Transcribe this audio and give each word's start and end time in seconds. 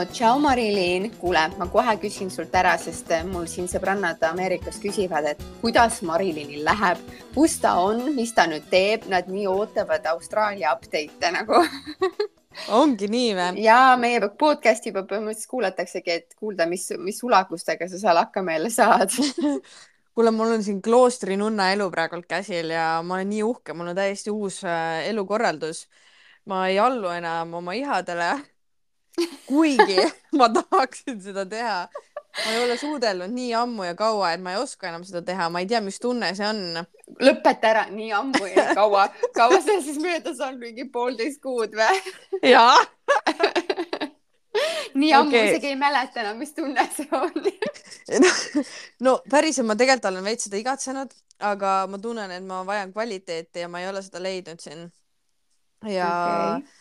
no 0.00 0.06
tšau, 0.08 0.38
Marilyn, 0.40 1.10
kuule, 1.20 1.40
ma 1.60 1.66
kohe 1.68 1.92
küsin 2.00 2.30
sult 2.32 2.54
ära, 2.56 2.72
sest 2.80 3.10
äh, 3.12 3.24
mul 3.28 3.44
siin 3.50 3.66
sõbrannad 3.68 4.22
Ameerikas 4.24 4.78
küsivad, 4.80 5.26
et 5.28 5.40
kuidas 5.60 5.98
Marilynil 6.06 6.62
läheb, 6.64 7.00
kus 7.34 7.58
ta 7.60 7.74
on, 7.82 8.06
mis 8.16 8.30
ta 8.32 8.46
nüüd 8.48 8.64
teeb, 8.72 9.04
nad 9.12 9.28
nii 9.28 9.44
ootavad 9.50 10.06
Austraalia 10.14 10.72
update'e 10.72 11.32
nagu 11.34 11.58
ongi 12.80 13.10
nii 13.12 13.34
või? 13.36 13.64
ja 13.66 13.76
meie 14.00 14.22
podcast'i 14.40 14.88
juba 14.88 15.02
põhimõtteliselt 15.10 15.50
kuulataksegi, 15.52 16.14
et 16.22 16.38
kuulda, 16.38 16.64
mis, 16.70 16.86
mis 16.96 17.20
sulagustega 17.20 17.88
sa 17.90 18.00
seal 18.00 18.20
hakkameele 18.22 18.70
saad 18.72 19.12
kuule, 20.14 20.32
mul 20.32 20.54
on 20.54 20.64
siin 20.64 20.80
kloostri 20.80 21.36
nunna 21.40 21.74
elu 21.74 21.90
praegult 21.92 22.28
käsil 22.30 22.72
ja 22.72 22.86
ma 23.04 23.18
olen 23.18 23.28
nii 23.34 23.42
uhke, 23.50 23.76
mul 23.76 23.92
on 23.92 24.00
täiesti 24.00 24.32
uus 24.32 24.62
äh, 24.64 25.02
elukorraldus. 25.12 25.84
ma 26.48 26.62
ei 26.72 26.80
allu 26.80 27.12
enam 27.12 27.52
oma 27.60 27.76
ihadele. 27.76 28.30
Kuigi 29.46 29.98
ma 30.38 30.48
tahaksin 30.48 31.20
seda 31.22 31.46
teha. 31.46 31.88
ma 32.44 32.52
ei 32.52 32.64
ole 32.64 32.76
suudelnud 32.78 33.32
nii 33.34 33.54
ammu 33.58 33.84
ja 33.88 33.94
kaua, 33.98 34.32
et 34.32 34.42
ma 34.42 34.54
ei 34.54 34.62
oska 34.62 34.88
enam 34.88 35.04
seda 35.04 35.22
teha, 35.26 35.48
ma 35.50 35.60
ei 35.60 35.68
tea, 35.70 35.80
mis 35.84 35.98
tunne 36.00 36.30
see 36.38 36.46
on. 36.46 36.84
lõpeta 37.20 37.72
ära, 37.72 37.84
nii 37.90 38.12
ammu 38.20 38.44
ja 38.52 38.70
kaua, 38.78 39.08
kaua 39.36 39.60
see 39.64 39.80
siis 39.86 39.98
möödas 40.02 40.40
on, 40.46 40.58
mingi 40.62 40.86
poolteist 40.92 41.42
kuud 41.42 41.74
või? 41.76 41.98
jaa 42.52 42.78
nii 45.00 45.12
ammu 45.14 45.34
okay. 45.34 45.50
isegi 45.50 45.72
ei 45.72 45.78
mäleta 45.78 46.22
enam, 46.22 46.38
mis 46.40 46.54
tunne 46.54 46.86
see 46.94 47.08
on 47.14 47.34
no 49.06 49.18
päriselt 49.30 49.68
ma 49.68 49.76
tegelikult 49.78 50.10
olen 50.10 50.26
veits 50.26 50.48
seda 50.48 50.58
igatsenud, 50.60 51.14
aga 51.50 51.74
ma 51.90 52.00
tunnen, 52.02 52.30
et 52.34 52.46
ma 52.46 52.62
vajan 52.66 52.94
kvaliteeti 52.94 53.64
ja 53.64 53.70
ma 53.70 53.82
ei 53.82 53.88
ole 53.90 54.02
seda 54.06 54.22
leidnud 54.22 54.62
siin. 54.62 54.88
ja 55.86 56.10
okay. 56.58 56.79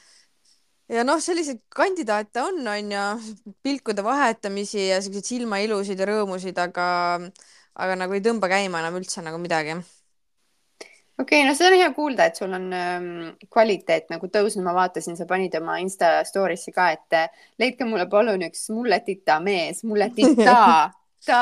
Ja 0.90 1.06
noh, 1.06 1.22
selliseid 1.22 1.62
kandidaate 1.76 2.42
on, 2.44 2.60
on 2.68 2.92
ju, 2.96 3.06
pilkude 3.66 4.04
vahetamisi 4.06 4.90
ja 4.90 5.00
siukseid 5.04 5.28
silmailusid 5.36 6.00
ja 6.00 6.10
rõõmusid, 6.10 6.58
aga, 6.62 6.90
aga 7.78 7.98
nagu 8.00 8.18
ei 8.18 8.26
tõmba 8.26 8.50
käima 8.52 8.82
enam 8.84 9.00
üldse 9.00 9.24
nagu 9.26 9.42
midagi 9.42 9.78
okei 11.20 11.42
okay,, 11.42 11.48
no 11.48 11.56
seda 11.58 11.74
on 11.74 11.80
hea 11.82 11.90
kuulda, 11.96 12.30
et 12.30 12.40
sul 12.40 12.54
on 12.56 12.70
ähm, 12.76 13.10
kvaliteet 13.52 14.10
nagu 14.14 14.30
tõusnud, 14.32 14.64
ma 14.66 14.76
vaatasin, 14.78 15.18
sa 15.20 15.28
panid 15.30 15.56
oma 15.60 15.80
Insta 15.84 16.20
story'sse 16.28 16.74
ka, 16.76 16.90
et 16.96 17.18
äh, 17.18 17.42
leidke 17.62 17.88
mulle 17.88 18.08
palun 18.12 18.46
üks 18.48 18.70
mulletita 18.74 19.40
mees, 19.44 19.84
mulletita, 19.88 20.56
ta, 21.30 21.42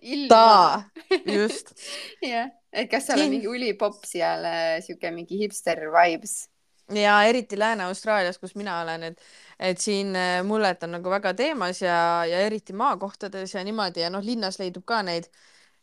ilma. 0.00 0.28
ta, 0.30 1.08
just 1.26 1.74
jah, 2.32 2.52
et 2.72 2.90
kas 2.90 3.10
seal 3.10 3.24
on 3.24 3.34
mingi 3.34 3.50
ülipopp 3.50 4.06
seal 4.06 4.46
äh,, 4.46 4.78
sihuke 4.86 5.12
mingi 5.14 5.42
hipster 5.42 5.88
vibes? 5.94 6.44
Ja 6.94 7.18
eriti 7.28 7.58
Lääne-Austraalias, 7.58 8.38
kus 8.38 8.54
mina 8.54 8.80
olen, 8.80 9.02
et, 9.10 9.20
et 9.58 9.80
siin 9.80 10.16
äh, 10.16 10.40
mullet 10.46 10.82
on 10.82 10.96
nagu 10.96 11.10
väga 11.10 11.34
teemas 11.34 11.82
ja, 11.82 12.24
ja 12.28 12.40
eriti 12.46 12.72
maakohtades 12.72 13.54
ja 13.54 13.64
niimoodi 13.64 14.04
ja 14.04 14.10
noh, 14.10 14.24
linnas 14.24 14.58
leidub 14.58 14.86
ka 14.88 15.02
neid, 15.02 15.28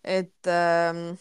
et 0.03 0.49
ähm, 0.49 1.15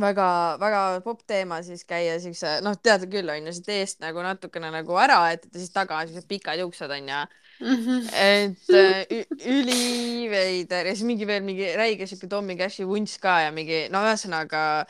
väga-väga 0.00 0.82
popp 1.04 1.22
teema 1.26 1.60
siis 1.62 1.84
käia 1.86 2.16
siukse, 2.22 2.58
noh, 2.66 2.76
tead 2.82 3.06
küll, 3.12 3.30
on 3.30 3.48
ju, 3.48 3.54
siit 3.54 3.70
eest 3.76 4.00
nagu 4.02 4.22
natukene 4.24 4.72
nagu 4.74 4.98
ära 4.98 5.20
aetada, 5.28 5.58
siis 5.58 5.74
taga 5.74 6.00
siuksed 6.06 6.28
pikad 6.30 6.60
juuksed 6.64 6.90
on 6.90 7.08
ju 7.08 7.20
mm. 7.60 7.76
-hmm. 7.84 8.08
et 8.12 8.70
äh, 8.74 9.24
üliveider 9.46 10.86
ja 10.86 10.94
siis 10.94 11.06
mingi 11.06 11.26
veel 11.26 11.42
mingi 11.42 11.76
räige 11.76 12.06
siuke 12.06 12.26
Tommy 12.26 12.56
Cashi 12.56 12.86
vunts 12.86 13.18
ka 13.18 13.40
ja 13.40 13.52
mingi, 13.52 13.88
no 13.90 14.02
ühesõnaga 14.02 14.86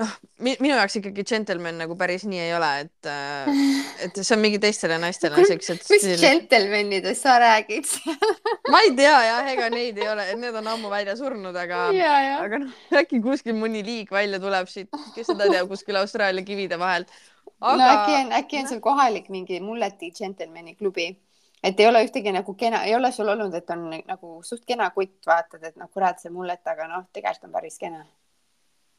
noh, 0.00 0.14
minu 0.42 0.72
jaoks 0.74 0.96
ikkagi 0.98 1.24
džentelmen 1.26 1.76
nagu 1.78 1.96
päris 1.98 2.24
nii 2.26 2.40
ei 2.42 2.54
ole, 2.56 2.70
et, 2.84 3.08
äh, 3.10 3.60
et 4.06 4.16
see 4.20 4.34
on 4.36 4.40
mingi 4.42 4.58
teistele 4.62 4.96
naistele 5.02 5.44
siuksed. 5.46 5.84
mis 5.92 6.06
džentelmenidest 6.20 7.26
sa 7.26 7.36
räägid 7.42 7.90
ma 8.72 8.80
ei 8.86 8.94
tea 8.98 9.18
jah, 9.28 9.50
ega 9.52 9.68
neid 9.74 10.00
ei 10.00 10.08
ole, 10.10 10.26
need 10.40 10.58
on 10.60 10.72
ammu 10.74 10.90
välja 10.92 11.14
surnud, 11.18 11.54
aga, 11.64 11.84
aga 12.40 12.62
noh, 12.64 12.80
äkki 13.02 13.22
kuskil 13.24 13.54
mõni 13.58 13.84
liig 13.86 14.10
välja 14.14 14.40
tuleb 14.42 14.70
siit, 14.70 14.90
kes 15.14 15.30
seda 15.30 15.46
teab, 15.50 15.70
kuskil 15.70 16.00
Austraalia 16.02 16.46
kivide 16.46 16.80
vahelt. 16.80 17.12
Aga.... 17.60 17.76
no 17.78 17.86
äkki 17.92 18.16
on, 18.18 18.34
äkki 18.40 18.58
on 18.62 18.72
sul 18.72 18.82
kohalik 18.82 19.30
mingi 19.32 19.60
mulleti 19.62 20.10
džentelmeni 20.10 20.74
klubi 20.74 21.12
et 21.64 21.78
ei 21.80 21.86
ole 21.88 22.02
ühtegi 22.04 22.34
nagu 22.34 22.52
kena, 22.58 22.82
ei 22.84 22.92
ole 22.98 23.08
sul 23.14 23.30
olnud, 23.30 23.54
et 23.56 23.70
on 23.72 23.86
nagu 23.94 24.34
suht 24.44 24.66
kena 24.68 24.90
kutt, 24.92 25.22
vaatad, 25.26 25.62
et 25.64 25.78
noh, 25.80 25.88
kurat, 25.94 26.18
see 26.20 26.34
mullet, 26.34 26.60
aga 26.66 26.90
noh, 26.90 27.06
tegelikult 27.14 27.48
on 27.48 27.54
päris 27.54 27.78
kena 27.80 28.02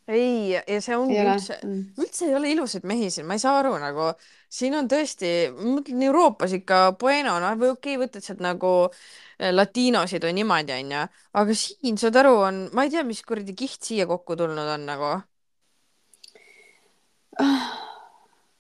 ei, 0.07 0.53
ja 0.53 0.81
see 0.83 0.97
ongi 0.97 1.17
ei 1.17 1.25
üldse, 1.25 1.57
mm. 1.63 2.01
üldse 2.01 2.27
ei 2.27 2.35
ole 2.38 2.51
ilusaid 2.53 2.85
mehi 2.88 3.09
siin, 3.13 3.25
ma 3.27 3.38
ei 3.38 3.41
saa 3.41 3.57
aru 3.61 3.73
nagu, 3.81 4.11
siin 4.53 4.75
on 4.77 4.89
tõesti, 4.91 5.31
ma 5.55 5.77
mõtlen 5.79 6.03
Euroopas 6.05 6.53
ikka 6.59 6.81
bueno, 7.01 7.38
noh, 7.41 7.55
või 7.57 7.71
okei 7.73 7.95
okay,, 7.95 8.01
võtad 8.05 8.25
sealt 8.25 8.43
nagu 8.45 8.73
eh, 8.85 9.49
latiinosid 9.53 10.27
või 10.27 10.35
niimoodi, 10.39 10.75
onju, 10.77 11.05
aga 11.41 11.57
siin, 11.57 11.97
saad 12.01 12.21
aru, 12.21 12.35
on, 12.49 12.61
ma 12.77 12.85
ei 12.85 12.93
tea, 12.93 13.05
mis 13.07 13.23
kuradi 13.25 13.57
kiht 13.57 13.81
siia 13.88 14.05
kokku 14.09 14.38
tulnud 14.38 14.69
on 14.75 14.85
nagu. 14.89 15.16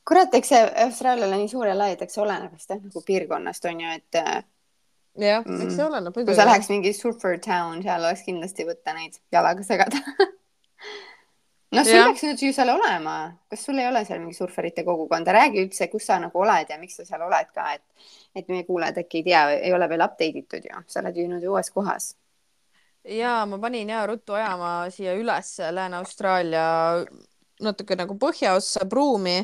kurat, 0.05 0.33
eks 0.35 0.51
see 0.51 0.65
Austraalia 0.83 1.29
ole 1.29 1.43
nii 1.43 1.51
suur 1.53 1.69
ja 1.69 1.77
lai, 1.77 1.93
et 1.95 2.01
eks 2.05 2.17
oleneb 2.21 2.57
vist 2.57 2.73
jah 2.73 2.81
nagu 2.81 3.05
piirkonnast 3.05 3.69
on 3.69 3.85
ju, 3.85 3.99
et. 4.01 4.17
Eh, 4.17 4.41
jah 5.29 5.45
mm,, 5.45 5.61
eks 5.61 5.77
see 5.77 5.85
oleneb. 5.85 6.17
kui 6.17 6.35
sa 6.35 6.49
läheks 6.49 6.73
mingi 6.73 6.91
surfer 6.97 7.37
town, 7.37 7.85
seal 7.85 8.01
oleks 8.01 8.25
kindlasti 8.25 8.65
võtta 8.67 8.97
neid 8.97 9.21
jalaga 9.31 9.63
segada 9.63 10.01
no 11.75 11.83
sul 11.85 12.01
peaks 12.01 12.25
nüüd 12.27 12.43
ju 12.47 12.51
seal 12.55 12.71
olema, 12.73 13.15
kas 13.51 13.65
sul 13.67 13.79
ei 13.81 13.87
ole 13.89 14.03
seal 14.07 14.21
mingi 14.23 14.37
surfarite 14.37 14.85
kogukonda, 14.87 15.33
räägi 15.35 15.63
üldse, 15.65 15.89
kus 15.91 16.07
sa 16.09 16.19
nagu 16.21 16.43
oled 16.43 16.71
ja 16.71 16.79
miks 16.81 16.99
sa 16.99 17.07
seal 17.07 17.25
oled 17.25 17.51
ka, 17.55 17.67
et, 17.77 18.09
et 18.35 18.51
meie 18.51 18.65
kuulajad 18.67 19.01
äkki 19.03 19.21
ei 19.21 19.27
tea, 19.29 19.43
ei 19.69 19.73
ole 19.75 19.89
veel 19.91 20.05
update 20.05 20.43
itud 20.43 20.67
ju, 20.69 20.83
sa 20.87 21.03
oled 21.03 21.21
ju 21.21 21.27
nüüd 21.31 21.47
uues 21.51 21.71
kohas. 21.75 22.13
ja 23.05 23.37
ma 23.45 23.59
panin 23.61 23.89
ja 23.93 24.05
ruttu 24.09 24.33
ajama 24.33 24.89
siia 24.89 25.13
üles 25.13 25.55
Lääne-Austraalia 25.71 26.67
natuke 27.61 27.95
nagu 27.95 28.17
põhjaossa 28.19 28.87
pruumi 28.89 29.43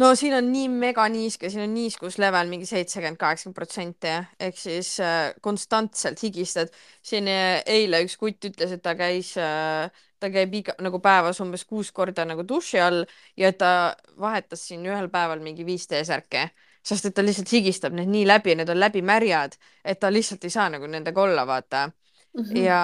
no 0.00 0.14
siin 0.14 0.34
on 0.36 0.50
nii 0.52 0.68
meganiiske, 0.72 1.50
siin 1.50 1.64
on 1.64 1.74
niiskuslevel 1.74 2.50
mingi 2.50 2.68
seitsekümmend, 2.68 3.18
kaheksakümmend 3.20 3.56
protsenti 3.56 4.12
ehk 4.48 4.58
siis 4.60 4.96
äh, 5.00 5.30
konstantselt 5.42 6.22
higistad. 6.22 6.72
siin 7.02 7.28
äh, 7.32 7.62
eile 7.66 8.02
üks 8.04 8.18
kutt 8.20 8.44
ütles, 8.50 8.74
et 8.76 8.84
ta 8.84 8.96
käis 8.98 9.32
äh,, 9.40 9.88
ta 10.20 10.30
käib 10.32 10.54
iga 10.60 10.76
nagu 10.84 11.00
päevas 11.04 11.40
umbes 11.44 11.64
kuus 11.64 11.92
korda 11.92 12.24
nagu 12.28 12.44
duši 12.48 12.80
all 12.80 13.04
ja 13.36 13.52
ta 13.52 13.96
vahetas 14.20 14.66
siin 14.68 14.86
ühel 14.86 15.10
päeval 15.12 15.40
mingi 15.44 15.66
viis 15.66 15.88
T-särki, 15.88 16.46
sest 16.84 17.08
et 17.08 17.16
ta 17.16 17.24
lihtsalt 17.24 17.52
higistab 17.52 17.96
need 17.96 18.12
nii 18.12 18.26
läbi, 18.28 18.56
need 18.56 18.72
on 18.72 18.80
läbimärjad, 18.80 19.56
et 19.84 20.00
ta 20.00 20.12
lihtsalt 20.12 20.44
ei 20.44 20.52
saa 20.52 20.68
nagu 20.72 20.88
nendega 20.90 21.22
olla, 21.22 21.46
vaata 21.46 21.86
mm. 21.88 22.42
-hmm. 22.42 22.62
ja, 22.64 22.80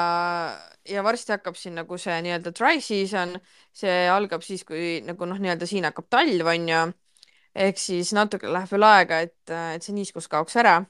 ja 0.88 1.04
varsti 1.04 1.32
hakkab 1.36 1.56
siin 1.56 1.74
nagu 1.80 1.98
see 1.98 2.18
nii-öelda 2.22 2.52
dry 2.56 2.80
season, 2.80 3.36
see 3.72 4.08
algab 4.08 4.42
siis, 4.42 4.64
kui 4.64 5.00
nagu 5.04 5.28
noh, 5.28 5.38
nii-öelda 5.38 5.66
siin 5.68 5.84
hakkab 5.84 6.08
talv, 6.10 6.46
onju 6.56 6.82
ehk 7.54 7.78
siis 7.78 8.12
natuke 8.16 8.50
läheb 8.50 8.70
veel 8.72 8.86
aega, 8.88 9.20
et, 9.26 9.52
et 9.76 9.84
see 9.84 9.94
niiskus 9.96 10.28
kaoks 10.32 10.56
ära. 10.60 10.80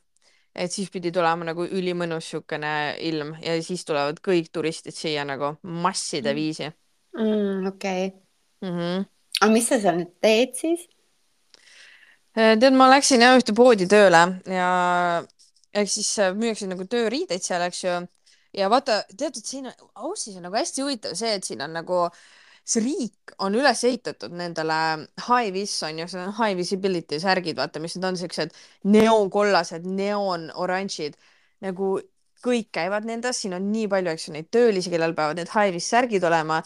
et 0.55 0.69
siis 0.73 0.91
pidi 0.93 1.09
tulema 1.09 1.47
nagu 1.49 1.65
ülimõnus 1.65 2.27
niisugune 2.27 2.73
ilm 3.09 3.31
ja 3.41 3.55
siis 3.65 3.87
tulevad 3.89 4.19
kõik 4.21 4.51
turistid 4.53 4.93
siia 4.93 5.25
nagu 5.25 5.55
masside 5.63 6.29
mm. 6.29 6.37
viisi 6.37 6.67
mm,. 6.69 7.67
okei 7.71 8.07
okay. 8.07 8.21
mm. 8.61 8.75
-hmm. 8.79 9.07
aga 9.41 9.53
mis 9.53 9.69
sa 9.69 9.81
seal 9.81 9.97
nüüd 9.97 10.13
teed 10.21 10.53
siis? 10.55 10.89
Äh, 12.37 12.59
tead, 12.61 12.77
ma 12.77 12.91
läksin 12.93 13.25
jah 13.25 13.39
ühte 13.39 13.55
poodi 13.57 13.89
tööle 13.89 14.23
ja 14.47 14.69
ehk 15.73 15.89
siis 15.89 16.13
äh, 16.19 16.37
müüakse 16.37 16.69
nagu 16.69 16.85
tööriideid 16.85 17.43
seal, 17.43 17.65
eks 17.65 17.85
ju. 17.85 17.97
ja 18.53 18.69
vaata, 18.71 19.03
tead, 19.17 19.37
et 19.37 19.47
siin 19.47 19.73
Aussis 19.95 20.37
on 20.37 20.47
nagu 20.47 20.57
hästi 20.57 20.85
huvitav 20.85 21.17
see, 21.17 21.33
et 21.33 21.45
siin 21.45 21.65
on 21.65 21.73
nagu 21.81 22.05
äh, 22.07 22.23
see 22.65 22.85
riik 22.85 23.35
on 23.43 23.57
üles 23.59 23.83
ehitatud 23.89 24.35
nendele 24.39 24.79
high-vis 25.27 25.75
on 25.89 25.99
ju, 26.03 26.09
see 26.09 26.23
on 26.23 26.35
high 26.39 26.57
visibility 26.59 27.19
särgid, 27.23 27.59
vaata, 27.59 27.83
mis 27.83 27.97
need 27.97 28.09
on 28.13 28.19
siuksed 28.21 28.55
neoonkollased, 28.95 29.87
neoonoranžid 29.99 31.19
nagu 31.63 31.99
kõik 32.43 32.73
käivad 32.75 33.07
nendes, 33.07 33.39
siin 33.39 33.55
on 33.55 33.69
nii 33.71 33.87
palju, 33.91 34.13
eks 34.13 34.27
ju, 34.27 34.33
neid 34.35 34.49
töölisi, 34.55 34.91
kellel 34.91 35.15
peavad 35.15 35.39
need 35.39 35.51
high-vis 35.53 35.87
särgid 35.93 36.25
olema. 36.27 36.59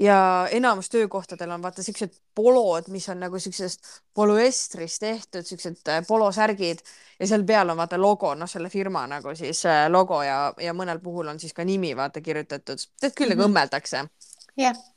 Ja 0.00 0.16
enamus 0.52 0.92
töökohtadel 0.92 1.54
on 1.54 1.64
vaata 1.64 1.84
siuksed 1.84 2.12
polod, 2.36 2.90
mis 2.92 3.08
on 3.12 3.22
nagu 3.24 3.40
siuksest 3.40 3.88
polüestrist 4.16 5.00
tehtud, 5.00 5.48
siuksed 5.48 5.88
äh, 5.88 6.02
polosärgid. 6.08 6.84
Ja 7.20 7.30
seal 7.30 7.46
peal 7.48 7.72
on 7.72 7.80
vaata 7.80 8.00
logo, 8.00 8.34
noh, 8.36 8.50
selle 8.50 8.68
firma 8.72 9.06
nagu 9.08 9.32
siis 9.38 9.64
äh, 9.68 9.86
logo 9.92 10.20
ja, 10.26 10.38
ja 10.60 10.76
mõnel 10.76 11.00
puhul 11.00 11.32
on 11.32 11.40
siis 11.40 11.56
ka 11.56 11.64
nimi 11.64 11.94
vaata 11.96 12.20
kirjutatud, 12.20 12.88
tead 13.00 13.16
küll 13.16 13.32
mm, 13.32 13.32
-hmm. 13.32 13.36
nagu 13.38 13.48
õmmeldakse. 13.48 13.96
jah. 13.96 14.68
yeah 14.68 14.91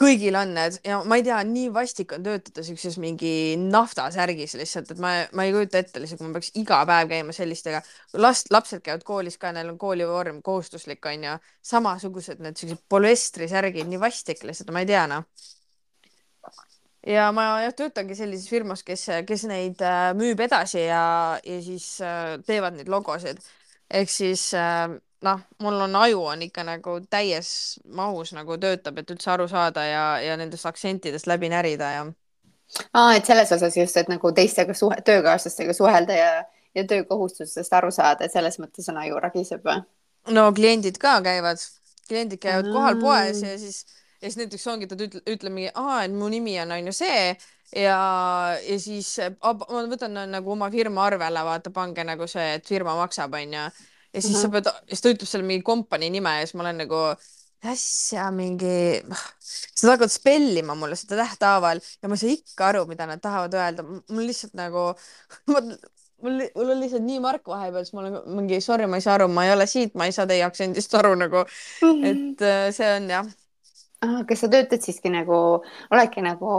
kõigil 0.00 0.36
on 0.38 0.52
need 0.56 0.78
ja 0.86 0.98
ma 1.08 1.18
ei 1.18 1.24
tea, 1.26 1.38
nii 1.46 1.68
vastik 1.74 2.12
on 2.16 2.24
töötada 2.24 2.64
siukses 2.66 2.96
mingi 3.02 3.32
naftasärgis 3.60 4.56
lihtsalt, 4.58 4.92
et 4.94 5.00
ma, 5.02 5.12
ma 5.36 5.46
ei 5.46 5.54
kujuta 5.54 5.80
ette 5.82 6.02
lihtsalt, 6.02 6.20
kui 6.20 6.28
ma 6.28 6.36
peaks 6.38 6.52
iga 6.60 6.80
päev 6.88 7.10
käima 7.12 7.36
sellistega. 7.36 7.82
last, 8.22 8.50
lapsed 8.54 8.82
käivad 8.84 9.04
koolis 9.08 9.38
ka, 9.42 9.52
neil 9.52 9.72
on 9.72 9.78
koolivorm 9.80 10.42
kohustuslik 10.44 11.04
onju, 11.12 11.36
samasugused 11.72 12.42
need 12.44 12.60
siuksed 12.60 12.84
polüestrisärgid, 12.92 13.88
nii 13.90 14.00
vastik 14.02 14.44
lihtsalt, 14.46 14.72
ma 14.74 14.84
ei 14.84 14.90
tea 14.90 15.06
noh. 15.10 15.28
ja 17.06 17.30
ma 17.34 17.48
jah 17.64 17.76
töötangi 17.76 18.16
sellises 18.18 18.50
firmas, 18.50 18.84
kes, 18.86 19.08
kes 19.28 19.46
neid 19.50 19.82
äh, 19.84 20.10
müüb 20.18 20.40
edasi 20.46 20.86
ja, 20.86 21.06
ja 21.44 21.62
siis 21.64 21.94
äh, 22.00 22.36
teevad 22.46 22.78
neid 22.78 22.92
logosid. 22.92 23.42
ehk 23.92 24.10
siis 24.10 24.52
äh, 24.54 24.92
noh, 25.22 25.40
mul 25.62 25.80
on 25.86 25.96
aju 25.96 26.24
on 26.32 26.42
ikka 26.48 26.64
nagu 26.66 26.96
täies 27.10 27.52
mahus 27.86 28.32
nagu 28.36 28.58
töötab, 28.62 28.98
et 28.98 29.14
üldse 29.14 29.30
aru 29.34 29.48
saada 29.50 29.84
ja, 29.86 30.04
ja 30.22 30.36
nendest 30.40 30.66
aktsentidest 30.66 31.30
läbi 31.30 31.50
närida 31.52 31.90
ja. 31.96 32.04
aa, 32.92 33.14
et 33.16 33.28
selles 33.28 33.52
osas 33.52 33.76
just, 33.76 33.96
et 33.96 34.10
nagu 34.12 34.32
teistega 34.32 34.74
suhe, 34.74 34.98
töökaaslastega 35.04 35.76
suhelda 35.76 36.18
ja, 36.18 36.30
ja 36.74 36.86
töökohustustest 36.88 37.78
aru 37.78 37.90
saada, 37.94 38.26
et 38.26 38.34
selles 38.34 38.58
mõttes 38.62 38.90
on 38.92 39.00
aju 39.04 39.22
ragiseb 39.22 39.64
või? 39.66 39.82
no 40.34 40.50
kliendid 40.54 40.98
ka 41.02 41.18
käivad, 41.24 41.62
kliendid 42.08 42.42
käivad 42.42 42.70
kohal 42.72 43.00
poes 43.00 43.42
ja 43.42 43.58
siis 43.58 43.84
ja 44.22 44.30
siis 44.30 44.38
näiteks 44.38 44.66
ongi, 44.70 44.86
ta 44.86 44.94
ütleb, 44.94 45.24
ütleb 45.26 45.52
mingi, 45.52 45.70
aa, 45.74 46.04
et 46.06 46.12
mu 46.14 46.28
nimi 46.30 46.54
on 46.62 46.72
on 46.76 46.90
ju 46.90 46.92
see 46.94 47.22
ja, 47.76 47.96
ja 48.62 48.76
siis 48.78 49.16
ma 49.42 49.82
võtan 49.90 50.20
nagu 50.30 50.52
oma 50.54 50.68
firma 50.70 51.06
arvele, 51.08 51.42
vaata, 51.46 51.72
pange 51.74 52.04
nagu 52.06 52.28
see, 52.30 52.52
et 52.58 52.68
firma 52.68 52.94
maksab, 53.00 53.34
on 53.38 53.56
ju. 53.58 53.64
Ja 54.12 54.22
siis 54.22 54.36
uh 54.36 54.38
-huh. 54.38 54.42
sa 54.42 54.48
pead, 54.48 54.72
siis 54.88 55.00
ta 55.02 55.14
ütleb 55.14 55.28
selle 55.28 55.46
mingi 55.46 55.64
kompanii 55.66 56.10
nime 56.10 56.34
ja 56.40 56.46
siis 56.46 56.54
ma 56.54 56.66
olen 56.66 56.84
nagu 56.84 57.00
äsja 57.72 58.30
mingi, 58.34 59.02
sa 59.46 59.92
hakkad 59.94 60.10
spellima 60.10 60.74
mulle 60.74 60.96
seda 60.98 61.22
tähthaaval 61.22 61.80
ja 62.02 62.08
ma 62.08 62.16
ei 62.16 62.22
saa 62.22 62.34
ikka 62.34 62.68
aru, 62.72 62.86
mida 62.90 63.06
nad 63.06 63.22
tahavad 63.22 63.54
öelda. 63.54 63.84
mul 63.86 64.26
lihtsalt 64.26 64.56
nagu 64.58 64.88
mul, 66.22 66.40
mul 66.54 66.72
on 66.74 66.80
lihtsalt 66.80 67.06
nii 67.06 67.20
mark 67.22 67.46
vahepeal, 67.46 67.84
siis 67.84 67.94
ma 67.94 68.02
olen 68.02 68.18
mingi 68.38 68.60
sorry, 68.60 68.86
ma 68.86 68.98
ei 68.98 69.06
saa 69.06 69.14
aru, 69.14 69.28
ma 69.28 69.46
ei 69.46 69.52
ole 69.54 69.66
siit, 69.70 69.94
ma 69.94 70.08
ei 70.08 70.16
saa 70.16 70.26
teie 70.26 70.42
aktsendist 70.46 70.98
aru 70.98 71.14
nagu, 71.18 71.44
et 72.10 72.42
äh, 72.48 72.66
see 72.74 72.90
on 72.96 73.08
jah 73.14 73.30
ah,. 74.02 74.18
kas 74.26 74.42
sa 74.42 74.50
töötad 74.50 74.82
siiski 74.82 75.14
nagu, 75.14 75.38
oledki 75.94 76.26
nagu 76.26 76.52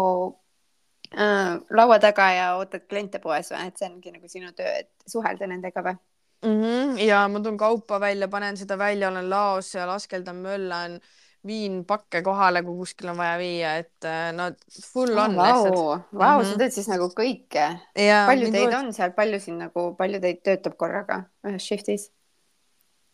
äh, 1.11 1.59
laua 1.81 1.99
taga 1.99 2.31
ja 2.31 2.47
ootad 2.61 2.87
kliente 2.87 3.19
poes 3.23 3.51
või, 3.51 3.67
et 3.67 3.79
see 3.79 3.91
ongi 3.91 4.15
nagu 4.15 4.31
sinu 4.31 4.55
töö, 4.55 4.71
et 4.85 5.11
suhelda 5.15 5.51
nendega 5.51 5.83
või 5.83 5.99
mm? 6.43 6.61
-hmm. 6.61 7.01
ja 7.07 7.27
ma 7.27 7.39
toon 7.39 7.57
kaupa 7.57 7.99
välja, 7.99 8.27
panen 8.27 8.57
seda 8.57 8.77
välja, 8.77 9.09
olen 9.09 9.29
laos 9.29 9.73
ja 9.75 9.87
laskeldan, 9.87 10.35
möllan, 10.35 10.99
viin 11.47 11.83
pakke 11.85 12.21
kohale, 12.21 12.63
kui 12.63 12.77
kuskil 12.77 13.11
on 13.11 13.17
vaja 13.17 13.37
viia, 13.37 13.75
et 13.83 14.07
äh, 14.07 14.31
no 14.35 14.51
full 14.93 15.17
oh, 15.17 15.23
on 15.23 15.35
wow. 15.35 15.45
lihtsalt. 15.45 16.07
Vau, 16.13 16.43
sa 16.43 16.49
mhm. 16.49 16.57
teed 16.61 16.77
siis 16.77 16.87
nagu 16.91 17.09
kõike. 17.11 17.67
palju 17.95 18.51
teid 18.51 18.69
võt... 18.69 18.79
on 18.79 18.93
seal, 18.93 19.11
palju 19.17 19.39
siin 19.43 19.59
nagu, 19.65 19.89
palju 19.99 20.21
teid 20.23 20.43
töötab 20.43 20.77
korraga 20.77 21.23
ühes 21.47 21.67
shift'is? 21.67 22.09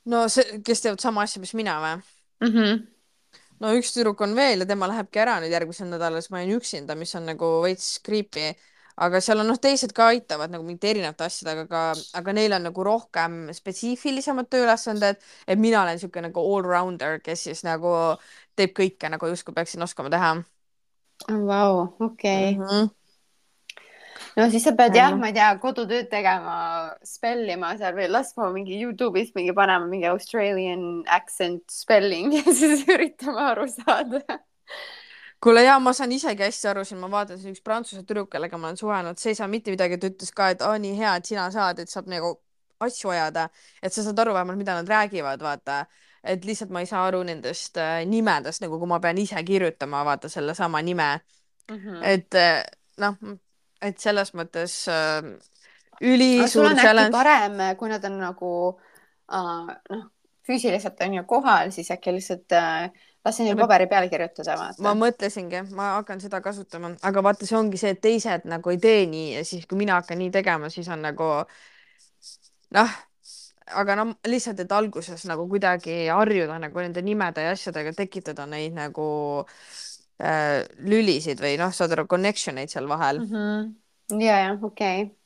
no 0.09 0.27
see, 0.31 0.61
kes 0.65 0.81
teevad 0.85 1.03
sama 1.03 1.25
asja, 1.25 1.41
mis 1.41 1.53
mina 1.57 1.81
või 1.83 1.97
mm? 1.97 2.55
-hmm 2.55 2.87
no 3.59 3.73
üks 3.75 3.93
tüdruk 3.95 4.21
on 4.23 4.35
veel 4.37 4.63
ja 4.63 4.67
tema 4.69 4.87
lähebki 4.87 5.21
ära 5.23 5.37
nüüd 5.43 5.53
järgmisel 5.53 5.89
nädalal, 5.91 6.23
siis 6.23 6.31
ma 6.33 6.43
jäin 6.43 6.55
üksinda, 6.55 6.95
mis 6.99 7.11
on 7.19 7.27
nagu 7.27 7.49
veits 7.65 7.97
creepy. 8.05 8.53
Aga 8.99 9.21
seal 9.23 9.41
on 9.43 9.49
noh, 9.51 9.59
teised 9.61 9.93
ka 9.95 10.09
aitavad 10.13 10.51
nagu 10.53 10.65
mingite 10.67 10.91
erinevate 10.93 11.27
asjadega, 11.27 11.65
aga, 11.67 11.81
aga 12.19 12.35
neil 12.35 12.55
on 12.57 12.67
nagu 12.69 12.85
rohkem 12.85 13.39
spetsiifilisemad 13.55 14.51
tööülesanded, 14.51 15.19
et 15.47 15.59
mina 15.59 15.81
olen 15.83 15.97
niisugune 15.97 16.29
nagu 16.29 16.43
allrounder, 16.43 17.19
kes 17.23 17.47
siis 17.49 17.65
nagu 17.67 17.95
teeb 18.59 18.75
kõike 18.77 19.11
nagu 19.11 19.31
justkui 19.31 19.55
peaksin 19.55 19.83
oskama 19.85 20.11
teha. 20.13 20.37
Vau, 21.27 21.89
okei. 21.99 22.55
Mhm 22.59 22.89
no 24.37 24.47
siis 24.51 24.65
sa 24.67 24.73
pead 24.77 24.95
jah, 24.97 25.15
ma 25.19 25.29
ei 25.29 25.35
tea, 25.35 25.49
kodutööd 25.61 26.09
tegema, 26.11 26.57
spellima 27.05 27.73
seal 27.79 27.95
või 27.97 28.09
laskma 28.11 28.49
mingi 28.53 28.79
Youtube'is 28.81 29.33
mingi 29.37 29.55
panema 29.57 29.87
mingi 29.89 30.09
Australian 30.11 30.85
accent 31.11 31.65
spelling 31.73 32.33
ja 32.39 32.45
siis 32.47 32.85
üritama 32.89 33.51
aru 33.53 33.67
saada 33.71 34.23
kuule 35.43 35.63
ja 35.63 35.79
ma 35.79 35.93
saan 35.93 36.11
isegi 36.11 36.43
hästi 36.43 36.67
aru 36.71 36.83
siin, 36.85 36.99
ma 36.99 37.09
vaatan 37.11 37.39
siin 37.39 37.55
üks 37.55 37.63
prantsuse 37.63 38.03
tüdruk, 38.03 38.29
kellega 38.33 38.57
ma 38.57 38.69
olen 38.69 38.79
suhelnud, 38.79 39.19
see 39.21 39.33
ei 39.33 39.39
saa 39.39 39.47
mitte 39.47 39.71
midagi, 39.71 39.97
ta 39.97 40.11
ütles 40.11 40.33
ka, 40.35 40.49
et 40.53 40.63
aa, 40.65 40.77
nii 40.81 40.97
hea, 40.99 41.15
et 41.19 41.31
sina 41.31 41.47
saad, 41.53 41.79
et 41.83 41.91
saab 41.91 42.09
nagu 42.11 42.33
asju 42.83 43.13
ajada, 43.13 43.47
et 43.83 43.95
sa 43.95 44.03
saad 44.03 44.19
aru 44.23 44.35
vähemalt, 44.35 44.59
mida 44.59 44.75
nad 44.77 44.89
räägivad, 44.89 45.43
vaata. 45.43 45.85
et 46.23 46.43
lihtsalt 46.45 46.71
ma 46.75 46.81
ei 46.83 46.87
saa 46.87 47.05
aru 47.07 47.21
nendest 47.23 47.77
äh, 47.79 48.01
nimedest 48.05 48.59
nagu, 48.59 48.75
kui 48.79 48.87
ma 48.91 48.97
pean 48.99 49.17
ise 49.17 49.39
kirjutama, 49.47 50.01
vaata 50.03 50.27
sellesama 50.29 50.81
nime 50.81 51.21
mm. 51.71 51.77
-hmm. 51.77 52.01
et 52.03 52.35
äh, 52.35 52.63
noh, 52.97 53.15
et 53.81 53.99
selles 53.99 54.33
mõttes 54.35 54.73
äh, 54.91 55.23
ülisuur 56.01 56.75
challenge. 56.75 57.11
parem, 57.11 57.77
kui 57.77 57.89
nad 57.89 58.03
on 58.03 58.19
nagu 58.19 58.51
äh, 59.31 59.75
noh, 59.89 60.03
füüsiliselt 60.47 61.01
on 61.05 61.13
ju 61.13 61.23
kohal, 61.23 61.71
siis 61.71 61.91
äkki 61.91 62.13
lihtsalt 62.15 62.51
äh, 62.51 62.91
lase 63.25 63.43
neil 63.43 63.57
paberi 63.59 63.87
peale 63.91 64.09
kirjutada. 64.11 64.69
ma 64.83 64.93
mõtlesingi, 64.97 65.65
ma 65.75 65.91
hakkan 65.97 66.21
seda 66.23 66.41
kasutama, 66.45 66.93
aga 67.05 67.23
vaata, 67.25 67.47
see 67.49 67.57
ongi 67.59 67.81
see, 67.81 67.93
et 67.95 68.01
teised 68.03 68.47
nagu 68.49 68.73
ei 68.73 68.79
tee 68.81 69.03
nii 69.11 69.35
ja 69.37 69.43
siis, 69.47 69.67
kui 69.69 69.79
mina 69.81 69.99
hakkan 69.99 70.19
nii 70.21 70.31
tegema, 70.33 70.71
siis 70.73 70.87
on 70.93 71.03
nagu 71.05 71.29
noh, 72.77 72.95
aga 73.79 73.99
no 73.99 74.07
lihtsalt, 74.29 74.63
et 74.63 74.71
alguses 74.73 75.25
nagu 75.29 75.45
kuidagi 75.51 76.01
harjuda 76.09 76.57
nagu 76.61 76.85
nende 76.85 77.03
nimede 77.05 77.45
ja 77.45 77.53
asjadega, 77.57 77.93
tekitada 77.97 78.47
neid 78.49 78.77
nagu 78.77 79.09
äh, 80.23 80.65
lülisid 80.79 81.43
või 81.43 81.57
noh, 81.61 81.75
saad 81.75 81.93
aru, 81.97 82.07
connection 82.09 82.61
eid 82.61 82.73
seal 82.73 82.89
vahel 82.89 83.23
mm. 83.25 83.31
-hmm. 83.33 84.19
ja, 84.23 84.43
ja 84.47 84.53
okei 84.55 85.03
okay. 85.03 85.18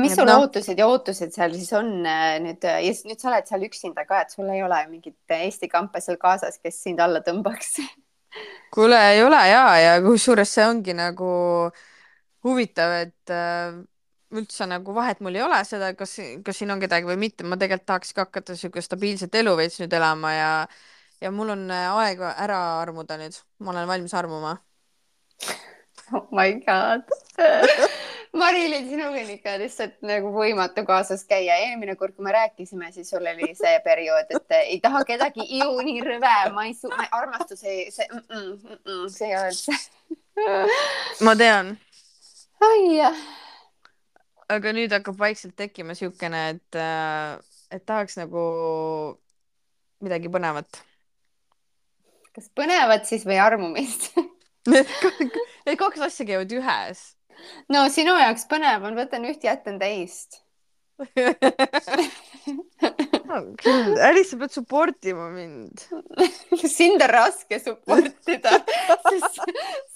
Mis 0.00 0.14
sul 0.16 0.28
no, 0.28 0.38
ootused 0.44 0.78
ja 0.78 0.86
ootused 0.90 1.34
seal 1.34 1.54
siis 1.56 1.72
on 1.76 1.90
äh, 2.06 2.36
nüüd 2.42 2.64
ja 2.64 2.78
nüüd 2.80 3.20
sa 3.20 3.30
oled 3.32 3.48
seal 3.48 3.66
üksinda 3.68 4.06
ka, 4.08 4.22
et 4.24 4.34
sul 4.34 4.48
ei 4.52 4.62
ole 4.64 4.78
mingit 4.90 5.36
Eesti 5.36 5.68
kampa 5.72 6.02
seal 6.04 6.18
kaasas, 6.20 6.60
kes 6.62 6.80
sind 6.86 7.02
alla 7.02 7.22
tõmbaks? 7.26 7.76
Kuule, 8.74 8.98
ei 9.14 9.22
ole 9.24 9.42
ja, 9.48 9.66
ja 9.80 9.92
kusjuures 10.04 10.50
see 10.52 10.66
ongi 10.68 10.96
nagu 10.96 11.28
huvitav, 12.46 12.92
et 13.06 13.32
äh, 13.32 13.78
üldse 14.36 14.66
nagu 14.68 14.94
vahet 14.96 15.22
mul 15.24 15.38
ei 15.38 15.44
ole 15.46 15.62
seda, 15.68 15.92
kas, 15.98 16.16
kas 16.44 16.60
siin 16.60 16.74
on 16.74 16.82
kedagi 16.82 17.08
või 17.08 17.18
mitte, 17.20 17.46
ma 17.46 17.58
tegelikult 17.60 17.88
tahaks 17.92 18.12
ka 18.12 18.26
hakata 18.26 18.56
niisugust 18.56 18.90
stabiilset 18.90 19.40
elu 19.40 19.54
veits 19.58 19.80
nüüd 19.80 19.94
elama 19.96 20.34
ja 20.34 20.50
ja 21.20 21.30
mul 21.32 21.54
on 21.54 21.68
äh, 21.72 21.88
aeg 22.02 22.20
ära 22.28 22.58
armuda 22.82 23.16
nüüd, 23.20 23.38
ma 23.62 23.72
olen 23.72 23.88
valmis 23.88 24.14
armuma. 24.14 24.56
Oh 26.14 26.26
my 26.30 26.52
god 26.62 27.02
Marilyn, 28.36 28.88
sinuga 28.88 29.20
on 29.22 29.30
ikka 29.32 29.54
lihtsalt 29.60 29.96
nagu 30.04 30.28
võimatu 30.34 30.84
kaasas 30.86 31.24
käia. 31.28 31.56
eelmine 31.64 31.96
kord, 31.96 32.14
kui 32.16 32.24
me 32.26 32.34
rääkisime, 32.34 32.90
siis 32.92 33.08
sul 33.10 33.24
oli 33.24 33.48
see 33.56 33.78
periood, 33.84 34.28
et 34.36 34.56
ei 34.58 34.80
taha 34.84 35.02
kedagi, 35.08 35.46
iu 35.56 35.72
nii 35.86 36.02
rõve, 36.04 36.34
ma 36.52 36.66
ei 36.68 36.74
su-, 36.76 36.92
armastus 37.16 37.64
ei, 37.64 37.88
see 37.94 38.06
mm, 38.10 38.22
-mm, 38.28 38.50
mm, 38.52 38.78
-mm, 38.84 39.08
see 39.14 39.30
ei 39.30 39.38
ole 39.40 39.52
see 39.56 41.24
ma 41.24 41.36
tean. 41.36 41.76
ai 42.60 42.82
jah. 42.98 43.22
aga 44.52 44.72
nüüd 44.76 44.92
hakkab 44.92 45.18
vaikselt 45.18 45.56
tekkima 45.56 45.96
siukene, 45.96 46.48
et, 46.56 46.76
äh, 46.76 47.38
et 47.70 47.86
tahaks 47.86 48.20
nagu 48.20 48.44
midagi 50.04 50.28
põnevat 50.28 50.82
kas 52.36 52.50
põnevat 52.52 53.08
siis 53.08 53.24
või 53.24 53.40
armumist 53.40 54.12
Need 54.70 55.78
kaks 55.78 56.00
asja 56.08 56.26
käivad 56.28 56.52
ühes. 56.56 57.04
no 57.72 57.84
sinu 57.92 58.16
jaoks 58.16 58.46
põnev 58.50 58.84
on, 58.88 58.96
võtan 58.98 59.28
üht, 59.28 59.44
jätan 59.44 59.78
teist 59.82 60.40
küll, 63.60 63.98
Alice, 64.00 64.30
sa 64.30 64.36
pead 64.40 64.52
support 64.54 65.04
ima 65.04 65.26
mind 65.34 65.82
sind 66.78 67.02
on 67.02 67.10
raske 67.10 67.58
support 67.60 68.30
ida, 68.32 68.50
sest 69.04 69.42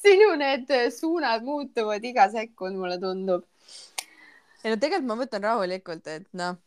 sinu 0.02 0.34
need 0.40 0.68
suunad 0.92 1.44
muutuvad 1.46 2.04
iga 2.04 2.28
sekund, 2.32 2.76
mulle 2.76 2.98
tundub. 3.00 3.46
ei 4.64 4.74
no 4.74 4.76
tegelikult 4.76 5.08
ma 5.08 5.16
võtan 5.22 5.46
rahulikult, 5.48 6.04
et 6.12 6.28
noh, 6.36 6.60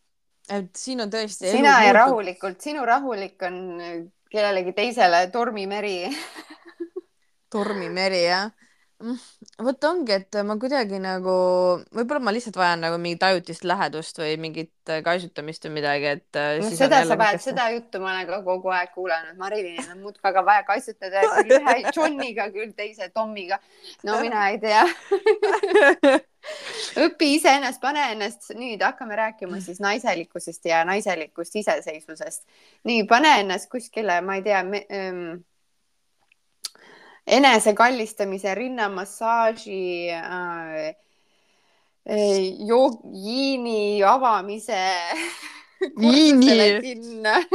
et 0.50 0.72
siin 0.78 1.06
on 1.06 1.14
tõesti. 1.14 1.52
sina 1.54 1.78
ja 1.86 1.94
rahulikult, 2.00 2.58
sinu 2.64 2.82
rahulik 2.90 3.38
on 3.46 3.56
kellelegi 4.34 4.74
teisele 4.74 5.28
tormimeri 5.34 6.10
tormimeri 7.54 8.26
jah 8.26 8.50
mm, 9.04 9.20
vot 9.66 9.88
ongi, 9.90 10.16
et 10.16 10.38
ma 10.48 10.56
kuidagi 10.62 11.00
nagu, 11.02 11.36
võib-olla 11.96 12.22
ma 12.24 12.34
lihtsalt 12.36 12.58
vajan 12.60 12.84
nagu 12.86 13.00
mingit 13.02 13.24
ajutist 13.28 13.66
lähedust 13.68 14.20
või 14.22 14.36
mingit 14.42 14.94
kaisutamist 15.06 15.68
või 15.68 15.76
midagi, 15.80 16.10
et 16.18 16.40
äh, 16.40 16.58
no,. 16.62 16.72
seda 16.76 17.04
sa 17.08 17.18
vajad, 17.20 17.44
seda 17.44 17.70
juttu 17.76 18.02
ma 18.04 18.14
olen 18.14 18.28
ka 18.30 18.42
kogu 18.48 18.74
aeg 18.74 18.94
kuulanud, 18.96 19.38
Marilynil 19.40 19.94
on 19.96 20.04
muudkui 20.04 20.28
väga 20.28 20.46
vaja 20.48 20.66
kaitsutada, 20.68 21.24
küll 21.40 21.58
ühe 21.60 21.78
Johniga, 21.96 22.50
küll 22.56 22.76
teise 22.78 23.10
Tomiga. 23.14 23.60
no 24.08 24.20
mina 24.24 24.50
ei 24.54 24.62
tea 24.64 24.84
õpi 27.06 27.34
iseennast, 27.38 27.80
pane 27.84 28.04
ennast, 28.14 28.52
nüüd 28.58 28.84
hakkame 28.84 29.18
rääkima 29.20 29.62
siis 29.64 29.80
naiselikkusest 29.84 30.68
ja 30.68 30.84
naiselikust 30.88 31.56
iseseisvusest. 31.64 32.46
nii, 32.90 33.08
pane 33.10 33.40
ennast 33.44 33.72
kuskile, 33.72 34.20
ma 34.26 34.40
ei 34.40 34.46
tea 34.46 34.64
me, 34.68 34.86
ähm, 34.92 35.42
enesekallastamise, 37.28 38.56
rinnamassaaži 38.56 40.12
äh,, 40.12 40.96
äh 42.06 42.68
jogiini 42.68 44.04
avamise 44.04 44.84
Liini. 45.98 46.80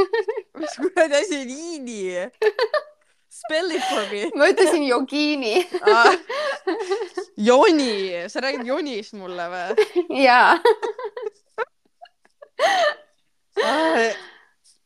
mis 0.59 0.75
kuradi 0.77 1.15
asi 1.15 1.35
on 1.35 1.47
liini? 1.47 2.29
Spell 3.29 3.71
it 3.71 3.83
for 3.89 4.05
me 4.11 4.29
ma 4.35 4.49
ütlesin 4.51 4.83
jogiini 4.87 5.67
ah,. 5.81 6.13
joni, 7.49 8.25
sa 8.29 8.41
räägid 8.43 8.67
jonist 8.67 9.15
mulle 9.17 9.47
või 9.53 10.23
jaa 10.23 10.57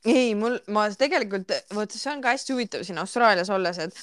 ei, 0.05 0.33
mul, 0.35 0.57
ma 0.75 0.87
tegelikult, 0.97 1.51
vot 1.75 1.95
see 1.95 2.11
on 2.11 2.21
ka 2.23 2.33
hästi 2.35 2.53
huvitav 2.55 2.83
siin 2.83 2.99
Austraalias 3.01 3.51
olles, 3.53 3.79
et 3.79 3.95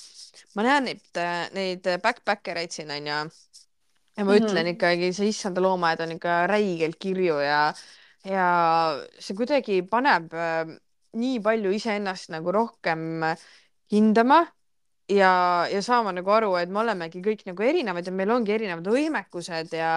ma 0.57 0.67
näen 0.67 0.91
neid, 0.91 1.23
neid 1.57 1.89
backpacker 2.03 2.59
eid 2.63 2.75
siin 2.75 2.91
onju. 2.91 3.07
ja 3.11 4.25
ma 4.25 4.25
mm 4.25 4.29
-hmm. 4.29 4.45
ütlen 4.45 4.71
ikkagi, 4.75 5.13
see 5.13 5.29
issanda 5.29 5.63
loomaaed 5.63 6.01
on 6.01 6.13
ikka 6.19 6.47
räigelt 6.47 6.99
kirju 6.99 7.41
ja, 7.41 7.73
ja 8.25 8.47
see 9.19 9.37
kuidagi 9.37 9.83
paneb 9.83 10.35
äh, 10.35 10.77
nii 11.13 11.41
palju 11.41 11.71
iseennast 11.75 12.31
nagu 12.31 12.53
rohkem 12.53 13.23
hindama 13.91 14.47
ja, 15.11 15.33
ja 15.71 15.83
saama 15.83 16.13
nagu 16.13 16.31
aru, 16.31 16.55
et 16.61 16.71
me 16.71 16.83
olemegi 16.85 17.23
kõik 17.25 17.43
nagu 17.49 17.67
erinevad 17.67 18.07
ja 18.07 18.13
meil 18.15 18.31
ongi 18.35 18.55
erinevad 18.55 18.87
võimekused 18.87 19.75
ja 19.77 19.93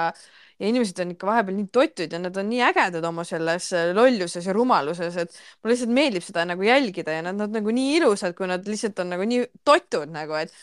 ja 0.60 0.70
inimesed 0.70 1.00
on 1.04 1.14
ikka 1.14 1.28
vahepeal 1.30 1.58
nii 1.58 1.70
totud 1.74 2.14
ja 2.14 2.20
nad 2.22 2.38
on 2.38 2.50
nii 2.50 2.62
ägedad 2.68 3.08
oma 3.10 3.26
selles 3.28 3.70
äh, 3.78 3.90
lolluses 3.96 4.46
ja 4.48 4.56
rumaluses, 4.56 5.18
et 5.24 5.40
mulle 5.62 5.74
lihtsalt 5.76 5.96
meeldib 5.98 6.26
seda 6.26 6.46
nagu 6.50 6.68
jälgida 6.68 7.18
ja 7.18 7.26
nad 7.26 7.42
on 7.42 7.58
nagu 7.58 7.74
nii 7.74 7.98
ilusad, 7.98 8.36
kui 8.38 8.50
nad 8.52 8.68
lihtsalt 8.70 9.02
on 9.04 9.14
nagu 9.16 9.28
nii 9.30 9.48
totud 9.66 10.14
nagu, 10.14 10.38
et, 10.40 10.54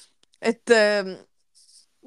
et, 0.40 0.76
ähm, 0.76 1.14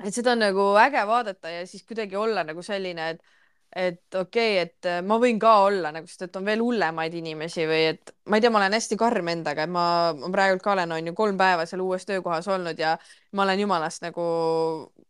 et 0.03 0.15
seda 0.15 0.35
on 0.35 0.43
nagu 0.45 0.67
äge 0.81 1.05
vaadata 1.09 1.53
ja 1.53 1.67
siis 1.69 1.85
kuidagi 1.87 2.19
olla 2.19 2.45
nagu 2.47 2.65
selline, 2.65 3.13
et 3.15 3.33
et 3.75 4.15
okei 4.15 4.57
okay,, 4.59 4.67
et 4.67 4.89
äh, 4.89 4.99
ma 5.05 5.17
võin 5.21 5.39
ka 5.41 5.53
olla 5.65 5.91
nagu, 5.95 6.07
sest 6.09 6.27
et 6.27 6.35
on 6.37 6.45
veel 6.45 6.61
hullemaid 6.61 7.13
inimesi 7.17 7.65
või 7.69 7.81
et 7.93 8.13
ma 8.29 8.37
ei 8.37 8.43
tea, 8.43 8.51
ma 8.53 8.61
olen 8.61 8.75
hästi 8.77 8.97
karm 8.99 9.31
endaga, 9.33 9.65
et 9.65 9.73
ma, 9.73 9.85
ma 10.17 10.29
praegult 10.33 10.63
ka 10.65 10.75
olen, 10.75 10.93
on 10.93 11.09
ju 11.09 11.15
kolm 11.17 11.39
päeva 11.39 11.65
seal 11.69 11.81
uues 11.85 12.05
töökohas 12.09 12.47
olnud 12.53 12.79
ja 12.79 12.93
ma 13.33 13.47
olen 13.47 13.63
jumalast 13.65 14.05
nagu 14.05 14.27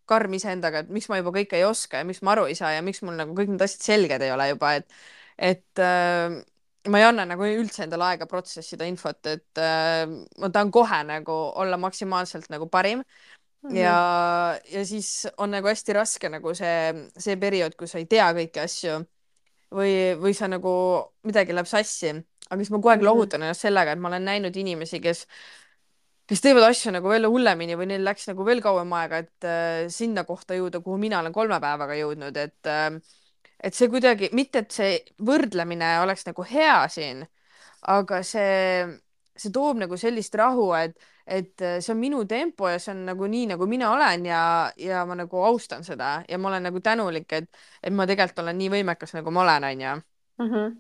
karm 0.10 0.40
iseendaga, 0.40 0.84
et 0.84 0.96
miks 0.96 1.10
ma 1.12 1.20
juba 1.20 1.36
kõike 1.36 1.60
ei 1.60 1.68
oska 1.68 2.02
ja 2.02 2.08
miks 2.08 2.24
ma 2.24 2.34
aru 2.36 2.48
ei 2.52 2.56
saa 2.60 2.74
ja 2.78 2.86
miks 2.86 3.04
mul 3.04 3.20
nagu 3.20 3.36
kõik 3.38 3.52
need 3.54 3.68
asjad 3.68 3.86
selged 3.92 4.24
ei 4.24 4.34
ole 4.36 4.50
juba, 4.54 4.74
et, 4.80 4.98
et 5.52 5.84
äh, 5.84 6.40
ma 6.92 7.00
ei 7.00 7.06
anna 7.08 7.26
nagu 7.28 7.48
üldse 7.48 7.86
endale 7.86 8.10
aega 8.12 8.28
protsessida 8.32 8.88
infot, 8.90 9.20
et 9.32 9.62
äh, 9.62 10.04
ma 10.40 10.52
tahan 10.52 10.72
kohe 10.76 11.04
nagu 11.08 11.38
olla 11.64 11.80
maksimaalselt 11.80 12.50
nagu 12.54 12.68
parim. 12.72 13.04
Ja, 13.72 14.60
ja 14.72 14.86
siis 14.86 15.28
on 15.38 15.54
nagu 15.56 15.68
hästi 15.68 15.96
raske 15.96 16.30
nagu 16.30 16.54
see, 16.58 17.08
see 17.18 17.38
periood, 17.40 17.78
kus 17.80 17.96
sa 17.96 18.02
ei 18.02 18.08
tea 18.12 18.28
kõiki 18.36 18.64
asju 18.64 19.00
või, 19.74 19.96
või 20.20 20.36
sa 20.38 20.50
nagu 20.52 20.74
midagi 21.28 21.56
läheb 21.56 21.70
sassi, 21.70 22.14
aga 22.50 22.60
siis 22.60 22.72
ma 22.74 22.80
kogu 22.80 22.94
aeg 22.94 23.02
-hmm. 23.02 23.10
lohutan 23.10 23.46
ennast 23.46 23.66
sellega, 23.66 23.94
et 23.94 24.00
ma 24.00 24.12
olen 24.12 24.26
näinud 24.26 24.56
inimesi, 24.56 25.00
kes, 25.00 25.26
kes 26.28 26.42
teevad 26.42 26.68
asju 26.70 26.92
nagu 26.92 27.10
veel 27.10 27.30
hullemini 27.30 27.78
või 27.80 27.90
neil 27.94 28.04
läks 28.06 28.28
nagu 28.28 28.46
veel 28.46 28.62
kauem 28.62 28.94
aega, 29.00 29.24
et 29.24 29.48
äh, 29.48 29.88
sinna 29.90 30.24
kohta 30.24 30.54
jõuda, 30.60 30.84
kuhu 30.84 30.98
mina 30.98 31.20
olen 31.20 31.34
kolme 31.34 31.60
päevaga 31.60 31.96
jõudnud, 31.96 32.38
et 32.38 32.68
äh, 32.68 33.00
et 33.64 33.76
see 33.76 33.88
kuidagi, 33.88 34.30
mitte 34.36 34.60
et 34.66 34.72
see 34.76 34.98
võrdlemine 35.24 36.00
oleks 36.04 36.26
nagu 36.28 36.44
hea 36.44 36.84
siin, 36.92 37.24
aga 37.88 38.20
see, 38.24 38.88
see 39.36 39.52
toob 39.56 39.80
nagu 39.80 39.98
sellist 39.98 40.36
rahu, 40.36 40.74
et 40.76 40.98
et 41.28 41.62
äh, 41.62 41.78
see 41.80 41.94
on 41.94 42.00
minu 42.02 42.24
tempo 42.28 42.68
ja 42.70 42.80
see 42.80 42.92
on 42.92 43.06
nagu 43.08 43.28
nii, 43.32 43.46
nagu 43.54 43.68
mina 43.70 43.92
olen 43.94 44.26
ja, 44.28 44.72
ja 44.78 45.04
ma 45.08 45.16
nagu 45.16 45.44
austan 45.48 45.84
seda 45.84 46.18
ja 46.30 46.38
ma 46.38 46.50
olen 46.50 46.68
nagu 46.68 46.82
tänulik, 46.84 47.32
et, 47.32 47.48
et 47.84 47.94
ma 47.94 48.08
tegelikult 48.10 48.44
olen 48.44 48.60
nii 48.60 48.74
võimekas, 48.78 49.16
nagu 49.16 49.32
ma 49.32 49.46
olen, 49.46 49.70
onju. 49.70 49.94
Mhm. 50.44 50.76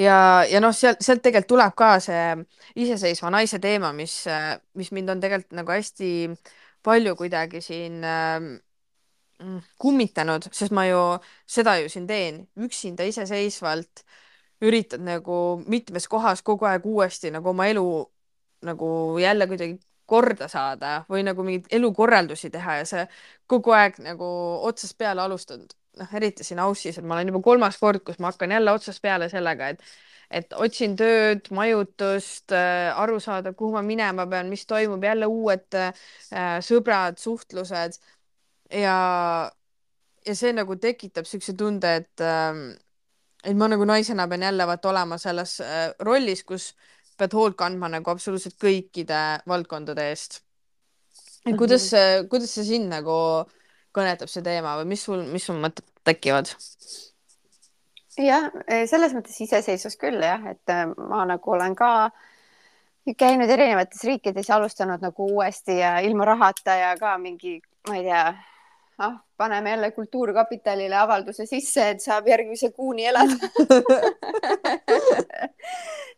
ja, 0.00 0.18
ja 0.48 0.60
noh, 0.64 0.74
sealt, 0.74 1.02
sealt 1.04 1.22
tegelikult 1.22 1.52
tuleb 1.54 1.76
ka 1.78 1.92
see 2.00 2.26
iseseisva 2.82 3.30
naise 3.30 3.60
teema, 3.62 3.92
mis, 3.92 4.24
mis 4.74 4.92
mind 4.92 5.14
on 5.14 5.22
tegelikult 5.22 5.58
nagu 5.60 5.74
hästi 5.76 6.12
palju 6.82 7.14
kuidagi 7.16 7.60
siin 7.62 8.02
äh, 8.02 8.40
kummitanud, 9.78 10.48
sest 10.54 10.74
ma 10.74 10.86
ju 10.86 11.02
seda 11.46 11.76
ju 11.82 11.90
siin 11.92 12.06
teen 12.06 12.42
üksinda 12.58 13.06
iseseisvalt 13.06 14.04
üritad 14.62 15.02
nagu 15.02 15.62
mitmes 15.66 16.06
kohas 16.08 16.42
kogu 16.46 16.66
aeg 16.70 16.86
uuesti 16.86 17.32
nagu 17.34 17.50
oma 17.50 17.66
elu 17.70 17.86
nagu 18.66 19.18
jälle 19.20 19.46
kuidagi 19.50 19.78
korda 20.06 20.48
saada 20.50 21.02
või 21.10 21.24
nagu 21.26 21.44
mingeid 21.46 21.70
elukorraldusi 21.78 22.50
teha 22.52 22.80
ja 22.80 22.88
sa 22.88 23.04
kogu 23.50 23.72
aeg 23.76 24.00
nagu 24.04 24.28
otsast 24.68 24.96
peale 24.98 25.22
alustad, 25.24 25.64
noh, 25.98 26.14
eriti 26.18 26.44
siin 26.44 26.60
Aussis, 26.62 26.98
et 26.98 27.06
ma 27.06 27.16
olen 27.16 27.32
juba 27.32 27.42
kolmas 27.44 27.78
kord, 27.80 28.02
kus 28.06 28.18
ma 28.20 28.32
hakkan 28.32 28.52
jälle 28.56 28.74
otsast 28.74 29.02
peale 29.02 29.30
sellega, 29.32 29.72
et 29.74 29.84
et 30.32 30.54
otsin 30.56 30.94
tööd, 30.96 31.50
majutust 31.52 32.54
äh,, 32.56 32.88
aru 32.96 33.18
saada, 33.20 33.52
kuhu 33.52 33.74
ma 33.74 33.82
minema 33.84 34.24
pean, 34.30 34.48
mis 34.48 34.64
toimub, 34.64 35.02
jälle 35.04 35.28
uued 35.28 35.76
äh, 35.76 36.06
sõbrad, 36.64 37.18
suhtlused. 37.20 37.98
Ja, 38.72 38.96
ja 40.24 40.34
see 40.38 40.54
nagu 40.56 40.78
tekitab 40.80 41.28
siukse 41.28 41.52
tunde, 41.52 41.90
et 42.00 42.24
äh, 42.24 42.62
et 43.44 43.58
ma 43.58 43.68
nagu 43.68 43.84
naisena 43.84 44.24
pean 44.30 44.46
jälle 44.48 44.66
vaata 44.70 44.88
olema 44.88 45.18
selles 45.20 45.58
äh, 45.60 45.90
rollis, 46.00 46.44
kus 46.48 46.72
pead 47.22 47.36
hoolt 47.38 47.56
kandma 47.58 47.90
nagu 47.92 48.12
absoluutselt 48.12 48.58
kõikide 48.60 49.22
valdkondade 49.48 50.08
eest. 50.10 50.42
et 51.46 51.56
kuidas 51.56 51.88
-hmm. 51.92 52.28
kuidas 52.28 52.54
see 52.54 52.64
sind 52.64 52.90
nagu 52.90 53.16
kõnetab, 53.96 54.30
see 54.30 54.42
teema 54.42 54.76
või 54.80 54.92
mis 54.94 55.04
sul, 55.04 55.24
mis 55.28 55.46
sul 55.46 55.58
mõtted 55.62 55.86
tekivad? 56.04 56.52
jah, 58.20 58.50
selles 58.86 59.14
mõttes 59.16 59.40
iseseisvus 59.40 59.96
küll 60.00 60.20
jah, 60.22 60.44
et 60.52 60.72
äh, 60.72 60.86
ma 60.96 61.24
nagu 61.28 61.54
olen 61.56 61.74
ka 61.76 62.10
käinud 63.18 63.50
erinevates 63.50 64.04
riikides 64.04 64.48
ja 64.48 64.56
alustanud 64.56 65.02
nagu 65.02 65.26
uuesti 65.32 65.78
ja 65.78 65.98
ilma 66.04 66.24
rahata 66.28 66.76
ja 66.76 66.96
ka 67.00 67.16
mingi, 67.18 67.60
ma 67.88 67.96
ei 67.96 68.04
tea 68.06 68.26
ah, 68.98 69.16
paneme 69.36 69.70
jälle 69.70 69.90
Kultuurkapitalile 69.90 70.96
avalduse 70.96 71.46
sisse, 71.46 71.88
et 71.90 72.04
saab 72.04 72.28
järgmise 72.28 72.70
kuuni 72.70 73.06
elada 73.06 73.34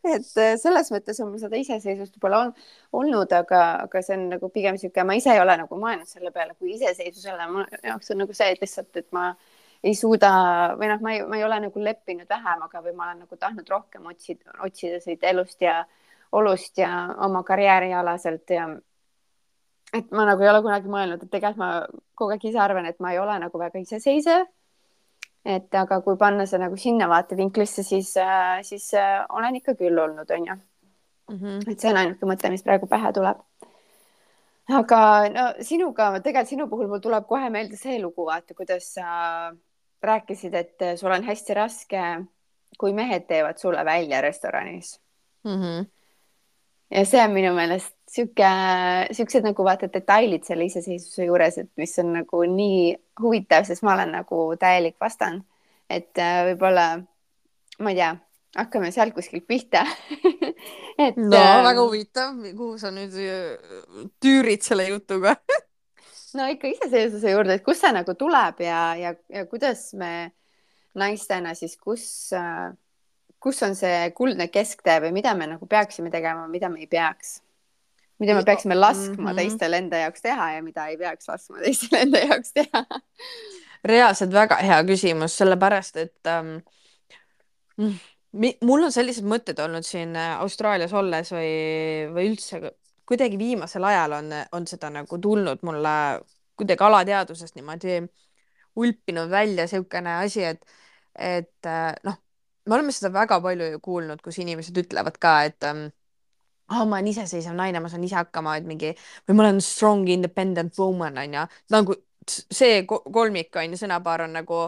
et 0.04 0.30
äh, 0.40 0.54
selles 0.60 0.90
mõttes 0.92 1.20
on 1.22 1.32
mul 1.32 1.42
seda 1.42 1.58
iseseisvust 1.60 2.16
võib-olla 2.16 2.44
on, 2.46 2.54
olnud, 3.00 3.32
aga, 3.32 3.64
aga 3.86 4.02
see 4.04 4.16
on 4.18 4.28
nagu 4.34 4.50
pigem 4.54 4.76
niisugune, 4.76 5.06
ma 5.08 5.18
ise 5.18 5.32
ei 5.34 5.42
ole 5.42 5.56
nagu 5.64 5.80
mõelnud 5.80 6.10
selle 6.10 6.32
peale 6.34 6.56
kui 6.58 6.74
iseseisvusele, 6.76 7.50
mu 7.50 7.66
jaoks 7.82 8.14
on 8.14 8.24
nagu 8.24 8.36
see, 8.36 8.52
et 8.54 8.64
lihtsalt, 8.64 8.92
et 9.00 9.10
ma 9.16 9.30
ei 9.84 9.94
suuda 9.98 10.30
või 10.80 10.88
noh, 10.92 11.04
ma 11.04 11.12
ei, 11.14 11.22
ma 11.28 11.38
ei 11.38 11.44
ole 11.44 11.60
nagu 11.66 11.84
leppinud 11.88 12.28
vähemaga 12.30 12.80
või 12.84 12.96
ma 12.96 13.10
olen 13.10 13.24
nagu 13.26 13.36
tahtnud 13.40 13.68
rohkem 13.68 14.06
otsida, 14.12 14.56
otsida 14.64 15.00
siit 15.04 15.24
elust 15.28 15.60
ja 15.64 15.82
olust 16.34 16.78
ja 16.80 16.90
oma 17.24 17.42
karjäärialaselt 17.46 18.50
ja 18.50 18.68
et 19.94 20.10
ma 20.10 20.24
nagu 20.26 20.42
ei 20.42 20.50
ole 20.50 20.62
kunagi 20.64 20.90
mõelnud, 20.90 21.22
et 21.22 21.30
tegelikult 21.30 21.60
ma 21.60 21.70
kogu 22.18 22.34
aeg 22.34 22.46
ise 22.48 22.60
arvan, 22.60 22.88
et 22.90 23.00
ma 23.02 23.12
ei 23.14 23.20
ole 23.22 23.36
nagu 23.44 23.60
väga 23.60 23.82
iseseisev. 23.82 24.46
Et 25.44 25.74
aga 25.76 26.00
kui 26.04 26.16
panna 26.16 26.46
see 26.48 26.60
nagu 26.60 26.76
sinna 26.80 27.08
vaatevinklisse, 27.08 27.84
siis, 27.84 28.14
äh, 28.16 28.62
siis 28.62 28.88
äh, 28.94 29.24
olen 29.28 29.60
ikka 29.60 29.74
küll 29.80 29.98
olnud, 29.98 30.30
onju 30.30 30.54
mm. 30.54 31.36
-hmm. 31.36 31.70
et 31.72 31.80
see 31.80 31.90
on 31.90 32.00
ainuke 32.00 32.26
mõte, 32.26 32.50
mis 32.50 32.64
praegu 32.64 32.86
pähe 32.86 33.12
tuleb. 33.12 33.42
aga 34.68 35.00
no 35.28 35.48
sinuga, 35.60 36.10
tegelikult 36.20 36.48
sinu 36.48 36.68
puhul 36.68 36.88
mul 36.88 37.02
tuleb 37.04 37.26
kohe 37.28 37.50
meelde 37.50 37.76
see 37.76 38.00
lugu, 38.00 38.26
vaata, 38.26 38.54
kuidas 38.54 38.94
sa 38.94 39.52
rääkisid, 40.02 40.54
et 40.54 40.86
sul 40.96 41.12
on 41.12 41.24
hästi 41.24 41.54
raske, 41.54 42.02
kui 42.78 42.92
mehed 42.92 43.26
teevad 43.28 43.58
sulle 43.58 43.84
välja 43.84 44.20
restoranis 44.20 45.00
mm. 45.44 45.60
-hmm. 45.60 45.86
Ja 46.94 47.04
see 47.08 47.22
on 47.22 47.34
minu 47.34 47.54
meelest 47.56 47.94
sihuke, 48.14 48.50
siuksed 49.16 49.46
nagu 49.46 49.66
vaata 49.66 49.88
detailid 49.92 50.44
selle 50.46 50.68
iseseisvuse 50.68 51.26
juures, 51.26 51.58
et 51.58 51.70
mis 51.80 51.96
on 52.02 52.12
nagu 52.20 52.44
nii 52.50 52.94
huvitav, 53.22 53.66
sest 53.66 53.82
ma 53.86 53.96
olen 53.96 54.14
nagu 54.20 54.46
täielik 54.60 54.96
vastand. 55.02 55.42
et 55.90 56.16
äh, 56.18 56.38
võib-olla, 56.48 56.86
ma 57.84 57.90
ei 57.92 57.98
tea, 57.98 58.14
hakkame 58.56 58.88
sealt 58.94 59.14
kuskilt 59.14 59.44
pihta 59.46 59.82
et 61.04 61.18
no 61.18 61.36
äh, 61.36 61.58
väga 61.66 61.82
huvitav, 61.82 62.38
kuhu 62.56 62.78
sa 62.80 62.92
nüüd 62.94 63.12
äh, 63.20 64.06
tüürid 64.22 64.64
selle 64.64 64.86
jutuga 64.88 65.34
no 66.38 66.48
ikka 66.54 66.70
iseseisvuse 66.70 67.34
juurde, 67.34 67.58
et 67.58 67.66
kust 67.66 67.84
see 67.84 67.92
nagu 67.94 68.16
tuleb 68.18 68.64
ja, 68.64 68.80
ja, 68.98 69.12
ja 69.28 69.44
kuidas 69.50 69.90
me 69.98 70.32
naistena 70.96 71.52
siis, 71.58 71.76
kus 71.76 72.06
äh, 72.38 72.70
kus 73.44 73.60
on 73.66 73.74
see 73.76 74.10
kuldne 74.16 74.48
kesktee 74.48 75.00
või 75.04 75.12
mida 75.18 75.34
me 75.36 75.50
nagu 75.50 75.66
peaksime 75.68 76.12
tegema, 76.12 76.46
mida 76.48 76.70
me 76.72 76.84
ei 76.84 76.90
peaks? 76.90 77.40
mida 78.22 78.36
me 78.38 78.44
peaksime 78.46 78.76
laskma 78.78 79.16
mm 79.16 79.26
-hmm. 79.26 79.36
teistel 79.36 79.72
enda 79.74 79.98
jaoks 80.04 80.22
teha 80.22 80.52
ja 80.54 80.62
mida 80.62 80.86
ei 80.86 80.96
peaks 80.96 81.28
laskma 81.28 81.58
teistel 81.60 81.98
enda 82.06 82.22
jaoks 82.22 82.52
teha 82.54 82.84
reaalselt 83.84 84.32
väga 84.32 84.58
hea 84.64 84.80
küsimus, 84.88 85.36
sellepärast 85.38 85.98
et 86.02 86.30
ähm, 86.30 86.56
mul 88.64 88.86
on 88.88 88.92
sellised 88.94 89.26
mõtted 89.28 89.60
olnud 89.60 89.86
siin 89.86 90.16
äh, 90.16 90.38
Austraalias 90.40 90.94
olles 90.96 91.32
või, 91.34 91.52
või 92.14 92.30
üldse 92.32 92.62
kuidagi 93.04 93.38
viimasel 93.38 93.84
ajal 93.84 94.18
on, 94.20 94.32
on 94.56 94.66
seda 94.66 94.90
nagu 94.90 95.18
tulnud 95.18 95.64
mulle 95.66 95.94
kuidagi 96.56 96.86
alateadvusest 96.86 97.58
niimoodi 97.58 98.00
ulpinud 98.80 99.30
välja 99.30 99.66
niisugune 99.66 100.16
asi, 100.22 100.44
et, 100.48 100.64
et 101.14 101.68
äh, 101.68 101.92
noh, 102.06 102.18
me 102.66 102.76
oleme 102.78 102.94
seda 102.94 103.12
väga 103.14 103.40
palju 103.44 103.68
ju 103.74 103.82
kuulnud, 103.84 104.22
kus 104.24 104.38
inimesed 104.42 104.78
ütlevad 104.84 105.18
ka, 105.22 105.34
et 105.48 105.68
ähm, 105.68 105.86
aa, 106.70 106.84
ma 106.84 106.98
olen 106.98 107.10
iseseisev 107.12 107.56
naine, 107.58 107.82
ma 107.82 107.90
saan 107.92 108.06
ise 108.06 108.18
hakkama, 108.18 108.56
et 108.58 108.68
mingi 108.68 108.94
või 109.28 109.36
ma 109.36 109.46
olen 109.46 109.60
strong 109.64 110.08
independent 110.12 110.78
woman 110.80 111.20
onju, 111.24 111.44
nagu 111.74 111.98
see 112.30 112.84
kolmik 112.88 113.56
onju, 113.60 113.78
sõnapaar 113.80 114.24
on 114.28 114.38
nagu 114.40 114.64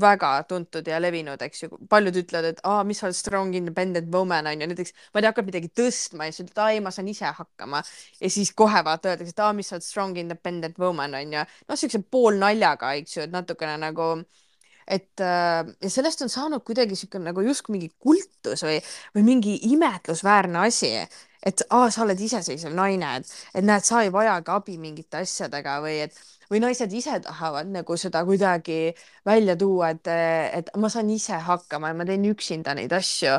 väga 0.00 0.28
tuntud 0.46 0.86
ja 0.86 1.00
levinud, 1.02 1.40
eks 1.42 1.64
ju. 1.64 1.68
paljud 1.90 2.14
ütlevad, 2.20 2.52
et 2.52 2.60
aa, 2.62 2.84
mis 2.86 3.00
sa 3.02 3.08
oled 3.08 3.16
strong 3.18 3.56
independent 3.58 4.12
woman 4.14 4.46
onju, 4.46 4.68
näiteks 4.70 4.94
ma 4.94 5.18
ei 5.18 5.24
tea, 5.24 5.32
hakkad 5.32 5.48
midagi 5.48 5.70
tõstma 5.80 6.28
ja 6.28 6.34
siis 6.34 6.44
ütled, 6.46 6.60
aa 6.62 6.76
ei, 6.76 6.82
ma 6.84 6.92
saan 6.94 7.08
ise 7.10 7.32
hakkama. 7.34 7.82
ja 8.20 8.30
siis 8.30 8.52
kohe 8.54 8.84
vaata 8.86 9.10
öeldakse, 9.10 9.34
et 9.34 9.42
aa, 9.42 9.56
mis 9.56 9.70
sa 9.72 9.78
oled 9.78 9.86
strong 9.86 10.20
independent 10.22 10.78
woman 10.78 11.18
onju. 11.18 11.42
noh, 11.42 11.80
siukse 11.82 12.02
poolnaljaga, 12.06 12.94
eks 13.02 13.16
ju, 13.16 13.26
et 13.26 13.34
natukene 13.34 13.74
nagu 13.82 14.12
et 14.90 15.22
äh, 15.22 15.62
ja 15.82 15.90
sellest 15.90 16.24
on 16.26 16.32
saanud 16.32 16.64
kuidagi 16.66 16.98
sihuke 16.98 17.20
nagu 17.22 17.44
justkui 17.46 17.76
mingi 17.76 17.90
kultus 17.98 18.64
või, 18.66 18.80
või 19.14 19.26
mingi 19.28 19.56
imetlusväärne 19.70 20.64
asi, 20.66 20.90
et 21.46 21.62
aa, 21.70 21.88
sa 21.94 22.02
oled 22.04 22.20
iseseisev 22.20 22.74
naine, 22.76 23.14
et, 23.20 23.32
et 23.54 23.64
näed, 23.64 23.86
sa 23.86 24.02
ei 24.04 24.12
vajagi 24.12 24.52
abi 24.52 24.76
mingite 24.82 25.22
asjadega 25.22 25.78
või 25.84 26.00
et 26.08 26.18
või 26.50 26.58
naised 26.64 26.90
ise 26.92 27.20
tahavad 27.22 27.70
nagu 27.70 27.96
seda 28.00 28.24
kuidagi 28.26 28.90
välja 29.26 29.54
tuua, 29.56 29.92
et, 29.94 30.10
et 30.58 30.72
ma 30.82 30.90
saan 30.90 31.10
ise 31.14 31.38
hakkama 31.46 31.92
ja 31.92 31.98
ma 32.00 32.06
teen 32.08 32.26
üksinda 32.26 32.74
neid 32.74 32.92
asju, 32.96 33.38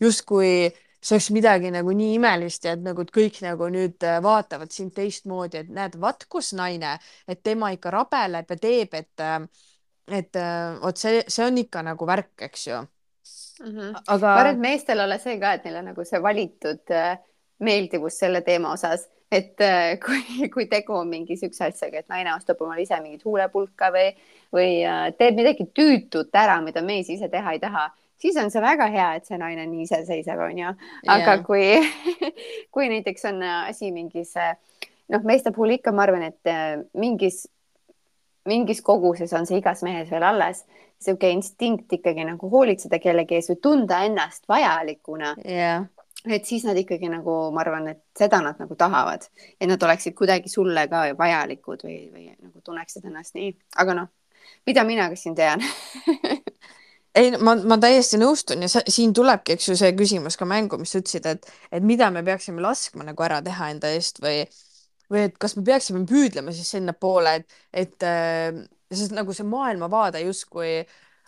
justkui 0.00 0.70
see 1.02 1.16
oleks 1.16 1.30
midagi 1.34 1.72
nagu 1.74 1.90
nii 1.98 2.14
imelist 2.20 2.68
ja 2.68 2.76
et 2.76 2.84
nagu 2.84 3.02
et 3.02 3.10
kõik 3.10 3.40
nagu 3.42 3.66
nüüd 3.74 4.06
vaatavad 4.22 4.70
sind 4.70 4.94
teistmoodi, 4.94 5.64
et 5.64 5.74
näed, 5.74 5.98
vaat 5.98 6.28
kus 6.30 6.52
naine, 6.54 6.94
et 7.26 7.42
tema 7.42 7.72
ikka 7.74 7.90
rabeleb 7.90 8.54
ja 8.54 8.60
teeb, 8.62 8.94
et 8.94 9.26
et 10.10 10.36
äh, 10.36 10.80
vot 10.82 10.98
see, 10.98 11.22
see 11.30 11.46
on 11.46 11.58
ikka 11.62 11.82
nagu 11.86 12.06
värk, 12.06 12.34
eks 12.48 12.66
ju 12.66 12.76
mm. 12.80 13.70
-hmm. 13.70 14.02
aga. 14.06 14.26
ma 14.26 14.34
arvan, 14.34 14.54
et 14.54 14.60
meestel 14.60 15.00
ole 15.00 15.18
see 15.18 15.38
ka, 15.40 15.52
et 15.52 15.64
neil 15.64 15.76
on 15.76 15.90
nagu 15.92 16.04
see 16.04 16.22
valitud 16.22 16.90
äh, 16.90 17.18
meeldivus 17.58 18.18
selle 18.18 18.40
teema 18.40 18.72
osas, 18.72 19.08
et 19.30 19.60
äh, 19.60 19.98
kui, 20.04 20.48
kui 20.50 20.66
tegu 20.66 20.96
on 20.98 21.08
mingi 21.08 21.36
siukse 21.36 21.64
asjaga, 21.70 21.98
et 21.98 22.08
naine 22.08 22.34
ostab 22.34 22.60
omale 22.60 22.82
ise 22.82 23.00
mingit 23.00 23.24
huulepulka 23.24 23.92
või, 23.94 24.12
või 24.52 24.70
teeb 25.18 25.38
midagi 25.38 25.70
tüütut 25.74 26.34
ära, 26.34 26.60
mida 26.60 26.82
mees 26.82 27.10
ise 27.10 27.28
teha 27.28 27.52
ei 27.52 27.60
taha, 27.60 27.88
siis 28.18 28.36
on 28.36 28.50
see 28.50 28.62
väga 28.62 28.86
hea, 28.90 29.14
et 29.14 29.26
see 29.26 29.38
naine 29.38 29.62
on 29.62 29.70
nii 29.70 29.86
iseseisev, 29.86 30.38
onju. 30.50 30.74
aga 31.06 31.38
yeah. 31.38 31.46
kui, 31.46 31.78
kui 32.74 32.88
näiteks 32.88 33.24
on 33.30 33.42
asi 33.42 33.92
mingis 33.92 34.34
noh, 35.08 35.22
meeste 35.22 35.50
puhul 35.52 35.78
ikka 35.78 35.92
ma 35.92 36.02
arvan, 36.02 36.22
et 36.22 36.88
mingis 36.94 37.46
mingis 38.48 38.82
koguses 38.82 39.32
on 39.36 39.46
see 39.46 39.60
igas 39.60 39.82
mehes 39.86 40.10
veel 40.10 40.24
alles, 40.26 40.64
sihuke 41.02 41.30
instinkt 41.34 41.92
ikkagi 41.98 42.24
nagu 42.26 42.50
hoolitseda 42.50 42.98
kellegi 43.02 43.38
ees 43.38 43.50
või 43.52 43.58
tunda 43.62 44.02
ennast 44.06 44.48
vajalikuna. 44.50 45.34
Yeah. 45.46 45.88
et 46.30 46.46
siis 46.46 46.62
nad 46.62 46.78
ikkagi 46.78 47.08
nagu, 47.10 47.32
ma 47.50 47.64
arvan, 47.64 47.88
et 47.90 48.02
seda 48.18 48.38
nad 48.44 48.58
nagu 48.62 48.76
tahavad, 48.78 49.26
et 49.58 49.66
nad 49.66 49.82
oleksid 49.82 50.14
kuidagi 50.14 50.48
sulle 50.48 50.86
ka 50.90 51.08
vajalikud 51.18 51.82
või, 51.82 51.98
või 52.14 52.28
nagu 52.30 52.62
tunneksid 52.62 53.08
ennast 53.10 53.34
nii, 53.34 53.50
aga 53.82 53.96
noh, 53.98 54.12
mida 54.66 54.84
mina 54.86 55.08
ka 55.10 55.18
siin 55.18 55.34
tean 55.34 55.64
ei, 57.18 57.32
ma, 57.42 57.54
ma 57.56 57.78
täiesti 57.82 58.20
nõustun 58.20 58.64
ja 58.64 58.70
sa, 58.70 58.82
siin 58.88 59.12
tulebki, 59.16 59.56
eks 59.56 59.68
ju, 59.68 59.76
see 59.78 59.92
küsimus 59.98 60.38
ka 60.38 60.48
mängu, 60.48 60.78
mis 60.80 60.94
sa 60.94 61.02
ütlesid, 61.02 61.26
et, 61.28 61.50
et 61.72 61.84
mida 61.86 62.10
me 62.14 62.22
peaksime 62.26 62.62
laskma 62.64 63.06
nagu 63.08 63.26
ära 63.26 63.40
teha 63.44 63.72
enda 63.74 63.90
eest 63.96 64.22
või 64.22 64.44
või 65.12 65.26
et 65.28 65.38
kas 65.40 65.56
me 65.58 65.64
peaksime 65.66 66.04
püüdlema 66.08 66.54
siis 66.56 66.72
sinnapoole, 66.76 67.36
et, 67.40 67.56
et 67.84 68.06
äh, 68.08 68.62
sest 68.92 69.14
nagu 69.16 69.34
see 69.36 69.46
maailmavaade 69.48 70.22
justkui 70.24 70.80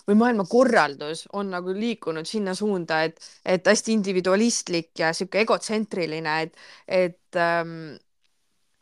või 0.04 0.16
maailmakorraldus 0.20 1.26
on 1.32 1.52
nagu 1.54 1.72
liikunud 1.72 2.28
sinna 2.28 2.52
suunda, 2.56 3.02
et, 3.08 3.20
et 3.44 3.66
hästi 3.66 3.94
individualistlik 3.96 4.90
ja 5.00 5.12
sihuke 5.16 5.40
egotsentriline, 5.44 6.34
et, 6.44 6.58
et 6.88 7.40
ähm, 7.40 7.94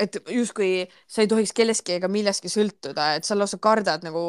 et 0.03 0.19
justkui 0.35 0.89
sa 1.07 1.23
ei 1.23 1.31
tohiks 1.31 1.53
kellestki 1.55 1.99
ega 1.99 2.11
millestki 2.11 2.51
sõltuda, 2.51 3.13
et 3.19 3.29
sa 3.29 3.37
lausa 3.39 3.61
kardad 3.63 4.03
nagu 4.07 4.23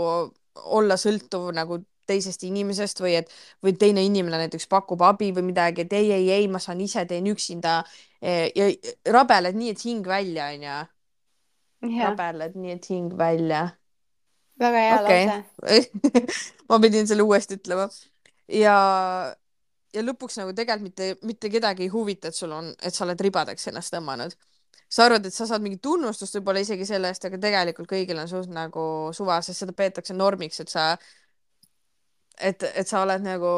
olla 0.77 0.97
sõltuv 1.01 1.49
nagu 1.55 1.79
teisest 2.07 2.43
inimesest 2.43 2.99
või 3.01 3.15
et, 3.21 3.31
või 3.63 3.73
teine 3.79 4.03
inimene 4.05 4.41
näiteks 4.43 4.67
pakub 4.71 5.01
abi 5.07 5.31
või 5.35 5.47
midagi, 5.49 5.85
et 5.85 5.93
ei, 5.95 6.11
ei, 6.11 6.29
ei, 6.35 6.47
ma 6.51 6.59
saan 6.59 6.81
ise, 6.83 7.05
teen 7.09 7.29
üksinda. 7.31 7.81
Ja 8.23 8.67
rabeled 9.11 9.57
nii, 9.59 9.73
et 9.75 9.85
hing 9.85 10.07
välja, 10.07 10.49
onju. 10.55 10.79
rabeled 11.99 12.55
nii, 12.55 12.77
et 12.77 12.89
hing 12.89 13.17
välja. 13.19 13.67
väga 14.59 14.83
hea 14.85 14.97
okay. 15.01 15.25
lause 15.27 16.25
ma 16.69 16.79
pidin 16.79 17.07
selle 17.09 17.25
uuesti 17.25 17.57
ütlema. 17.59 17.89
ja, 18.47 18.77
ja 19.93 20.05
lõpuks 20.05 20.39
nagu 20.39 20.55
tegelikult 20.55 20.89
mitte, 20.89 21.13
mitte 21.27 21.51
kedagi 21.51 21.87
ei 21.87 21.93
huvita, 21.93 22.31
et 22.31 22.37
sul 22.37 22.53
on, 22.55 22.73
et 22.81 22.95
sa 22.95 23.05
oled 23.07 23.21
ribadeks 23.27 23.71
ennast 23.71 23.93
tõmmanud 23.95 24.37
sa 24.93 25.07
arvad, 25.07 25.25
et 25.25 25.33
sa 25.33 25.47
saad 25.49 25.63
mingit 25.65 25.81
tunnustust 25.81 26.35
võib-olla 26.37 26.61
isegi 26.61 26.85
selle 26.85 27.09
eest, 27.09 27.25
aga 27.25 27.39
tegelikult 27.41 27.89
kõigil 27.89 28.19
on 28.21 28.29
suht 28.29 28.51
nagu 28.53 28.83
suva, 29.17 29.39
sest 29.41 29.63
seda 29.63 29.73
peetakse 29.73 30.13
normiks, 30.13 30.59
et 30.61 30.69
sa 30.69 30.91
et, 32.37 32.63
et 32.63 32.87
sa 32.87 33.01
oled 33.01 33.25
nagu 33.25 33.53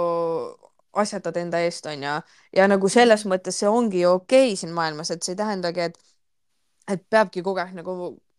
asjatad 1.02 1.38
enda 1.38 1.62
eest, 1.66 1.86
onju. 1.90 2.18
ja 2.56 2.68
nagu 2.68 2.90
selles 2.92 3.26
mõttes 3.30 3.60
see 3.62 3.70
ongi 3.70 4.04
ju 4.04 4.16
okei 4.20 4.52
okay 4.52 4.60
siin 4.60 4.74
maailmas, 4.76 5.12
et 5.12 5.24
see 5.24 5.36
ei 5.36 5.40
tähendagi, 5.42 5.90
et, 5.90 5.98
et 6.92 7.04
peabki 7.10 7.44
kogu 7.46 7.62
aeg 7.64 7.74
nagu 7.78 7.96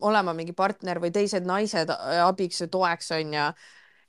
olema 0.07 0.35
mingi 0.37 0.53
partner 0.57 1.01
või 1.01 1.13
teised 1.13 1.47
naised 1.49 1.91
abiks 1.91 2.61
ja 2.65 2.69
toeks, 2.73 3.11
onju. 3.17 3.51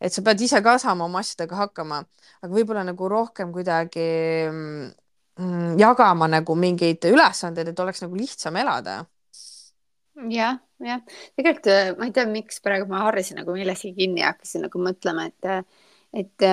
et 0.02 0.14
sa 0.14 0.24
pead 0.24 0.42
ise 0.42 0.62
ka 0.64 0.78
saama 0.82 1.08
oma 1.08 1.24
asjadega 1.24 1.64
hakkama, 1.64 2.04
aga 2.42 2.54
võib-olla 2.54 2.86
nagu 2.88 3.10
rohkem 3.12 3.52
kuidagi 3.56 4.08
mm, 4.52 5.76
jagama 5.80 6.28
nagu 6.32 6.56
mingeid 6.56 7.06
ülesandeid, 7.12 7.72
et 7.72 7.86
oleks 7.86 8.04
nagu 8.04 8.20
lihtsam 8.20 8.56
elada 8.60 9.04
jah, 10.32 10.58
jah, 10.82 11.04
tegelikult 11.38 11.70
äh, 11.72 11.92
ma 11.98 12.08
ei 12.10 12.16
tea, 12.16 12.26
miks 12.30 12.62
praegu 12.66 12.90
ma 12.90 13.04
haarasin 13.06 13.42
nagu 13.42 13.54
millestki 13.56 13.94
kinni 13.98 14.24
ja 14.24 14.34
hakkasin 14.34 14.66
nagu 14.66 14.82
mõtlema, 14.82 15.28
et 15.30 15.50
äh, 15.52 15.86
et 16.18 16.48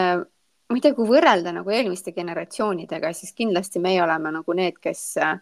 tea, 0.81 0.95
kui 0.97 1.07
võrrelda 1.09 1.53
nagu 1.55 1.71
eelmiste 1.71 2.15
generatsioonidega, 2.17 3.13
siis 3.13 3.35
kindlasti 3.37 3.83
meie 3.83 4.03
oleme 4.03 4.33
nagu 4.35 4.57
need, 4.57 4.79
kes 4.83 5.03
äh, 5.23 5.37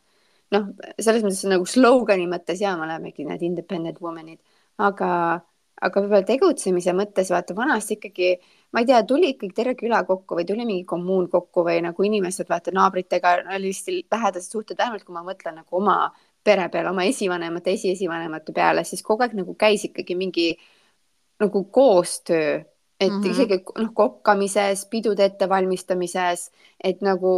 noh, 0.53 0.69
selles 0.99 1.25
mõttes 1.25 1.45
nagu 1.51 1.67
slogani 1.69 2.27
mõttes 2.31 2.61
ja 2.63 2.75
me 2.77 2.87
olemegi 2.87 3.27
need 3.29 3.45
independent 3.47 4.01
woman'id, 4.05 4.41
aga, 4.83 5.11
aga 5.83 6.03
võib-olla 6.03 6.27
tegutsemise 6.29 6.95
mõttes 6.97 7.31
vaata 7.33 7.57
vanasti 7.57 7.97
ikkagi, 7.99 8.33
ma 8.73 8.83
ei 8.83 8.91
tea, 8.91 9.03
tuli 9.09 9.33
ikkagi 9.35 9.57
terve 9.57 9.77
küla 9.79 10.03
kokku 10.09 10.39
või 10.39 10.47
tuli 10.49 10.67
mingi 10.69 10.85
kommuun 10.89 11.29
kokku 11.33 11.65
või 11.69 11.81
nagu 11.87 12.09
inimesed 12.09 12.51
vaata 12.51 12.75
naabritega 12.75 13.39
oli 13.45 13.71
lihtsalt 13.71 14.13
lähedased 14.17 14.53
suhted, 14.53 14.79
vähemalt 14.79 15.07
kui 15.07 15.17
ma 15.17 15.25
mõtlen 15.27 15.61
nagu 15.63 15.81
oma 15.81 15.97
pere 16.43 16.67
peale, 16.73 16.91
oma 16.91 17.07
esivanemate, 17.07 17.77
esiesivanemate 17.79 18.55
peale, 18.55 18.85
siis 18.85 19.05
kogu 19.07 19.25
aeg 19.25 19.37
nagu 19.39 19.55
käis 19.59 19.87
ikkagi 19.89 20.17
mingi 20.19 20.53
nagu 21.43 21.65
koostöö 21.75 22.61
et 23.03 23.13
mm 23.13 23.21
-hmm. 23.21 23.31
isegi 23.31 23.63
noh, 23.79 23.95
kokkamises, 23.95 24.87
pidude 24.87 25.25
ettevalmistamises, 25.25 26.51
et 26.85 27.01
nagu 27.03 27.33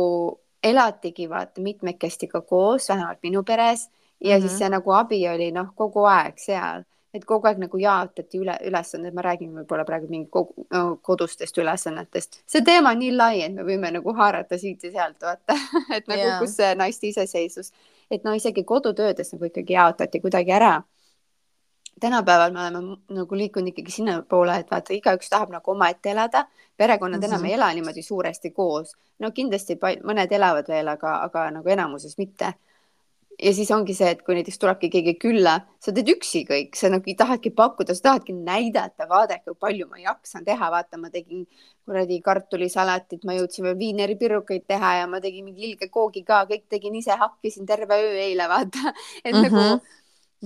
elatigi 0.64 1.28
vaata 1.30 1.60
mitmekesti 1.60 2.28
ka 2.28 2.40
koos, 2.40 2.88
vähemalt 2.88 3.18
minu 3.22 3.42
peres 3.42 3.90
ja 4.20 4.36
mm 4.36 4.44
-hmm. 4.44 4.48
siis 4.48 4.58
see 4.58 4.68
nagu 4.68 4.90
abi 4.90 5.28
oli 5.28 5.52
noh, 5.52 5.66
kogu 5.74 6.04
aeg 6.04 6.38
seal, 6.38 6.84
et 7.14 7.24
kogu 7.24 7.46
aeg 7.46 7.58
nagu 7.58 7.78
jaotati 7.78 8.38
üle 8.38 8.56
ülesanded, 8.68 9.14
ma 9.14 9.22
räägin 9.22 9.52
võib-olla 9.58 9.84
praegu 9.84 10.08
mingi 10.08 10.28
kogu, 10.30 10.66
no, 10.70 10.98
kodustest 11.02 11.58
ülesannetest. 11.58 12.40
see 12.46 12.62
teema 12.62 12.90
on 12.90 12.98
nii 12.98 13.12
lai, 13.16 13.42
et 13.42 13.54
me 13.54 13.62
võime 13.62 13.90
nagu 13.90 14.14
haarata 14.14 14.58
siit 14.58 14.84
ja 14.84 14.90
sealt 14.90 15.22
vaata 15.22 15.58
et 15.96 16.08
nagu 16.08 16.20
yeah. 16.20 16.40
kus 16.40 16.56
see 16.56 16.74
naiste 16.74 17.06
iseseisvus, 17.06 17.72
et 18.10 18.24
no 18.24 18.32
isegi 18.32 18.64
kodutöödes 18.64 19.32
nagu 19.32 19.44
ikkagi 19.44 19.72
jaotati 19.72 20.20
kuidagi 20.20 20.52
ära 20.52 20.82
tänapäeval 22.00 22.52
me 22.52 22.60
oleme 22.60 22.96
nagu 23.08 23.36
liikunud 23.36 23.68
ikkagi 23.68 23.92
sinnapoole, 23.92 24.58
et 24.60 24.70
vaata, 24.70 24.94
igaüks 24.94 25.30
tahab 25.30 25.52
nagu 25.54 25.70
omaette 25.70 26.10
elada, 26.10 26.44
perekonnad 26.76 27.20
mm 27.20 27.24
-hmm. 27.24 27.34
enam 27.34 27.44
ei 27.44 27.52
ela 27.52 27.72
niimoodi 27.72 28.02
suuresti 28.02 28.50
koos. 28.50 28.92
no 29.18 29.30
kindlasti 29.30 29.78
mõned 29.80 30.32
elavad 30.32 30.68
veel, 30.68 30.88
aga, 30.88 31.22
aga 31.22 31.50
nagu 31.50 31.68
enamuses 31.68 32.18
mitte. 32.18 32.54
ja 33.42 33.54
siis 33.54 33.70
ongi 33.70 33.94
see, 33.94 34.10
et 34.10 34.22
kui 34.22 34.34
näiteks 34.34 34.58
tulebki 34.58 34.88
keegi 34.90 35.14
külla, 35.14 35.60
sa 35.82 35.92
teed 35.92 36.08
üksi 36.08 36.44
kõik, 36.46 36.76
sa 36.78 36.88
nagu 36.88 37.14
tahadki 37.16 37.50
pakkuda, 37.50 37.94
sa 37.94 38.02
tahadki 38.02 38.32
näidata, 38.32 39.08
vaadake, 39.08 39.42
kui 39.44 39.54
palju 39.60 39.86
ma 39.88 39.98
jaksan 39.98 40.44
teha, 40.44 40.70
vaata, 40.70 40.96
ma 40.96 41.10
tegin 41.10 41.46
kuradi 41.84 42.20
kartulisalatit, 42.20 43.24
ma 43.24 43.34
jõudsin 43.34 43.64
veel 43.64 43.78
viineripirukaid 43.78 44.66
teha 44.66 44.94
ja 44.94 45.06
ma 45.06 45.20
tegin 45.20 45.44
mingi 45.44 45.66
ilge 45.70 45.88
koogi 45.88 46.22
ka, 46.22 46.44
kõik 46.46 46.64
tegin 46.68 46.94
ise, 46.94 47.10
hakkisin 47.10 47.66
terve 47.66 47.94
öö 47.94 48.14
eile, 48.28 48.48
vaata, 48.48 48.94
et 49.24 49.34
mm 49.34 49.42
-hmm. 49.42 49.50
nagu 49.50 49.80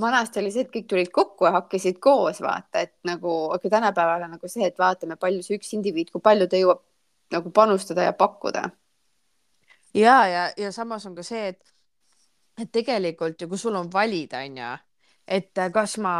vanasti 0.01 0.41
oli 0.41 0.51
see, 0.53 0.65
et 0.67 0.73
kõik 0.73 0.87
tulid 0.91 1.11
kokku 1.15 1.49
ja 1.49 1.55
hakkasid 1.59 1.99
koos 2.03 2.41
vaata, 2.45 2.85
et 2.85 2.95
nagu, 3.09 3.35
aga 3.55 3.71
tänapäeval 3.71 4.27
on 4.27 4.37
nagu 4.37 4.51
see, 4.51 4.67
et 4.67 4.79
vaatame, 4.79 5.17
palju 5.21 5.43
see 5.45 5.59
üks 5.59 5.73
indiviid, 5.79 6.13
kui 6.13 6.23
palju 6.25 6.49
ta 6.49 6.61
jõuab 6.61 6.83
nagu 7.35 7.51
panustada 7.55 8.07
ja 8.07 8.13
pakkuda. 8.13 8.71
ja, 9.95 10.17
ja, 10.27 10.49
ja 10.57 10.73
samas 10.73 11.07
on 11.07 11.15
ka 11.17 11.23
see, 11.23 11.49
et, 11.49 11.75
et 12.61 12.73
tegelikult 12.73 13.41
ju, 13.41 13.49
kui 13.49 13.59
sul 13.59 13.77
on 13.77 13.91
valida, 13.93 14.43
onju, 14.47 14.73
et 15.27 15.63
kas 15.75 15.99
ma 15.99 16.15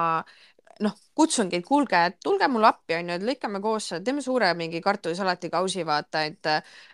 noh, 0.81 0.95
kutsungi, 1.15 1.59
et 1.59 1.67
kuulge, 1.67 1.99
tulge 2.23 2.47
mulle 2.49 2.69
appi, 2.69 2.95
onju, 3.01 3.17
et 3.17 3.25
lõikame 3.27 3.61
koos, 3.63 3.89
teeme 4.05 4.23
suure 4.23 4.53
mingi 4.55 4.81
kartulisalati 4.81 5.51
kausi, 5.51 5.83
vaata, 5.87 6.23
et, 6.29 6.51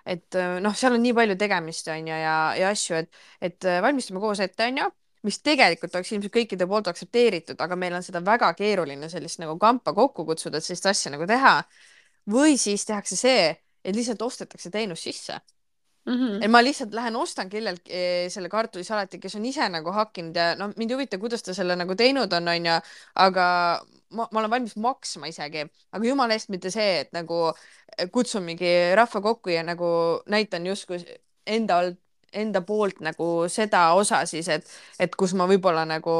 et 0.06 0.38
noh, 0.64 0.76
seal 0.76 0.96
on 0.96 1.02
nii 1.04 1.12
palju 1.16 1.36
tegemist, 1.40 1.88
onju, 1.92 2.20
ja, 2.22 2.36
ja 2.56 2.70
asju, 2.72 3.02
et, 3.02 3.24
et 3.44 3.72
valmistame 3.84 4.22
koos 4.24 4.40
ette, 4.40 4.70
onju 4.72 4.88
mis 5.24 5.40
tegelikult 5.40 5.94
oleks 5.96 6.12
ilmselt 6.12 6.34
kõikide 6.34 6.68
poolt 6.68 6.90
aktsepteeritud, 6.92 7.60
aga 7.60 7.76
meil 7.80 7.96
on 7.96 8.04
seda 8.04 8.20
väga 8.24 8.52
keeruline 8.58 9.08
sellist 9.12 9.40
nagu 9.40 9.56
kampa 9.60 9.94
kokku 9.96 10.26
kutsuda, 10.28 10.60
et 10.60 10.66
sellist 10.66 10.86
asja 10.90 11.12
nagu 11.14 11.26
teha. 11.26 11.56
või 12.30 12.56
siis 12.56 12.86
tehakse 12.88 13.16
see, 13.20 13.50
et 13.84 13.96
lihtsalt 13.96 14.22
ostetakse 14.22 14.70
teenus 14.72 15.02
sisse 15.04 15.34
mm. 16.06 16.14
-hmm. 16.14 16.44
et 16.44 16.50
ma 16.50 16.62
lihtsalt 16.64 16.94
lähen 16.94 17.16
ostan 17.16 17.50
kelleltki 17.50 17.92
eh, 17.92 18.30
selle 18.30 18.48
kartulisalati, 18.48 19.18
kes 19.18 19.36
on 19.36 19.44
ise 19.44 19.68
nagu 19.68 19.92
hakkinud 19.92 20.36
ja 20.36 20.54
no 20.56 20.70
mind 20.76 20.90
ei 20.90 20.94
huvita, 20.96 21.18
kuidas 21.18 21.42
ta 21.42 21.54
selle 21.54 21.76
nagu 21.76 21.94
teinud 21.94 22.32
on, 22.32 22.48
onju, 22.48 22.78
aga 23.14 23.46
ma, 24.10 24.28
ma 24.30 24.40
olen 24.40 24.50
valmis 24.50 24.76
maksma 24.76 25.28
isegi, 25.32 25.66
aga 25.92 26.06
jumala 26.06 26.36
eest 26.36 26.48
mitte 26.48 26.70
see, 26.70 27.00
et 27.04 27.12
nagu 27.12 27.52
kutsun 28.12 28.44
mingi 28.44 28.72
rahva 28.94 29.20
kokku 29.20 29.52
ja 29.52 29.62
nagu 29.62 29.88
näitan 30.26 30.66
justkui 30.66 31.04
enda 31.46 31.78
alt, 31.78 32.00
enda 32.34 32.60
poolt 32.66 33.00
nagu 33.04 33.48
seda 33.48 33.92
osa 33.98 34.24
siis, 34.26 34.48
et, 34.48 34.68
et 35.00 35.16
kus 35.16 35.34
ma 35.38 35.48
võib-olla 35.50 35.84
nagu 35.88 36.18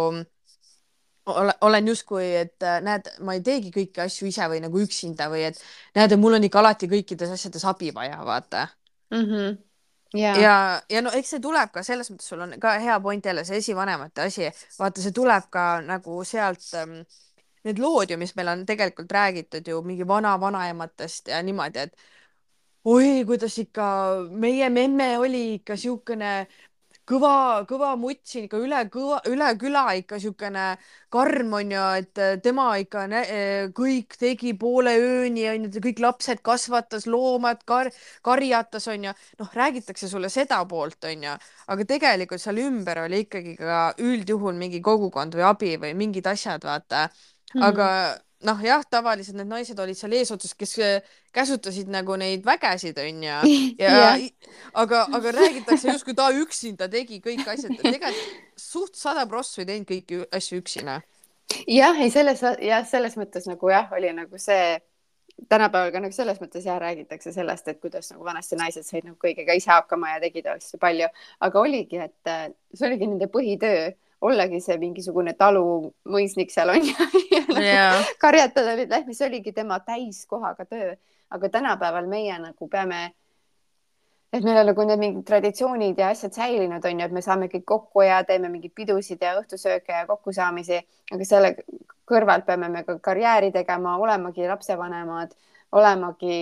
olen 1.64 1.86
justkui, 1.88 2.24
et 2.36 2.64
näed, 2.84 3.06
ma 3.24 3.32
ei 3.32 3.40
teegi 3.44 3.70
kõiki 3.72 4.02
asju 4.04 4.28
ise 4.28 4.48
või 4.52 4.58
nagu 4.60 4.80
üksinda 4.80 5.30
või 5.32 5.46
et 5.48 5.60
näed, 5.96 6.12
et 6.12 6.20
mul 6.20 6.36
on 6.36 6.44
ikka 6.44 6.60
alati 6.60 6.88
kõikides 6.90 7.32
asjades 7.32 7.64
abi 7.64 7.94
vaja, 7.96 8.18
vaata. 8.24 8.66
Mm. 9.14 9.30
-hmm 9.30 9.54
ja, 10.14 10.36
ja, 10.38 10.82
ja 10.90 11.02
no 11.02 11.10
eks 11.14 11.34
see 11.34 11.42
tuleb 11.42 11.72
ka 11.74 11.82
selles 11.82 12.10
mõttes, 12.12 12.28
sul 12.30 12.44
on 12.44 12.54
ka 12.62 12.76
hea 12.82 12.96
point 13.02 13.24
jälle 13.26 13.44
see 13.44 13.58
esivanemate 13.62 14.28
asi, 14.28 14.48
vaata, 14.78 15.02
see 15.02 15.14
tuleb 15.14 15.48
ka 15.50 15.64
nagu 15.84 16.20
sealt 16.28 16.66
ähm, 16.78 17.00
need 17.64 17.80
lood 17.82 18.12
ju, 18.12 18.18
mis 18.20 18.34
meil 18.38 18.52
on 18.52 18.64
tegelikult 18.68 19.12
räägitud 19.12 19.68
ju 19.68 19.80
mingi 19.82 20.06
vana-vanaematest 20.08 21.32
ja 21.32 21.42
niimoodi, 21.42 21.88
et 21.88 21.96
oi, 22.84 23.24
kuidas 23.26 23.56
ikka 23.62 23.86
meie 24.30 24.68
memme 24.72 25.14
oli 25.18 25.42
ikka 25.58 25.76
siukene 25.80 26.32
kõva, 27.08 27.64
kõva 27.68 27.92
mutt 28.00 28.22
siin 28.28 28.46
ikka 28.46 28.58
üle 28.60 28.80
kõva, 28.92 29.20
üle 29.28 29.48
küla 29.60 29.84
ikka 30.00 30.18
siukene 30.20 30.64
karm 31.12 31.52
onju, 31.60 31.84
et 32.00 32.20
äh, 32.20 32.34
tema 32.44 32.66
ikka 32.80 33.04
äh, 33.08 33.70
kõik 33.76 34.16
tegi 34.20 34.54
poole 34.60 34.94
ööni 35.00 35.46
onju, 35.52 35.72
kõik 35.84 36.02
lapsed 36.04 36.42
kasvatas, 36.44 37.06
loomad 37.08 37.64
kar, 37.68 37.92
karjatas 38.24 38.88
onju. 38.92 39.14
noh, 39.40 39.54
räägitakse 39.60 40.08
sulle 40.08 40.28
seda 40.32 40.60
poolt 40.68 41.08
onju, 41.08 41.36
aga 41.68 41.88
tegelikult 41.88 42.40
seal 42.42 42.60
ümber 42.64 43.04
oli 43.06 43.24
ikkagi 43.26 43.56
ka 43.60 43.86
üldjuhul 44.00 44.56
mingi 44.60 44.80
kogukond 44.84 45.36
või 45.36 45.48
abi 45.48 45.74
või 45.80 45.96
mingid 46.04 46.28
asjad, 46.28 46.64
vaata. 46.64 47.08
aga 47.60 47.88
mm 47.88 48.24
noh, 48.44 48.60
jah, 48.64 48.84
tavaliselt 48.90 49.38
need 49.38 49.50
naised 49.50 49.78
olid 49.80 49.98
seal 49.98 50.14
eesotsas, 50.18 50.54
kes 50.58 50.76
äh, 50.82 51.14
käsutasid 51.34 51.90
nagu 51.92 52.16
neid 52.20 52.44
vägesid, 52.46 52.98
onju. 53.00 53.30
ja, 53.32 53.40
ja 53.80 53.90
yeah. 53.90 54.24
aga, 54.84 55.04
aga 55.16 55.34
räägitakse 55.36 55.92
justkui 55.92 56.16
ta 56.18 56.30
üksinda 56.36 56.88
tegi 56.92 57.20
kõik 57.24 57.44
asjad. 57.48 57.76
tegelikult 57.80 58.60
suht 58.60 58.98
sada 58.98 59.26
prossa 59.30 59.62
ei 59.62 59.70
teinud 59.70 59.90
kõiki 59.90 60.24
asju 60.34 60.62
üksinda. 60.62 61.00
jah, 61.68 62.00
ei 62.00 62.10
selles, 62.14 62.42
jah, 62.42 62.84
selles 62.88 63.16
mõttes 63.20 63.48
nagu 63.50 63.72
jah, 63.72 63.90
oli 63.96 64.12
nagu 64.16 64.40
see 64.40 64.76
tänapäeval 65.50 65.90
ka 65.92 66.00
nagu 66.04 66.14
selles 66.14 66.38
mõttes 66.42 66.66
jah, 66.66 66.78
räägitakse 66.80 67.32
sellest, 67.34 67.68
et 67.68 67.80
kuidas 67.82 68.12
nagu 68.12 68.24
vanasti 68.26 68.58
naised 68.58 68.86
said 68.86 69.06
nagu 69.06 69.18
kõigega 69.20 69.56
ise 69.56 69.72
hakkama 69.72 70.14
ja 70.14 70.22
tegid 70.22 70.46
hästi 70.48 70.78
palju, 70.82 71.10
aga 71.42 71.60
oligi, 71.60 72.00
et 72.06 72.30
äh, 72.30 72.48
see 72.74 72.88
oligi 72.88 73.08
nende 73.10 73.28
põhitöö 73.32 73.90
ollagi 74.24 74.60
see 74.64 74.76
mingisugune 74.80 75.34
talumõisnik 75.38 76.52
seal 76.52 76.72
on 76.74 76.86
ja, 76.88 77.08
ja 77.34 77.42
nagu 77.48 77.66
yeah. 77.66 78.14
karjatada 78.20 78.76
neid 78.78 78.92
lehmi, 78.92 79.16
see 79.16 79.28
oligi 79.28 79.52
tema 79.56 79.80
täiskohaga 79.84 80.66
töö. 80.68 80.94
aga 81.34 81.48
tänapäeval 81.50 82.06
meie 82.06 82.36
nagu 82.38 82.68
peame, 82.70 82.98
et 84.32 84.44
meil 84.44 84.60
on 84.60 84.68
nagu 84.70 84.84
need 84.86 85.00
mingid 85.00 85.24
traditsioonid 85.26 85.98
ja 85.98 86.12
asjad 86.14 86.36
säilinud, 86.36 86.84
on 86.84 87.00
ju, 87.00 87.06
et 87.08 87.16
me 87.16 87.22
saame 87.24 87.48
kõik 87.50 87.64
kokku 87.66 88.04
ja 88.06 88.20
teeme 88.28 88.50
mingeid 88.52 88.74
pidusid 88.76 89.24
ja 89.24 89.34
õhtusööke 89.40 89.96
ja 89.96 90.06
kokkusaamisi, 90.06 90.78
aga 91.16 91.26
selle 91.26 91.54
kõrvalt 92.08 92.46
peame 92.46 92.68
me 92.70 92.84
ka 92.86 92.98
karjääri 93.02 93.50
tegema, 93.52 93.96
olemagi 93.98 94.46
lapsevanemad, 94.46 95.34
olemagi 95.74 96.38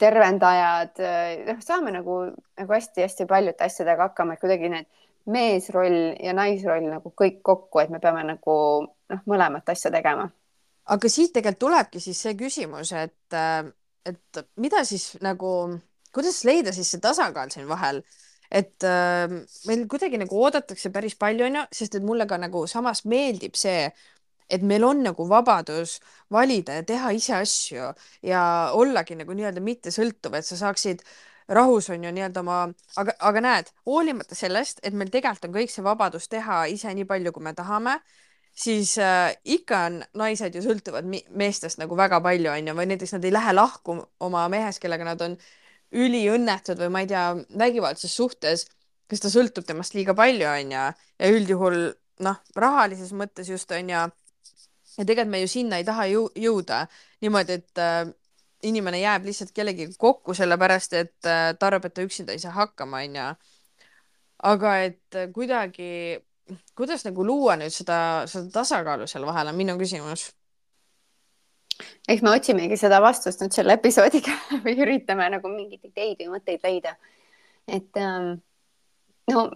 tervendajad, 0.00 0.98
noh, 1.46 1.60
saame 1.64 1.94
nagu, 1.94 2.16
nagu 2.58 2.76
hästi-hästi 2.76 3.28
paljude 3.30 3.64
asjadega 3.64 4.10
hakkama, 4.10 4.34
et 4.34 4.42
kuidagi 4.42 4.72
need 4.72 4.90
meesroll 5.26 6.14
ja 6.22 6.34
naisroll 6.36 6.86
nagu 6.88 7.12
kõik 7.16 7.40
kokku, 7.44 7.82
et 7.82 7.92
me 7.92 8.00
peame 8.02 8.22
nagu 8.26 8.56
noh, 8.86 9.22
mõlemat 9.30 9.68
asja 9.72 9.92
tegema. 9.92 10.28
aga 10.90 11.08
siit 11.08 11.32
tegelikult 11.34 11.60
tulebki 11.60 12.00
siis 12.00 12.18
see 12.18 12.34
küsimus, 12.38 12.92
et, 12.96 13.36
et 14.08 14.40
mida 14.56 14.82
siis 14.84 15.12
nagu, 15.22 15.76
kuidas 16.14 16.42
leida 16.48 16.72
siis 16.74 16.90
see 16.90 17.02
tasakaal 17.02 17.52
siin 17.52 17.68
vahel, 17.68 18.02
et 18.50 18.82
äh, 18.86 19.28
meil 19.68 19.84
kuidagi 19.90 20.18
nagu 20.18 20.40
oodatakse 20.40 20.90
päris 20.90 21.14
palju, 21.20 21.46
onju, 21.46 21.68
sest 21.72 22.00
et 22.00 22.06
mulle 22.06 22.26
ka 22.26 22.40
nagu 22.40 22.64
samas 22.66 23.04
meeldib 23.04 23.54
see, 23.58 23.90
et 24.50 24.62
meil 24.66 24.82
on 24.82 25.04
nagu 25.04 25.28
vabadus 25.30 26.00
valida 26.32 26.80
ja 26.80 26.82
teha 26.82 27.12
ise 27.14 27.36
asju 27.36 27.92
ja 28.26 28.42
ollagi 28.74 29.14
nagu 29.20 29.36
nii-öelda 29.36 29.62
mittesõltuv, 29.62 30.34
et 30.34 30.48
sa 30.48 30.58
saaksid 30.58 31.04
äh, 31.04 31.29
rahus 31.50 31.90
on 31.90 32.04
ju 32.04 32.12
nii-öelda 32.14 32.42
oma, 32.44 32.62
aga, 33.00 33.14
aga 33.26 33.42
näed, 33.44 33.70
hoolimata 33.88 34.38
sellest, 34.38 34.82
et 34.86 34.94
meil 34.96 35.10
tegelikult 35.12 35.48
on 35.48 35.54
kõik 35.56 35.72
see 35.72 35.84
vabadus 35.84 36.28
teha 36.30 36.62
ise 36.70 36.92
nii 36.94 37.06
palju, 37.08 37.32
kui 37.34 37.44
me 37.44 37.54
tahame, 37.58 37.96
siis 38.54 38.96
äh, 39.02 39.32
ikka 39.44 39.84
on 39.88 40.00
naised 40.22 40.54
ju 40.54 40.62
sõltuvad 40.64 41.08
meestest 41.10 41.80
nagu 41.82 41.96
väga 41.98 42.20
palju, 42.24 42.52
on 42.52 42.70
ju, 42.70 42.76
või 42.78 42.90
näiteks 42.92 43.16
nad 43.16 43.26
ei 43.26 43.34
lähe 43.34 43.54
lahku 43.56 43.98
oma 44.26 44.46
mehest, 44.52 44.82
kellega 44.82 45.06
nad 45.06 45.22
on 45.26 45.36
üliõnnetud 45.90 46.78
või 46.78 46.92
ma 46.94 47.02
ei 47.02 47.10
tea, 47.10 47.24
vägivaldses 47.58 48.14
suhtes, 48.14 48.68
kes 49.10 49.24
ta 49.24 49.32
sõltub 49.32 49.66
temast 49.66 49.96
liiga 49.98 50.14
palju, 50.14 50.46
on 50.46 50.74
ju, 50.76 50.86
ja 51.18 51.34
üldjuhul 51.34 51.80
noh, 52.26 52.42
rahalises 52.54 53.10
mõttes 53.16 53.50
just 53.50 53.72
on 53.74 53.90
ju, 53.90 54.06
ja 54.96 55.06
tegelikult 55.06 55.32
me 55.32 55.42
ju 55.42 55.50
sinna 55.50 55.80
ei 55.80 55.86
taha 55.86 56.06
jõuda. 56.10 56.84
Niimoodi, 57.24 57.58
et 57.58 57.80
äh, 57.82 58.04
inimene 58.62 59.00
jääb 59.00 59.24
lihtsalt 59.24 59.52
kellegagi 59.54 59.94
kokku, 59.98 60.34
sellepärast 60.36 60.96
et 60.98 61.28
äh, 61.28 61.52
ta 61.58 61.70
arvab, 61.70 61.88
et 61.88 61.94
ta 61.96 62.04
üksinda 62.04 62.34
ei 62.34 62.42
saa 62.42 62.52
hakkama, 62.56 63.02
onju. 63.06 63.28
aga 64.50 64.74
et 64.84 65.16
äh, 65.16 65.30
kuidagi, 65.32 66.20
kuidas 66.76 67.04
nagu 67.06 67.24
luua 67.26 67.56
nüüd 67.60 67.72
seda, 67.74 68.26
seda 68.30 68.50
tasakaalu 68.60 69.08
seal 69.10 69.26
vahel, 69.28 69.52
on 69.52 69.58
minu 69.58 69.76
küsimus. 69.80 70.30
eks 72.08 72.22
me 72.22 72.34
otsimegi 72.34 72.76
seda 72.76 73.00
vastust 73.00 73.40
nüüd 73.40 73.56
selle 73.56 73.78
episoodiga 73.78 74.36
või 74.64 74.76
üritame 74.84 75.30
nagu 75.36 75.48
mingeid 75.48 75.84
ideid 75.88 76.20
või 76.20 76.36
mõtteid 76.36 76.66
leida. 76.66 76.96
et 77.68 77.96
ähm, 77.96 78.34
no 79.30 79.48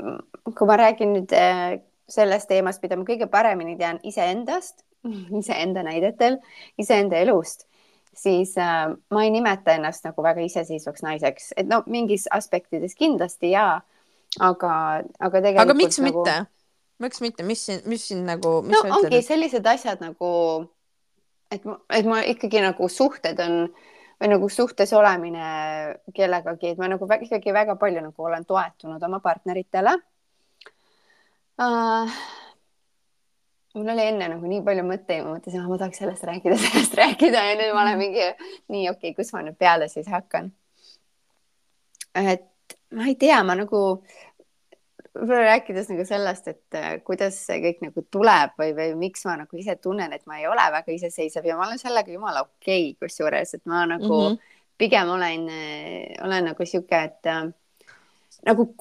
kui 0.54 0.66
ma 0.68 0.80
räägin 0.80 1.12
nüüd 1.18 1.36
äh, 1.36 1.82
sellest 2.08 2.48
teemast, 2.48 2.82
mida 2.82 2.96
ma 2.96 3.04
kõige 3.04 3.28
paremini 3.28 3.76
tean 3.76 4.00
iseendast, 4.04 4.84
iseenda 5.40 5.84
näidetel, 5.84 6.40
iseenda 6.80 7.20
elust 7.20 7.68
siis 8.18 8.56
äh, 8.60 8.90
ma 9.10 9.24
ei 9.24 9.30
nimeta 9.34 9.74
ennast 9.74 10.04
nagu 10.06 10.22
väga 10.24 10.44
iseseisvaks 10.44 11.04
naiseks, 11.06 11.52
et 11.56 11.68
no 11.70 11.82
mingis 11.90 12.26
aspektides 12.32 12.94
kindlasti 12.98 13.52
jaa, 13.54 13.80
aga, 14.40 14.74
aga 15.18 15.40
tegelikult. 15.40 15.64
aga 15.64 15.78
miks 15.78 16.00
nagu... 16.02 16.24
mitte? 16.24 16.36
miks 17.04 17.20
mitte, 17.24 17.42
mis 17.46 17.64
siin, 17.66 17.82
mis 17.90 18.06
siin 18.08 18.22
nagu, 18.26 18.60
no 18.70 18.84
ongi 18.98 19.18
et... 19.18 19.26
sellised 19.26 19.66
asjad 19.66 20.02
nagu, 20.04 20.30
et, 21.52 21.66
et 21.90 22.06
ma 22.08 22.22
ikkagi 22.30 22.62
nagu 22.64 22.88
suhted 22.88 23.40
on 23.44 23.66
või 24.22 24.30
nagu 24.30 24.48
suhtes 24.48 24.92
olemine 24.94 25.46
kellegagi, 26.14 26.72
et 26.72 26.78
ma 26.80 26.88
nagu 26.92 27.08
väga, 27.10 27.26
ikkagi 27.26 27.54
väga 27.54 27.74
palju 27.80 28.04
nagu 28.04 28.28
olen 28.28 28.46
toetunud 28.46 29.02
oma 29.02 29.18
partneritele 29.24 29.96
uh, 31.58 32.14
mul 33.74 33.88
oli 33.88 34.06
enne 34.08 34.28
nagu 34.30 34.48
nii 34.48 34.62
palju 34.66 34.84
mõtteid, 34.86 35.24
ma 35.24 35.36
mõtlesin, 35.36 35.62
et 35.62 35.70
ma 35.70 35.78
tahaks 35.80 36.02
sellest 36.02 36.26
rääkida, 36.28 36.58
sellest 36.66 36.98
rääkida 36.98 37.46
ja 37.48 37.56
nüüd 37.58 37.72
ma 37.74 37.82
olen 37.86 37.98
mingi 38.00 38.26
nii 38.72 38.88
okei 38.90 39.10
okay,, 39.10 39.16
kus 39.18 39.32
ma 39.34 39.42
nüüd 39.46 39.58
peale 39.58 39.88
siis 39.92 40.08
hakkan. 40.10 40.52
et 42.14 42.76
ma 42.94 43.08
ei 43.10 43.16
tea, 43.18 43.40
ma 43.42 43.56
nagu 43.58 43.80
võib-olla 45.14 45.42
rääkides 45.46 45.90
nagu 45.90 46.06
sellest, 46.06 46.48
et 46.50 46.78
äh, 46.78 46.88
kuidas 47.06 47.36
see 47.46 47.60
kõik 47.62 47.82
nagu 47.84 48.02
tuleb 48.14 48.54
või, 48.58 48.72
või 48.78 48.88
miks 49.04 49.26
ma 49.28 49.36
nagu 49.42 49.58
ise 49.58 49.76
tunnen, 49.82 50.12
et 50.14 50.24
ma 50.30 50.40
ei 50.40 50.48
ole 50.50 50.64
väga 50.74 50.94
iseseisev 50.94 51.46
ja 51.46 51.58
ma 51.58 51.68
olen 51.68 51.78
sellega 51.82 52.10
jumala 52.14 52.42
okei 52.46 52.90
okay,, 52.92 52.96
kusjuures, 53.02 53.54
et 53.54 53.64
ma 53.70 53.84
nagu 53.90 54.10
mm 54.10 54.34
-hmm. 54.34 54.56
pigem 54.78 55.10
olen, 55.14 55.46
äh, 55.48 56.24
olen 56.24 56.50
nagu 56.50 56.66
sihuke, 56.66 57.02
et 57.10 57.30
äh, 57.30 57.46
nagu 58.46 58.74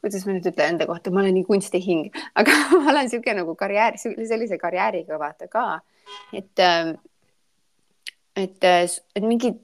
kuidas 0.00 0.26
ma 0.26 0.34
nüüd 0.34 0.46
ütlen 0.50 0.74
enda 0.74 0.86
kohta, 0.88 1.12
ma 1.12 1.22
olen 1.22 1.34
nii 1.38 1.46
kunstihing, 1.48 2.10
aga 2.38 2.56
ma 2.82 2.92
olen 2.92 3.06
niisugune 3.06 3.40
nagu 3.42 3.54
karjäär, 3.58 3.98
sellise 4.00 4.58
karjääriga 4.58 5.18
vaata 5.20 5.48
ka, 5.50 5.64
et, 6.32 6.52
ähm, 6.64 6.94
et, 8.36 8.62
et 8.64 9.24
mingi, 9.26 9.54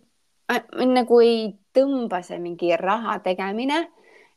mind 0.79 0.99
nagu 1.01 1.21
ei 1.25 1.53
tõmba 1.77 2.23
see 2.27 2.41
mingi 2.43 2.73
raha 2.81 3.19
tegemine 3.25 3.85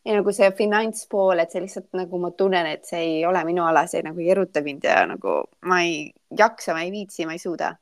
ja 0.06 0.16
nagu 0.16 0.32
see 0.36 0.52
finantspool, 0.58 1.42
et 1.42 1.52
see 1.52 1.64
lihtsalt 1.64 1.90
nagu 1.98 2.22
ma 2.22 2.32
tunnen, 2.38 2.70
et 2.70 2.88
see 2.88 3.02
ei 3.18 3.26
ole 3.28 3.42
minu 3.48 3.66
ala, 3.68 3.86
see 3.90 4.04
nagu 4.06 4.22
ei 4.24 4.32
eruta 4.36 4.64
mind 4.66 4.88
ja 4.88 5.02
nagu 5.10 5.42
ma 5.70 5.82
ei 5.86 6.08
jaksa, 6.38 6.74
ma 6.78 6.86
ei 6.86 6.94
viitsi, 6.96 7.28
ma 7.28 7.36
ei 7.36 7.44
suuda. 7.44 7.76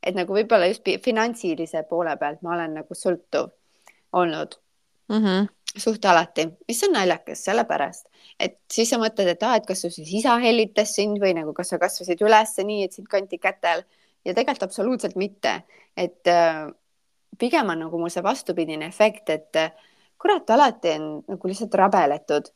et 0.00 0.16
nagu 0.16 0.32
võib-olla 0.32 0.64
just 0.70 0.86
finantsilise 1.04 1.82
poole 1.88 2.14
pealt 2.16 2.40
ma 2.40 2.54
olen 2.54 2.78
nagu 2.78 2.94
sõltuv 2.96 3.50
olnud 4.16 4.54
mm. 5.10 5.16
-hmm. 5.24 5.48
Suht 5.76 6.04
alati, 6.04 6.48
mis 6.68 6.82
on 6.86 6.96
naljakas, 6.96 7.44
sellepärast 7.46 8.10
et 8.40 8.56
siis 8.72 8.88
sa 8.90 8.98
mõtled, 9.00 9.28
et 9.34 9.42
aa, 9.44 9.58
et 9.60 9.66
kas 9.68 9.82
su 9.84 9.90
siis 9.92 10.10
isa 10.22 10.36
hellitas 10.42 10.94
sind 10.96 11.20
või 11.22 11.34
nagu 11.36 11.52
kas 11.56 11.72
sa 11.72 11.78
kasvasid 11.82 12.22
üles 12.24 12.54
nii, 12.56 12.86
et 12.86 12.96
sind 12.96 13.08
kanti 13.10 13.38
kätel. 13.40 13.84
Ja 14.24 14.34
tegelikult 14.36 14.66
absoluutselt 14.66 15.16
mitte, 15.16 15.62
et 15.96 16.28
äh, 16.28 16.66
pigem 17.40 17.72
on 17.72 17.86
nagu 17.86 18.00
mul 18.00 18.12
see 18.12 18.24
vastupidine 18.24 18.88
efekt, 18.88 19.30
et 19.32 19.56
äh, 19.56 19.70
kurat, 20.20 20.48
alati 20.52 20.96
on 20.98 21.06
nagu 21.28 21.48
lihtsalt 21.48 21.76
rabeletud, 21.80 22.50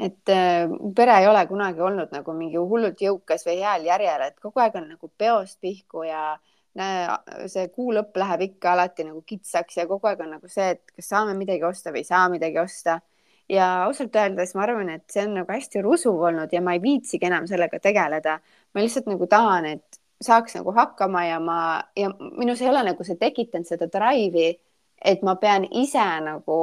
et 0.00 0.32
äh, 0.32 0.72
pere 0.96 1.18
ei 1.20 1.28
ole 1.28 1.44
kunagi 1.48 1.84
olnud 1.84 2.14
nagu 2.16 2.36
mingi 2.36 2.56
hullult 2.56 3.04
jõukas 3.04 3.44
või 3.48 3.58
heal 3.60 3.84
järjel, 3.88 4.24
et 4.28 4.40
kogu 4.40 4.64
aeg 4.64 4.80
on 4.80 4.88
nagu 4.94 5.12
peost 5.20 5.60
pihku 5.60 6.06
ja 6.08 6.24
näe, 6.32 6.48
see 6.76 7.68
kuu 7.74 7.92
lõpp 7.94 8.16
läheb 8.22 8.44
ikka 8.46 8.72
alati 8.72 9.04
nagu 9.08 9.22
kitsaks 9.26 9.80
ja 9.80 9.86
kogu 9.90 10.06
aeg 10.06 10.20
on 10.22 10.36
nagu 10.36 10.48
see, 10.48 10.70
et 10.76 10.92
kas 10.94 11.08
saame 11.10 11.34
midagi 11.34 11.64
osta 11.66 11.90
või 11.90 12.04
ei 12.04 12.10
saa 12.10 12.28
midagi 12.30 12.58
osta. 12.58 13.00
ja 13.50 13.82
ausalt 13.84 14.14
öeldes 14.14 14.54
ma 14.54 14.62
arvan, 14.62 14.88
et 14.94 15.04
see 15.10 15.24
on 15.26 15.34
nagu 15.40 15.50
hästi 15.50 15.82
rusuv 15.82 16.20
olnud 16.28 16.52
ja 16.52 16.60
ma 16.62 16.76
ei 16.76 16.82
viitsigi 16.82 17.26
enam 17.26 17.46
sellega 17.50 17.80
tegeleda. 17.80 18.38
ma 18.74 18.80
lihtsalt 18.80 19.06
nagu 19.10 19.26
tahan, 19.26 19.66
et 19.66 20.00
saaks 20.22 20.54
nagu 20.54 20.72
hakkama 20.72 21.24
ja 21.24 21.40
ma 21.40 21.82
ja 21.96 22.10
minus 22.38 22.60
ei 22.62 22.68
ole 22.68 22.84
nagu 22.84 23.04
see 23.04 23.16
tekitanud 23.16 23.66
seda 23.66 23.86
drive'i, 23.90 24.54
et 25.04 25.22
ma 25.22 25.34
pean 25.36 25.66
ise 25.72 26.06
nagu 26.22 26.60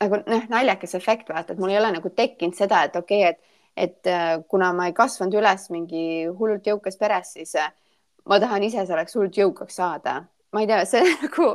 nagu 0.00 0.20
noh, 0.26 0.48
naljakas 0.52 0.94
efekt 0.94 1.28
vaata, 1.32 1.54
et 1.54 1.58
mul 1.58 1.72
ei 1.72 1.78
ole 1.80 1.92
nagu 1.96 2.10
tekkinud 2.10 2.56
seda, 2.56 2.84
et 2.84 2.96
okei 2.96 3.22
okay,, 3.24 3.32
et, 3.32 3.40
et 3.76 4.12
äh, 4.12 4.36
kuna 4.48 4.72
ma 4.76 4.90
ei 4.90 4.92
kasvanud 4.92 5.38
üles 5.40 5.70
mingi 5.72 6.26
hullult 6.26 6.66
jõukas 6.66 6.98
peres, 7.00 7.32
siis 7.38 7.54
äh, 7.56 7.72
ma 8.26 8.40
tahan 8.42 8.66
ise 8.66 8.86
selleks 8.86 9.16
hullult 9.16 9.38
jõukaks 9.38 9.78
saada. 9.82 10.24
ma 10.52 10.62
ei 10.64 10.70
tea, 10.70 10.84
see 10.88 11.02
nagu, 11.22 11.50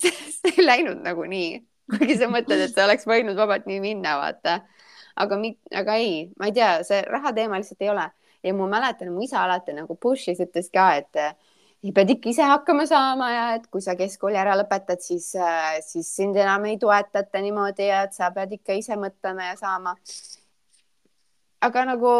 see 0.00 0.54
ei 0.54 0.64
läinud 0.64 1.02
nagu 1.04 1.24
nii, 1.28 1.58
kuigi 1.94 2.18
sa 2.20 2.30
mõtled, 2.32 2.66
et 2.66 2.74
see 2.74 2.84
oleks 2.84 3.08
võinud 3.08 3.38
vabalt 3.38 3.66
nii 3.70 3.80
minna, 3.84 4.16
vaata. 4.20 4.60
aga, 5.16 5.42
aga 5.82 5.98
ei, 6.00 6.30
ma 6.38 6.50
ei 6.50 6.56
tea, 6.56 6.78
see 6.86 7.02
raha 7.08 7.34
teema 7.36 7.60
lihtsalt 7.60 7.84
ei 7.84 7.92
ole 7.92 8.08
ja 8.42 8.54
ma 8.54 8.66
mäletan, 8.70 9.12
mu 9.12 9.22
isa 9.22 9.42
alati 9.42 9.74
nagu 9.76 9.96
push'is 10.00 10.40
ütles 10.42 10.70
ka, 10.74 10.88
et 11.00 11.94
pead 11.94 12.12
ikka 12.14 12.30
ise 12.32 12.46
hakkama 12.46 12.86
saama 12.90 13.30
ja 13.32 13.44
et 13.58 13.66
kui 13.72 13.82
sa 13.82 13.94
keskkooli 13.98 14.38
ära 14.38 14.56
lõpetad, 14.58 15.02
siis, 15.02 15.30
siis 15.86 16.10
sind 16.16 16.36
enam 16.36 16.66
ei 16.70 16.78
toetata 16.78 17.42
niimoodi 17.42 17.88
ja 17.90 18.04
et 18.06 18.16
sa 18.16 18.30
pead 18.34 18.54
ikka 18.58 18.78
ise 18.78 18.98
mõtlema 18.98 19.52
ja 19.52 19.56
saama. 19.60 19.94
aga 21.60 21.84
nagu 21.84 22.12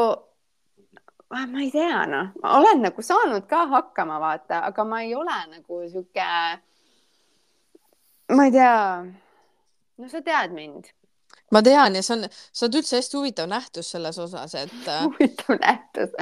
ma 1.31 1.61
ei 1.61 1.71
tea, 1.71 2.05
noh, 2.09 2.31
ma 2.43 2.59
olen 2.59 2.85
nagu 2.87 3.03
saanud 3.05 3.47
ka 3.51 3.67
hakkama, 3.75 4.21
vaata, 4.21 4.62
aga 4.71 4.85
ma 4.85 5.03
ei 5.05 5.14
ole 5.14 5.38
nagu 5.53 5.81
sihuke, 5.88 6.29
ma 8.37 8.47
ei 8.49 8.55
tea. 8.55 8.79
no 9.99 10.09
sa 10.09 10.23
tead 10.23 10.55
mind 10.55 10.88
ma 11.53 11.62
tean 11.64 11.97
ja 11.97 12.03
see 12.05 12.17
on, 12.17 12.27
sa 12.29 12.67
oled 12.67 12.79
üldse 12.81 12.99
hästi 12.99 13.17
huvitav 13.17 13.49
nähtus 13.51 13.93
selles 13.95 14.19
osas, 14.21 14.55
et. 14.59 14.75
Äh, 14.88 15.05
huvitav 15.07 15.57
nähtus 15.62 16.12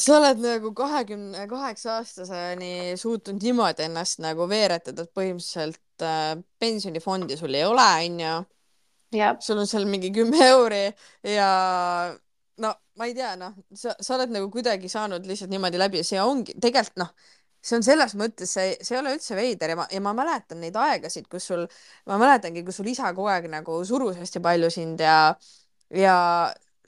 sa 0.00 0.16
oled 0.18 0.40
nagu 0.44 0.72
kahekümne 0.76 1.46
kaheksa 1.50 1.98
aastaseni 1.98 2.96
suutnud 3.00 3.42
niimoodi 3.42 3.86
ennast 3.88 4.20
nagu 4.24 4.48
veeretada, 4.48 5.04
et 5.04 5.14
põhimõtteliselt 5.16 6.06
äh, 6.06 6.32
pensionifondi 6.60 7.38
sul 7.40 7.56
ei 7.56 7.66
ole, 7.68 7.90
onju. 8.06 8.34
sul 9.44 9.62
on 9.62 9.68
seal 9.68 9.88
mingi 9.90 10.12
kümme 10.14 10.40
euri 10.52 10.84
ja 11.26 11.50
no 12.60 12.72
ma 13.00 13.08
ei 13.08 13.14
tea, 13.16 13.34
noh, 13.40 13.54
sa, 13.74 13.94
sa 13.98 14.16
oled 14.16 14.32
nagu 14.34 14.50
kuidagi 14.52 14.90
saanud 14.92 15.26
lihtsalt 15.28 15.52
niimoodi 15.52 15.80
läbi 15.80 16.02
ja 16.02 16.06
see 16.06 16.22
ongi 16.22 16.56
tegelikult 16.60 17.04
noh 17.04 17.12
see 17.60 17.76
on 17.76 17.84
selles 17.84 18.14
mõttes, 18.16 18.54
see, 18.56 18.72
see 18.80 18.96
ei 18.96 19.00
ole 19.02 19.14
üldse 19.16 19.36
veider 19.36 19.74
ja 19.74 19.76
ma, 19.76 19.86
ja 19.92 20.00
ma 20.04 20.14
mäletan 20.16 20.62
neid 20.64 20.76
aegasid, 20.80 21.28
kus 21.30 21.50
sul, 21.50 21.66
ma 22.08 22.16
mäletangi, 22.20 22.64
kus 22.64 22.80
sul 22.80 22.88
isa 22.88 23.12
kogu 23.12 23.28
aeg 23.32 23.50
nagu 23.52 23.82
surus 23.84 24.16
hästi 24.20 24.40
palju 24.44 24.70
sind 24.72 25.02
ja, 25.04 25.34
ja 25.92 26.16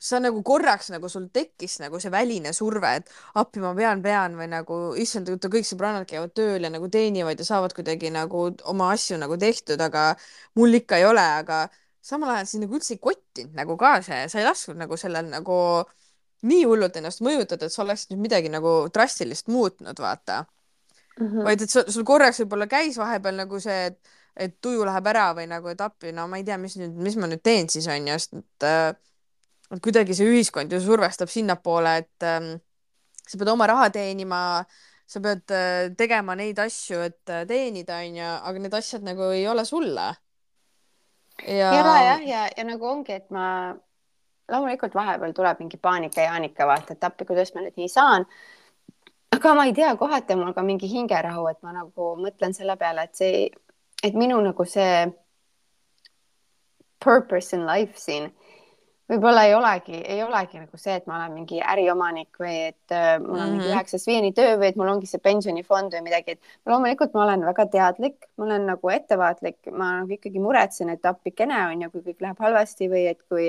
sa 0.02 0.18
nagu 0.18 0.40
korraks 0.42 0.88
nagu 0.90 1.10
sul 1.12 1.28
tekkis 1.34 1.76
nagu 1.82 2.00
see 2.02 2.10
väline 2.10 2.54
surve, 2.56 2.94
et 2.98 3.12
appi 3.38 3.62
ma 3.62 3.74
pean, 3.76 4.00
pean 4.02 4.34
või 4.38 4.48
nagu 4.50 4.78
issand, 4.98 5.28
kõik 5.44 5.68
sõbrannad 5.68 6.08
käivad 6.10 6.32
tööl 6.34 6.64
ja 6.66 6.72
nagu 6.72 6.88
teenivad 6.90 7.38
ja 7.38 7.46
saavad 7.46 7.76
kuidagi 7.76 8.10
nagu 8.14 8.48
oma 8.72 8.90
asju 8.96 9.20
nagu 9.20 9.38
tehtud, 9.38 9.80
aga 9.80 10.12
mul 10.58 10.80
ikka 10.80 10.98
ei 10.98 11.06
ole, 11.06 11.28
aga 11.44 11.66
samal 12.02 12.34
ajal 12.34 12.48
sind 12.50 12.66
nagu 12.66 12.78
üldse 12.78 12.96
ei 12.96 13.02
kottinud 13.02 13.58
nagu 13.58 13.76
ka 13.80 13.96
see, 14.02 14.24
sa 14.28 14.40
ei 14.40 14.46
lasknud 14.46 14.80
nagu 14.80 14.98
sellel 14.98 15.28
nagu 15.30 15.58
nii 16.48 16.64
hullult 16.66 16.96
ennast 16.98 17.22
mõjutada, 17.22 17.68
et 17.68 17.74
sa 17.74 17.84
oleksid 17.84 18.14
nüüd 18.14 18.24
midagi 18.24 18.50
nagu 18.50 18.72
drastilist 18.94 19.50
muutnud, 19.52 19.98
vaata 20.02 20.42
mm, 20.42 21.28
-hmm. 21.28 21.44
vaid 21.46 21.62
et 21.62 21.76
sul 21.94 22.04
korraks 22.04 22.42
võib-olla 22.42 22.66
käis 22.66 22.98
vahepeal 22.98 23.38
nagu 23.44 23.60
see, 23.62 23.86
et, 23.92 24.12
et 24.36 24.58
tuju 24.60 24.84
läheb 24.88 25.06
ära 25.06 25.28
või 25.38 25.46
nagu, 25.50 25.70
et 25.70 25.80
appi, 25.80 26.12
no 26.12 26.26
ma 26.28 26.40
ei 26.40 26.44
tea, 26.44 26.58
mis 26.58 26.76
nüüd, 26.80 26.98
mis 26.98 27.16
ma 27.16 27.30
nüüd 27.30 27.42
teen 27.42 27.70
siis 27.70 27.86
on 27.86 28.08
ju, 28.08 28.18
sest 28.18 28.34
et, 28.40 28.98
et 29.70 29.82
kuidagi 29.82 30.18
see 30.18 30.26
ühiskond 30.26 30.72
ju 30.72 30.80
survestab 30.82 31.30
sinnapoole, 31.30 31.96
et 32.02 32.26
ähm, 32.26 32.56
sa 33.28 33.38
pead 33.38 33.52
oma 33.52 33.68
raha 33.70 33.90
teenima, 33.94 34.40
sa 35.06 35.22
pead 35.22 35.54
äh, 35.54 35.92
tegema 35.98 36.34
neid 36.38 36.58
asju, 36.58 37.00
et 37.06 37.30
äh, 37.30 37.46
teenida, 37.48 38.02
onju, 38.02 38.28
aga 38.50 38.64
need 38.64 38.74
asjad 38.74 39.06
nagu 39.06 39.30
ei 39.30 39.46
ole 39.48 39.64
sulle. 39.68 40.10
Ja, 41.46 41.72
ja, 41.74 41.96
jah, 42.04 42.26
ja, 42.26 42.48
ja 42.56 42.64
nagu 42.64 42.86
ongi, 42.86 43.12
et 43.12 43.30
ma 43.30 43.74
loomulikult 44.52 44.94
vahepeal 44.94 45.32
tuleb 45.36 45.62
mingi 45.62 45.78
paanika 45.80 46.20
ja 46.20 46.32
Jaanika 46.32 46.66
vaata, 46.66 46.96
et 46.96 47.04
appi, 47.04 47.26
kuidas 47.28 47.54
ma 47.54 47.64
nüüd 47.64 47.78
nii 47.78 47.88
saan. 47.88 48.26
Aga 49.32 49.54
ma 49.56 49.64
ei 49.64 49.72
tea, 49.76 49.94
kohati 49.96 50.34
on 50.36 50.42
mul 50.42 50.54
ka 50.56 50.64
mingi 50.66 50.90
hingerahu, 50.90 51.46
et 51.48 51.60
ma 51.64 51.72
nagu 51.72 52.12
mõtlen 52.20 52.52
selle 52.56 52.76
peale, 52.76 53.06
et 53.08 53.16
see, 53.16 53.46
et 54.04 54.18
minu 54.18 54.40
nagu 54.44 54.66
see 54.68 55.06
purpose 57.02 57.56
in 57.56 57.64
life 57.66 57.98
siin 57.98 58.28
võib-olla 59.10 59.44
ei 59.48 59.54
olegi, 59.54 59.98
ei 60.14 60.22
olegi 60.22 60.60
nagu 60.60 60.78
see, 60.80 60.94
et 61.00 61.06
ma 61.10 61.18
olen 61.18 61.34
mingi 61.36 61.60
äriomanik 61.74 62.38
või 62.40 62.54
et 62.68 62.94
äh, 62.94 63.18
mul 63.20 63.34
on 63.34 63.36
mm 63.36 63.42
-hmm. 63.42 63.52
mingi 63.56 63.66
mhm. 63.66 63.74
üheksast 63.74 64.06
viieni 64.06 64.32
töö 64.32 64.56
või 64.56 64.70
et 64.70 64.80
mul 64.80 64.92
ongi 64.94 65.10
see 65.10 65.20
pensionifond 65.22 65.94
või 65.96 66.06
midagi, 66.08 66.36
et 66.36 66.70
loomulikult 66.70 67.14
ma 67.14 67.24
olen 67.26 67.46
väga 67.50 67.66
teadlik, 67.76 68.18
ma 68.36 68.48
olen 68.48 68.66
nagu 68.72 68.90
ettevaatlik, 68.96 69.58
ma 69.70 69.92
nagu 70.00 70.18
ikkagi 70.18 70.40
muretsen, 70.40 70.90
et 70.90 71.06
appikene 71.06 71.66
on 71.68 71.82
ju, 71.82 71.90
kui 71.90 72.04
kõik 72.10 72.26
läheb 72.26 72.38
halvasti 72.38 72.88
või 72.88 73.06
et 73.10 73.22
kui, 73.28 73.48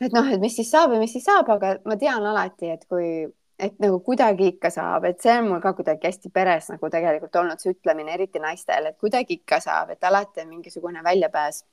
et 0.00 0.12
noh, 0.12 0.32
et 0.32 0.40
mis 0.40 0.56
siis 0.56 0.70
saab 0.70 0.92
ja 0.92 0.98
mis 0.98 1.12
siis 1.12 1.24
saab, 1.24 1.50
aga 1.50 1.76
ma 1.84 1.96
tean 1.96 2.26
alati, 2.26 2.70
et 2.70 2.86
kui 2.88 3.28
et 3.60 3.76
nagu 3.82 4.00
kuidagi 4.04 4.46
ikka 4.54 4.70
saab, 4.72 5.04
et 5.04 5.20
see 5.22 5.34
on 5.38 5.50
mul 5.50 5.60
ka 5.60 5.74
kuidagi 5.76 6.08
hästi 6.08 6.30
peres 6.32 6.70
nagu 6.72 6.90
tegelikult 6.92 7.36
olnud 7.36 7.60
see 7.60 7.74
ütlemine, 7.74 8.14
eriti 8.16 8.40
naistel, 8.42 8.88
et 8.90 8.98
kuidagi 9.00 9.40
ikka 9.40 9.60
saab, 9.60 9.92
et 9.94 10.04
alati 10.04 10.44
on 10.44 10.48
mingisugune 10.54 11.04
väljapääs. 11.04 11.64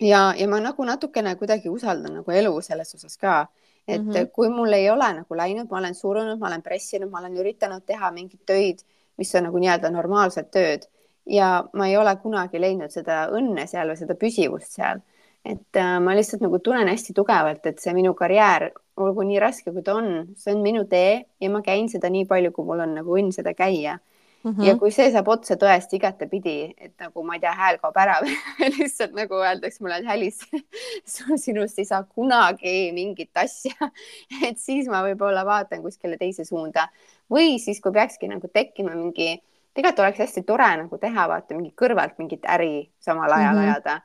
Ja, 0.00 0.34
ja 0.36 0.48
ma 0.48 0.60
nagu 0.60 0.84
natukene 0.84 1.36
kuidagi 1.36 1.68
usaldan 1.68 2.18
nagu 2.20 2.30
elu 2.30 2.54
selles 2.62 2.94
osas 2.94 3.16
ka, 3.16 3.46
et 3.88 4.02
mm 4.02 4.10
-hmm. 4.10 4.30
kui 4.32 4.48
mul 4.48 4.72
ei 4.72 4.90
ole 4.90 5.12
nagu 5.12 5.36
läinud, 5.36 5.70
ma 5.70 5.78
olen 5.78 5.94
surunud, 5.94 6.38
ma 6.38 6.46
olen 6.46 6.62
pressinud, 6.62 7.10
ma 7.10 7.18
olen 7.18 7.36
üritanud 7.36 7.82
teha 7.86 8.10
mingeid 8.10 8.40
töid, 8.46 8.78
mis 9.16 9.34
on 9.34 9.44
nagu 9.44 9.58
nii-öelda 9.58 9.90
normaalsed 9.90 10.50
tööd. 10.50 10.88
Ja 11.26 11.64
ma 11.72 11.88
ei 11.88 11.96
ole 11.96 12.16
kunagi 12.16 12.60
leidnud 12.60 12.90
seda 12.90 13.28
õnne 13.32 13.66
seal 13.66 13.88
või 13.88 13.96
seda 13.96 14.14
püsivust 14.14 14.72
seal. 14.72 15.00
Et 15.44 15.76
äh, 15.76 16.00
ma 16.00 16.14
lihtsalt 16.14 16.42
nagu 16.42 16.58
tunnen 16.58 16.88
hästi 16.88 17.12
tugevalt, 17.12 17.66
et 17.66 17.78
see 17.78 17.92
minu 17.92 18.14
karjäär, 18.14 18.70
olgu 18.96 19.22
nii 19.22 19.40
raske, 19.40 19.72
kui 19.72 19.82
ta 19.82 19.94
on, 19.94 20.28
see 20.36 20.54
on 20.54 20.62
minu 20.62 20.84
tee 20.84 21.24
ja 21.40 21.50
ma 21.50 21.60
käin 21.62 21.88
seda 21.88 22.08
nii 22.08 22.24
palju, 22.24 22.52
kui 22.52 22.64
mul 22.64 22.80
on 22.80 22.94
nagu 22.94 23.16
õnn 23.18 23.32
seda 23.32 23.54
käia 23.54 23.98
mm. 24.44 24.50
-hmm. 24.50 24.64
ja 24.64 24.76
kui 24.78 24.90
see 24.94 25.10
saab 25.12 25.28
otsa 25.28 25.56
tõest 25.60 25.92
igatepidi, 25.96 26.74
et 26.78 26.92
nagu 27.00 27.24
ma 27.24 27.38
ei 27.38 27.42
tea, 27.44 27.52
hääl 27.58 27.78
kaob 27.82 27.96
ära 28.00 28.18
või 28.22 28.36
lihtsalt 28.78 29.14
nagu 29.16 29.40
öeldakse 29.40 29.82
mulle, 29.84 29.98
et 29.98 30.08
Hälis 30.08 30.40
sinust 31.44 31.78
ei 31.78 31.88
saa 31.88 32.02
kunagi 32.02 32.92
mingit 32.96 33.36
asja 33.36 33.90
et 34.48 34.58
siis 34.58 34.88
ma 34.92 35.02
võib-olla 35.06 35.44
vaatan 35.46 35.82
kuskile 35.82 36.18
teise 36.20 36.44
suunda 36.44 36.88
või 37.30 37.58
siis, 37.58 37.80
kui 37.80 37.92
peakski 37.92 38.28
nagu 38.28 38.48
tekkima 38.52 38.94
mingi, 38.94 39.38
tegelikult 39.74 40.04
oleks 40.04 40.26
hästi 40.26 40.42
tore 40.42 40.68
nagu 40.84 40.98
teha, 40.98 41.28
vaata 41.28 41.56
mingi 41.56 41.72
kõrvalt 41.82 42.18
mingit 42.18 42.44
äri 42.44 42.90
samal 43.00 43.32
ajal 43.32 43.54
mm 43.54 43.60
-hmm. 43.60 43.70
ajada, 43.70 44.00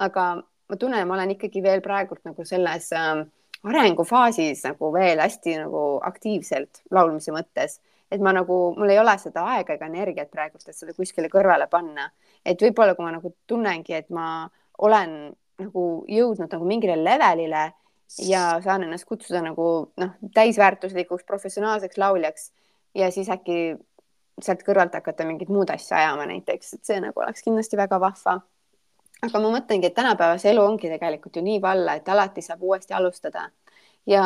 aga 0.00 0.42
ma 0.68 0.76
tunnen, 0.76 1.06
ma 1.08 1.14
olen 1.14 1.36
ikkagi 1.36 1.62
veel 1.62 1.80
praegult 1.84 2.24
nagu 2.24 2.44
selles 2.44 2.92
äh, 2.92 3.26
arengufaasis 3.62 4.64
nagu 4.64 4.92
veel 4.92 5.20
hästi 5.20 5.56
nagu 5.62 6.00
aktiivselt 6.02 6.82
laulmise 6.90 7.32
mõttes, 7.32 7.78
et 8.12 8.20
ma 8.20 8.32
nagu, 8.36 8.56
mul 8.76 8.92
ei 8.92 8.98
ole 9.00 9.14
seda 9.20 9.44
aega 9.54 9.76
ega 9.76 9.88
energiat 9.88 10.30
praegult, 10.32 10.66
et 10.68 10.76
seda 10.76 10.92
kuskile 10.96 11.30
kõrvale 11.32 11.68
panna. 11.70 12.10
et 12.44 12.60
võib-olla, 12.60 12.94
kui 12.94 13.06
ma 13.06 13.12
nagu 13.14 13.34
tunnengi, 13.46 13.94
et 13.94 14.10
ma 14.10 14.48
olen 14.78 15.32
nagu 15.62 15.84
jõudnud 16.08 16.50
nagu 16.50 16.66
mingile 16.66 16.96
levelile 16.98 17.70
ja 18.26 18.42
saan 18.64 18.84
ennast 18.84 19.06
kutsuda 19.08 19.42
nagu 19.44 19.68
noh, 19.96 20.14
täisväärtuslikuks 20.34 21.24
professionaalseks 21.24 21.98
lauljaks 21.98 22.50
ja 22.94 23.10
siis 23.10 23.30
äkki 23.30 23.76
sealt 24.42 24.64
kõrvalt 24.66 24.94
hakata 24.96 25.24
mingit 25.28 25.52
muud 25.52 25.70
asja 25.70 26.00
ajama 26.00 26.26
näiteks, 26.26 26.74
et 26.74 26.84
see 26.88 27.00
nagu 27.00 27.20
oleks 27.20 27.44
kindlasti 27.44 27.78
väga 27.78 28.00
vahva 28.00 28.40
aga 29.22 29.40
ma 29.42 29.52
mõtlengi, 29.54 29.88
et 29.88 29.96
tänapäeva 29.96 30.38
see 30.40 30.50
elu 30.52 30.64
ongi 30.64 30.90
tegelikult 30.90 31.36
ju 31.38 31.44
nii 31.46 31.60
valla, 31.62 31.96
et 31.98 32.08
alati 32.10 32.42
saab 32.44 32.62
uuesti 32.66 32.94
alustada 32.98 33.46
ja, 34.08 34.24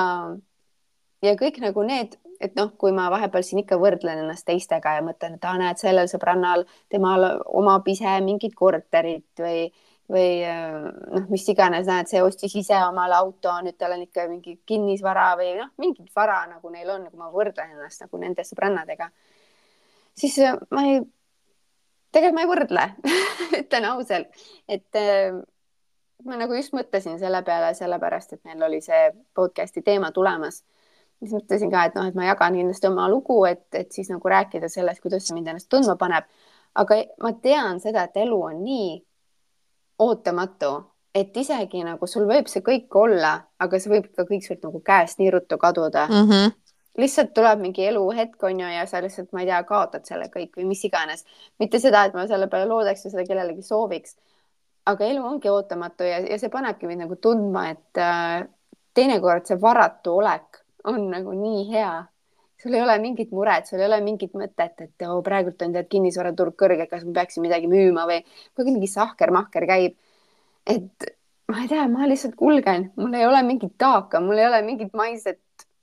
ja 1.24 1.34
kõik 1.36 1.60
nagu 1.64 1.84
need, 1.86 2.16
et 2.40 2.54
noh, 2.58 2.70
kui 2.78 2.92
ma 2.92 3.08
vahepeal 3.12 3.44
siin 3.46 3.62
ikka 3.62 3.78
võrdlen 3.80 4.22
ennast 4.22 4.46
teistega 4.48 4.96
ja 4.98 5.02
mõtlen, 5.04 5.36
et 5.36 5.44
aa, 5.48 5.56
näed, 5.60 5.80
sellel 5.80 6.08
sõbrannal, 6.10 6.66
temal 6.92 7.28
omab 7.46 7.88
ise 7.88 8.18
mingit 8.24 8.56
korterit 8.58 9.42
või 9.42 9.68
või 10.06 10.38
noh, 10.46 11.24
mis 11.32 11.42
iganes, 11.50 11.88
näed, 11.88 12.06
see 12.06 12.20
ostis 12.22 12.52
ise 12.54 12.76
omale 12.86 13.16
auto, 13.18 13.50
nüüd 13.66 13.74
tal 13.74 13.96
on 13.96 14.04
ikka 14.04 14.28
mingi 14.30 14.52
kinnisvara 14.62 15.32
või 15.40 15.56
noh, 15.58 15.72
mingit 15.82 16.12
vara 16.14 16.44
nagu 16.46 16.70
neil 16.70 16.92
on, 16.94 17.08
kui 17.10 17.18
ma 17.18 17.32
võrdlen 17.32 17.72
ennast 17.74 18.04
nagu 18.04 18.20
nende 18.22 18.44
sõbrannadega, 18.46 19.08
siis 20.14 20.38
ma 20.70 20.84
ei 20.86 21.00
tegelikult 22.14 22.36
ma 22.38 22.44
ei 22.44 22.50
võrdle 22.50 22.86
ütlen 23.60 23.88
ausalt, 23.90 24.46
et 24.68 25.00
äh, 25.00 25.36
ma 26.24 26.38
nagu 26.40 26.56
just 26.56 26.74
mõtlesin 26.76 27.18
selle 27.20 27.42
peale, 27.46 27.72
sellepärast 27.76 28.36
et 28.36 28.42
meil 28.48 28.62
oli 28.68 28.80
see 28.84 29.10
podcast'i 29.36 29.82
teema 29.84 30.12
tulemas. 30.16 30.62
Siis 31.20 31.32
mõtlesin 31.32 31.70
ka, 31.72 31.86
et 31.88 31.96
noh, 31.96 32.08
et 32.08 32.18
ma 32.18 32.28
jagan 32.28 32.58
kindlasti 32.58 32.90
oma 32.90 33.06
lugu, 33.10 33.38
et, 33.48 33.66
et 33.74 33.92
siis 33.92 34.10
nagu 34.12 34.32
rääkida 34.32 34.68
sellest, 34.72 35.02
kuidas 35.04 35.26
see 35.26 35.36
mind 35.36 35.52
ennast 35.52 35.70
tundma 35.72 35.96
paneb. 36.00 36.28
aga 36.76 37.00
ma 37.24 37.32
tean 37.42 37.80
seda, 37.80 38.04
et 38.04 38.16
elu 38.20 38.42
on 38.50 38.60
nii 38.64 38.90
ootamatu, 40.04 40.72
et 41.16 41.36
isegi 41.36 41.80
nagu 41.84 42.06
sul 42.06 42.26
võib 42.28 42.50
see 42.52 42.60
kõik 42.64 42.92
olla, 43.00 43.38
aga 43.58 43.80
see 43.80 43.94
võib 43.94 44.10
ka 44.12 44.26
kõik 44.28 44.44
sult 44.44 44.66
nagu 44.66 44.82
käest 44.84 45.18
nii 45.22 45.32
ruttu 45.32 45.58
kaduda 45.58 46.06
mm. 46.10 46.30
-hmm 46.30 46.54
lihtsalt 46.96 47.34
tuleb 47.34 47.60
mingi 47.60 47.86
eluhetk 47.86 48.42
on 48.48 48.60
ju 48.60 48.68
ja 48.72 48.86
sa 48.86 49.02
lihtsalt, 49.04 49.32
ma 49.32 49.42
ei 49.42 49.46
tea, 49.50 49.62
kaotad 49.68 50.06
selle 50.08 50.30
kõik 50.32 50.56
või 50.56 50.64
mis 50.64 50.84
iganes. 50.84 51.24
mitte 51.58 51.78
seda, 51.78 52.04
et 52.04 52.14
ma 52.14 52.26
selle 52.26 52.48
peale 52.48 52.68
loodaks 52.70 53.04
ja 53.04 53.10
seda 53.10 53.24
kellelegi 53.28 53.62
sooviks. 53.62 54.16
aga 54.86 55.04
elu 55.04 55.24
ongi 55.26 55.48
ootamatu 55.48 56.04
ja, 56.04 56.18
ja 56.30 56.38
see 56.38 56.48
panebki 56.48 56.86
mind 56.86 57.04
nagu 57.04 57.16
tundma, 57.16 57.68
et 57.68 58.00
äh, 58.00 58.46
teinekord 58.94 59.46
see 59.46 59.60
varatu 59.60 60.16
olek 60.22 60.55
on 60.92 61.08
nagu 61.12 61.34
nii 61.36 61.64
hea. 61.72 61.94
sul 62.62 62.74
ei 62.74 62.80
ole 62.80 62.96
mingit 62.98 63.32
muret, 63.36 63.66
sul 63.68 63.82
ei 63.82 63.86
ole 63.86 63.98
mingit 64.00 64.32
mõtet, 64.32 64.78
et 64.80 65.04
oh, 65.04 65.18
praegult 65.24 65.60
on 65.62 65.74
tead 65.74 65.88
kinnisvaraturg 65.92 66.54
kõrge, 66.56 66.86
kas 66.88 67.04
ma 67.04 67.12
peaksin 67.18 67.44
midagi 67.44 67.68
müüma 67.68 68.06
või 68.08 68.22
kui 68.56 68.64
mingi 68.70 68.88
sahker-mahker 68.88 69.66
käib. 69.68 69.98
et 70.66 71.10
ma 71.52 71.62
ei 71.62 71.68
tea, 71.70 71.84
ma 71.88 72.08
lihtsalt 72.08 72.34
kulgen, 72.38 72.90
mul 72.96 73.14
ei 73.14 73.26
ole 73.26 73.42
mingit 73.46 73.76
taaka, 73.78 74.20
mul 74.24 74.40
ei 74.40 74.46
ole 74.48 74.62
mingit 74.66 74.96
maiset 74.96 75.42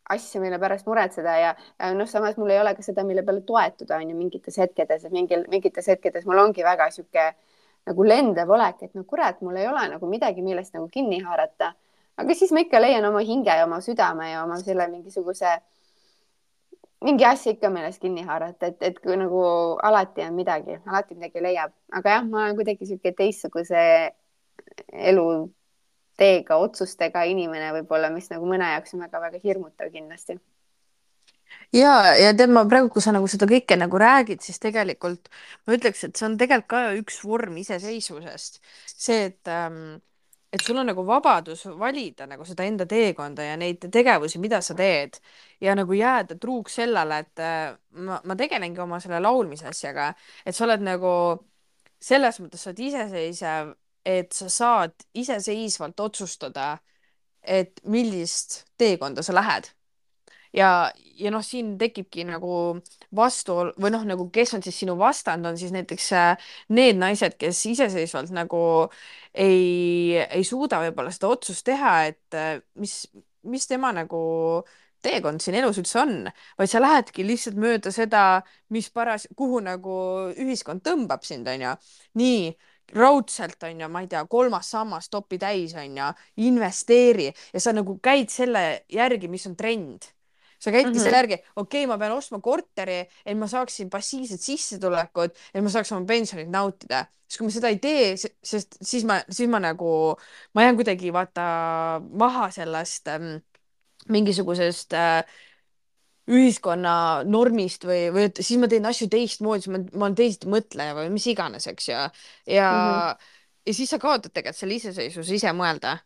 asja, 0.09 0.41
mille 0.41 0.59
pärast 0.59 0.87
muretseda 0.89 1.35
ja, 1.39 1.53
ja 1.79 1.91
noh, 1.95 2.09
samas 2.09 2.35
mul 2.37 2.51
ei 2.51 2.59
ole 2.59 2.73
ka 2.75 2.83
seda, 2.85 3.05
mille 3.07 3.23
peale 3.23 3.41
toetuda 3.47 3.99
on 4.01 4.09
ju 4.09 4.17
mingites 4.17 4.57
hetkedes, 4.59 5.05
et 5.05 5.15
mingil, 5.15 5.45
mingites 5.51 5.87
hetkedes 5.93 6.25
mul 6.27 6.41
ongi 6.43 6.65
väga 6.65 6.89
sihuke 6.91 7.29
nagu 7.87 8.05
lendav 8.07 8.51
olek, 8.55 8.83
et 8.87 8.93
no 8.97 9.03
kurat, 9.07 9.39
mul 9.43 9.59
ei 9.59 9.67
ole 9.67 9.87
nagu 9.95 10.09
midagi, 10.09 10.43
millest 10.43 10.75
nagu 10.75 10.87
kinni 10.91 11.19
haarata. 11.23 11.73
Aga 12.17 12.35
siis 12.37 12.51
ma 12.53 12.63
ikka 12.63 12.81
leian 12.81 13.05
oma 13.09 13.23
hinge 13.25 13.53
ja 13.57 13.65
oma 13.65 13.79
südame 13.81 14.31
ja 14.31 14.43
oma 14.43 14.59
selle 14.61 14.87
mingisuguse, 14.91 15.55
mingi 17.03 17.25
asja 17.27 17.53
ikka, 17.55 17.71
millest 17.73 18.01
kinni 18.01 18.23
haarata, 18.27 18.69
et, 18.71 18.79
et 18.85 18.99
kui 19.03 19.17
nagu 19.19 19.41
alati 19.83 20.23
on 20.27 20.37
midagi, 20.37 20.77
alati 20.85 21.17
midagi 21.17 21.43
leiab, 21.43 21.73
aga 21.99 22.17
jah, 22.17 22.29
ma 22.29 22.45
olen 22.45 22.55
kuidagi 22.59 22.87
sihuke 22.87 23.11
teistsuguse 23.17 23.83
elu 25.11 25.27
teega, 26.19 26.57
otsustega 26.61 27.25
inimene 27.29 27.73
võib-olla, 27.79 28.11
mis 28.13 28.29
nagu 28.31 28.47
mõne 28.47 28.69
jaoks 28.75 28.95
on 28.95 29.05
väga-väga 29.07 29.41
hirmutav 29.43 29.89
kindlasti. 29.93 30.37
ja, 31.73 31.93
ja 32.19 32.31
tead, 32.37 32.53
ma 32.53 32.63
praegu, 32.69 32.91
kui 32.93 33.01
sa 33.01 33.11
nagu 33.15 33.27
seda 33.31 33.49
kõike 33.49 33.77
nagu 33.79 33.99
räägid, 33.99 34.45
siis 34.45 34.61
tegelikult 34.61 35.29
ma 35.65 35.75
ütleks, 35.75 36.05
et 36.05 36.15
see 36.15 36.29
on 36.29 36.37
tegelikult 36.37 36.69
ka 36.69 36.85
üks 37.01 37.19
vorm 37.25 37.57
iseseisvusest. 37.57 38.61
see, 38.93 39.25
et 39.33 39.51
ähm, 39.51 39.97
et 40.53 40.61
sul 40.61 40.77
on 40.77 40.85
nagu 40.85 41.05
vabadus 41.07 41.65
valida 41.79 42.27
nagu 42.29 42.45
seda 42.45 42.65
enda 42.69 42.85
teekonda 42.85 43.47
ja 43.47 43.57
neid 43.57 43.87
tegevusi, 43.91 44.39
mida 44.39 44.61
sa 44.61 44.75
teed 44.77 45.17
ja 45.61 45.73
nagu 45.75 45.97
jääda 45.97 46.37
truuks 46.39 46.77
sellele, 46.81 47.23
et 47.25 47.41
äh, 47.41 47.71
ma, 48.05 48.19
ma 48.23 48.37
tegelengi 48.37 48.81
oma 48.83 48.99
selle 49.01 49.21
laulmise 49.23 49.67
asjaga, 49.71 50.11
et 50.45 50.55
sa 50.55 50.67
oled 50.67 50.85
nagu 50.85 51.13
selles 52.03 52.37
mõttes 52.43 52.61
sa 52.61 52.69
oled 52.69 52.83
iseseisev 52.87 53.73
et 54.05 54.31
sa 54.35 54.49
saad 54.49 55.05
iseseisvalt 55.15 55.99
otsustada, 55.99 56.77
et 57.43 57.79
millist 57.83 58.63
teekonda 58.77 59.23
sa 59.23 59.35
lähed. 59.35 59.69
Ja, 60.53 60.91
ja 61.19 61.31
noh, 61.33 61.43
siin 61.45 61.73
tekibki 61.81 62.25
nagu 62.27 62.53
vastuol 63.15 63.73
või 63.81 63.93
noh, 63.93 64.05
nagu 64.07 64.29
kes 64.33 64.55
on 64.57 64.63
siis 64.65 64.77
sinu 64.83 64.95
vastand, 64.99 65.45
on 65.49 65.57
siis 65.59 65.73
näiteks 65.75 66.11
äh, 66.17 66.53
need 66.75 66.99
naised, 67.01 67.37
kes 67.41 67.65
iseseisvalt 67.73 68.33
nagu 68.35 68.63
ei, 69.33 70.21
ei 70.23 70.45
suuda 70.47 70.81
võib-olla 70.85 71.13
seda 71.13 71.33
otsust 71.33 71.65
teha, 71.69 71.97
et 72.11 72.37
äh, 72.37 72.57
mis, 72.79 73.03
mis 73.49 73.67
tema 73.69 73.93
nagu 73.95 74.23
teekond 75.03 75.43
siin 75.43 75.57
elus 75.59 75.79
üldse 75.81 75.99
on, 75.99 76.13
vaid 76.59 76.71
sa 76.71 76.81
lähedki 76.81 77.25
lihtsalt 77.27 77.57
mööda 77.59 77.91
seda, 77.91 78.43
mis 78.73 78.87
paras, 78.93 79.27
kuhu 79.35 79.59
nagu 79.63 79.95
ühiskond 80.39 80.83
tõmbab 80.85 81.25
sind, 81.27 81.49
onju. 81.51 81.73
nii 82.19 82.53
raudselt 82.93 83.63
on 83.63 83.81
ju, 83.81 83.89
ma 83.89 84.03
ei 84.03 84.09
tea, 84.11 84.23
kolmas 84.29 84.69
sammas 84.73 85.09
topi 85.11 85.39
täis 85.41 85.73
on 85.79 85.97
ju, 85.97 86.09
investeeri 86.47 87.29
ja 87.31 87.61
sa 87.63 87.73
nagu 87.75 87.97
käid 88.03 88.31
selle 88.31 88.83
järgi, 88.91 89.31
mis 89.31 89.47
on 89.49 89.57
trend. 89.59 90.11
Sa 90.63 90.71
käidki 90.71 90.91
mm 90.91 90.97
-hmm. 90.97 91.03
selle 91.03 91.19
järgi, 91.19 91.37
okei 91.55 91.83
okay,, 91.83 91.87
ma 91.91 91.97
pean 91.99 92.15
ostma 92.15 92.39
korteri, 92.39 92.99
et 93.25 93.37
ma 93.37 93.47
saaksin 93.51 93.89
passiivset 93.91 94.41
sissetulekut, 94.41 95.35
et 95.53 95.63
ma 95.63 95.69
saaks 95.69 95.91
oma 95.91 96.05
pensionit 96.07 96.49
nautida. 96.49 97.05
siis 97.27 97.37
kui 97.37 97.47
ma 97.47 97.53
seda 97.53 97.69
ei 97.73 97.79
tee, 97.81 98.13
sest 98.17 98.77
siis 98.81 99.03
ma, 99.09 99.21
siis 99.29 99.49
ma 99.49 99.59
nagu, 99.59 100.15
ma 100.53 100.67
jään 100.67 100.75
kuidagi 100.77 101.13
vaata 101.13 101.45
maha 102.11 102.51
sellest 102.53 103.07
ähm, 103.09 103.41
mingisugusest 104.09 104.93
äh, 104.93 105.23
ühiskonna 106.29 107.23
normist 107.27 107.83
või, 107.87 108.07
või 108.13 108.27
et 108.29 108.39
siis 108.39 108.59
ma 108.61 108.69
teen 108.71 108.85
asju 108.87 109.09
teistmoodi, 109.11 109.65
siis 109.65 109.73
ma, 109.73 109.81
ma 109.91 110.07
olen 110.07 110.15
teisiti 110.19 110.51
mõtleja 110.51 110.95
või 110.95 111.09
mis 111.15 111.27
iganes, 111.27 111.67
eks 111.67 111.89
ju. 111.89 111.97
ja 112.47 112.69
mm, 112.69 112.89
-hmm. 112.93 113.31
ja 113.67 113.73
siis 113.73 113.89
sa 113.89 113.99
kaotad 113.99 114.31
tegelikult 114.31 114.59
selle 114.59 114.79
iseseisvuse 114.79 115.35
ise 115.35 115.51
mõelda. 115.57 115.97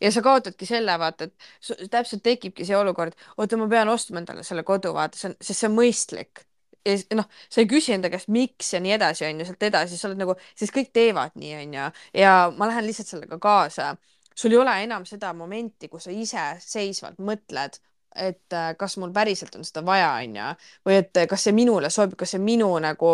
Ja 0.00 0.12
sa 0.12 0.22
kaotadki 0.24 0.68
selle, 0.68 0.98
vaata, 1.00 1.28
et 1.30 1.90
täpselt 1.90 2.22
tekibki 2.26 2.66
see 2.68 2.76
olukord, 2.76 3.16
oota, 3.36 3.58
ma 3.60 3.68
pean 3.70 3.90
ostma 3.92 4.22
endale 4.22 4.44
selle 4.46 4.64
kodu, 4.66 4.94
vaata, 4.96 5.18
see 5.18 5.30
on, 5.32 5.36
sest 5.40 5.64
see 5.64 5.70
on 5.70 5.76
mõistlik. 5.78 6.46
ja 6.86 6.96
noh, 7.18 7.26
sa 7.52 7.60
ei 7.60 7.68
küsi 7.68 7.92
enda 7.92 8.08
käest, 8.12 8.30
miks 8.32 8.72
ja 8.72 8.80
nii 8.80 8.94
edasi, 8.96 9.26
on 9.28 9.42
ju, 9.42 9.50
sealt 9.50 9.68
edasi, 9.68 9.98
sa 10.00 10.08
oled 10.08 10.22
nagu, 10.22 10.36
sest 10.56 10.72
kõik 10.72 10.94
teevad 10.96 11.36
nii, 11.36 11.52
on 11.64 11.76
ju, 11.76 11.90
ja 12.22 12.32
ma 12.56 12.70
lähen 12.70 12.88
lihtsalt 12.88 13.12
sellega 13.12 13.38
kaasa 13.42 13.94
sul 14.34 14.54
ei 14.54 14.60
ole 14.62 14.74
enam 14.84 15.04
seda 15.04 15.34
momenti, 15.36 15.90
kus 15.92 16.06
sa 16.08 16.14
iseseisvalt 16.14 17.20
mõtled 17.20 17.76
et 18.14 18.52
äh, 18.52 18.76
kas 18.76 18.96
mul 18.98 19.12
päriselt 19.12 19.54
on 19.54 19.64
seda 19.64 19.82
vaja, 19.86 20.12
onju, 20.24 20.50
või 20.86 20.98
et 21.00 21.16
äh, 21.16 21.28
kas 21.30 21.46
see 21.46 21.54
minule 21.54 21.90
sobib, 21.90 22.18
kas 22.18 22.34
see 22.34 22.42
minu 22.42 22.70
nagu 22.82 23.12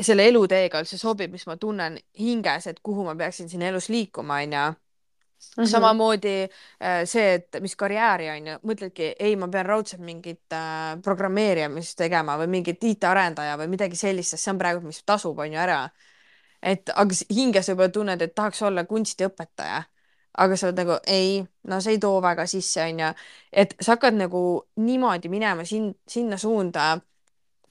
selle 0.00 0.26
eluteega 0.30 0.82
üldse 0.82 0.98
sobib, 0.98 1.32
mis 1.34 1.46
ma 1.46 1.56
tunnen 1.60 1.98
hinges, 2.18 2.68
et 2.70 2.80
kuhu 2.82 3.06
ma 3.06 3.14
peaksin 3.18 3.50
siin 3.50 3.62
elus 3.62 3.88
liikuma, 3.90 4.40
onju. 4.42 4.64
Mm 5.56 5.62
-hmm. 5.62 5.70
samamoodi 5.70 6.42
äh, 6.42 7.04
see, 7.04 7.34
et 7.34 7.60
mis 7.60 7.76
karjääri 7.76 8.30
on 8.30 8.46
ju, 8.46 8.58
mõtledki, 8.66 9.12
ei, 9.18 9.36
ma 9.36 9.48
pean 9.48 9.66
raudselt 9.66 10.02
mingit 10.02 10.52
äh, 10.52 11.00
programmeerimist 11.02 11.98
tegema 11.98 12.38
või 12.38 12.46
mingit 12.46 12.84
IT-arendaja 12.84 13.56
või 13.58 13.68
midagi 13.68 13.96
sellist, 13.96 14.30
sest 14.30 14.44
see 14.44 14.52
on 14.52 14.58
praegu, 14.58 14.86
mis 14.86 15.02
tasub, 15.06 15.38
on 15.38 15.52
ju 15.52 15.58
ära. 15.58 15.88
et 16.62 16.90
aga 16.94 17.14
hinges 17.30 17.68
võib-olla 17.68 17.92
tunned, 17.92 18.22
et 18.22 18.34
tahaks 18.34 18.62
olla 18.62 18.84
kunstiõpetaja 18.84 19.82
aga 20.38 20.56
sa 20.56 20.68
oled 20.68 20.80
nagu 20.82 20.98
ei, 21.06 21.42
no 21.70 21.80
see 21.80 21.96
ei 21.96 22.00
too 22.02 22.20
väga 22.22 22.46
sisse, 22.50 22.82
onju. 22.82 23.10
et 23.52 23.74
sa 23.80 23.94
hakkad 23.94 24.18
nagu 24.18 24.40
niimoodi 24.76 25.28
minema 25.28 25.64
sin-, 25.64 25.94
sinna 26.08 26.38
suunda, 26.38 26.98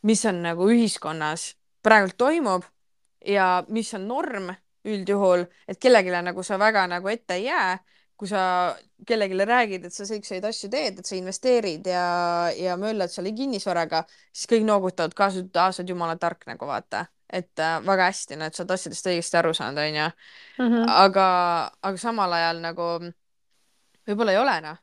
mis 0.04 0.24
on 0.26 0.42
nagu 0.44 0.68
ühiskonnas 0.72 1.54
praegult 1.84 2.18
toimub 2.18 2.64
ja 3.26 3.64
mis 3.68 3.94
on 3.94 4.08
norm 4.08 4.54
üldjuhul, 4.86 5.46
et 5.67 5.80
kellelegi 5.80 6.12
nagu 6.24 6.43
sa 6.43 6.60
väga 6.60 6.86
nagu 6.91 7.08
ette 7.12 7.38
ei 7.39 7.46
jää, 7.46 7.78
kui 8.17 8.28
sa 8.28 8.76
kellelegi 9.08 9.46
räägid, 9.46 9.88
et 9.88 9.93
sa 9.93 10.06
siukseid 10.06 10.46
asju 10.46 10.69
teed, 10.69 11.00
et 11.00 11.06
sa 11.06 11.15
investeerid 11.15 11.88
ja, 11.88 12.06
ja 12.58 12.78
möllad 12.78 13.12
seal 13.12 13.32
kinnisvaraga, 13.36 14.04
siis 14.32 14.48
kõik 14.52 14.67
noogutavad 14.67 15.15
kaasa, 15.17 15.43
et 15.43 15.58
aa, 15.58 15.72
sa 15.72 15.84
oled 15.84 15.96
jumala 15.96 16.15
tark 16.22 16.48
nagu 16.48 16.69
vaata 16.69 17.06
et 17.34 17.60
äh, 17.60 17.80
väga 17.82 18.12
hästi, 18.12 18.38
no 18.38 18.46
et 18.46 18.56
sa 18.56 18.62
oled 18.63 18.76
asjadest 18.76 19.08
õigesti 19.10 19.39
aru 19.39 19.54
saanud, 19.58 19.82
onju. 19.82 20.08
Mhm. 20.62 20.89
aga, 20.93 21.28
aga 21.82 21.97
samal 21.97 22.34
ajal 22.38 22.62
nagu 22.62 22.89
võib-olla 24.08 24.36
ei 24.36 24.41
ole 24.41 24.58
noh 24.68 24.82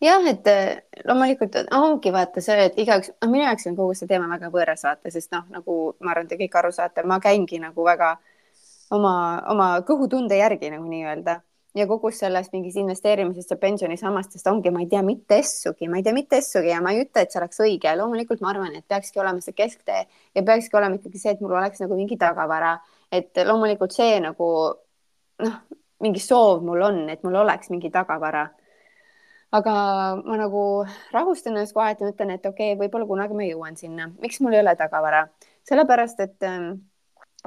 jah, 0.00 0.24
et 0.30 0.46
äh, 0.48 0.78
loomulikult 1.04 1.56
ongi 1.76 2.12
vaata 2.14 2.42
see, 2.44 2.68
et 2.68 2.78
igaüks, 2.80 3.10
noh, 3.22 3.30
minu 3.32 3.44
jaoks 3.44 3.68
on 3.68 3.76
kogu 3.76 3.96
see 3.98 4.08
teema 4.10 4.28
väga 4.30 4.50
võõras 4.54 4.84
vaata, 4.86 5.12
sest 5.12 5.32
noh, 5.34 5.44
nagu 5.52 5.78
ma 6.00 6.14
arvan, 6.14 6.28
te 6.30 6.38
kõik 6.40 6.56
aru 6.60 6.72
saate, 6.72 7.04
ma 7.04 7.18
käingi 7.20 7.60
nagu 7.62 7.84
väga 7.84 8.14
oma, 8.94 9.14
oma 9.52 9.68
kõhutunde 9.86 10.38
järgi 10.38 10.70
nagu 10.72 10.88
nii-öelda 10.88 11.38
ja 11.76 11.86
kogu 11.86 12.10
sellest 12.14 12.52
mingist 12.52 12.78
investeerimisest 12.80 13.52
ja 13.52 13.58
pensionisammastest 13.60 14.46
ongi, 14.50 14.70
ma 14.74 14.82
ei 14.82 14.88
tea 14.90 15.02
mitte 15.06 15.38
essugi, 15.42 15.88
ma 15.88 16.00
ei 16.00 16.06
tea 16.06 16.14
mitte 16.16 16.40
essugi 16.40 16.72
ja 16.72 16.80
ma 16.84 16.94
ei 16.94 17.02
ütle, 17.04 17.22
et 17.22 17.34
see 17.34 17.40
oleks 17.40 17.60
õige, 17.64 17.92
loomulikult 18.00 18.42
ma 18.44 18.52
arvan, 18.52 18.76
et 18.78 18.86
peakski 18.88 19.20
olema 19.22 19.44
see 19.44 19.56
kesktee 19.56 20.04
ja 20.06 20.44
peakski 20.46 20.78
olema 20.80 20.98
ikkagi 20.98 21.20
see, 21.20 21.34
et 21.36 21.42
mul 21.44 21.54
oleks 21.58 21.82
nagu 21.84 21.98
mingi 21.98 22.18
tagavara, 22.20 22.76
et 23.12 23.42
loomulikult 23.46 23.94
see 23.94 24.16
nagu 24.24 24.48
noh, 25.44 25.60
mingi 26.04 26.22
soov 26.22 26.64
mul 26.66 26.88
on, 26.88 27.04
et 27.12 27.22
mul 27.26 27.38
oleks 27.44 27.70
mingi 27.74 27.92
tagavara. 27.94 28.48
aga 29.52 29.72
ma 30.24 30.36
nagu 30.36 30.62
rahustan 31.12 31.54
ennast 31.56 31.72
kohati, 31.76 32.04
mõtlen, 32.04 32.34
et 32.36 32.46
okei 32.46 32.74
okay,, 32.74 32.80
võib-olla 32.80 33.06
kunagi 33.08 33.36
ma 33.36 33.46
jõuan 33.46 33.76
sinna. 33.76 34.10
miks 34.20 34.40
mul 34.40 34.56
ei 34.56 34.64
ole 34.64 34.76
tagavara? 34.76 35.28
sellepärast, 35.68 36.20
et 36.20 36.42
ähm, 36.48 36.80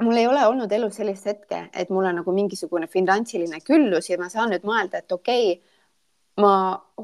mul 0.00 0.16
ei 0.16 0.26
ole 0.26 0.46
olnud 0.46 0.72
elus 0.72 0.96
sellist 0.96 1.26
hetke, 1.26 1.66
et 1.74 1.90
mul 1.90 2.08
on 2.08 2.20
nagu 2.22 2.32
mingisugune 2.32 2.88
finantsiline 2.88 3.60
küllus 3.66 4.08
ja 4.10 4.18
ma 4.18 4.28
saan 4.32 4.52
nüüd 4.54 4.64
mõelda, 4.66 5.02
et 5.02 5.12
okei 5.12 5.52
okay,, 5.52 5.72
ma 6.40 6.54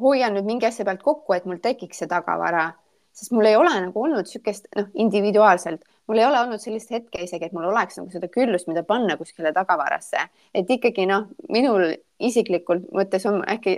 hoian 0.01 0.34
nüüd 0.36 0.49
mingi 0.49 0.68
asja 0.68 0.86
pealt 0.89 1.03
kokku, 1.05 1.36
et 1.36 1.45
mul 1.45 1.61
tekiks 1.62 2.01
see 2.03 2.09
tagavara, 2.09 2.70
sest 3.12 3.34
mul 3.36 3.49
ei 3.51 3.59
ole 3.59 3.74
nagu 3.74 4.03
olnud 4.03 4.24
niisugust 4.24 4.70
noh, 4.76 4.89
individuaalselt, 5.05 5.84
mul 6.09 6.22
ei 6.22 6.24
ole 6.24 6.41
olnud 6.41 6.62
sellist 6.62 6.91
hetke 6.95 7.20
isegi, 7.26 7.51
et 7.51 7.57
mul 7.57 7.68
oleks 7.68 8.01
nagu 8.01 8.09
seda 8.14 8.30
küllust, 8.32 8.70
mida 8.70 8.82
panna 8.89 9.18
kuskile 9.20 9.53
tagavarasse, 9.53 10.24
et 10.57 10.70
ikkagi 10.78 11.05
noh, 11.11 11.28
minul 11.53 11.91
isiklikult 12.24 12.89
mõttes 12.95 13.26
on 13.28 13.43
äkki 13.45 13.76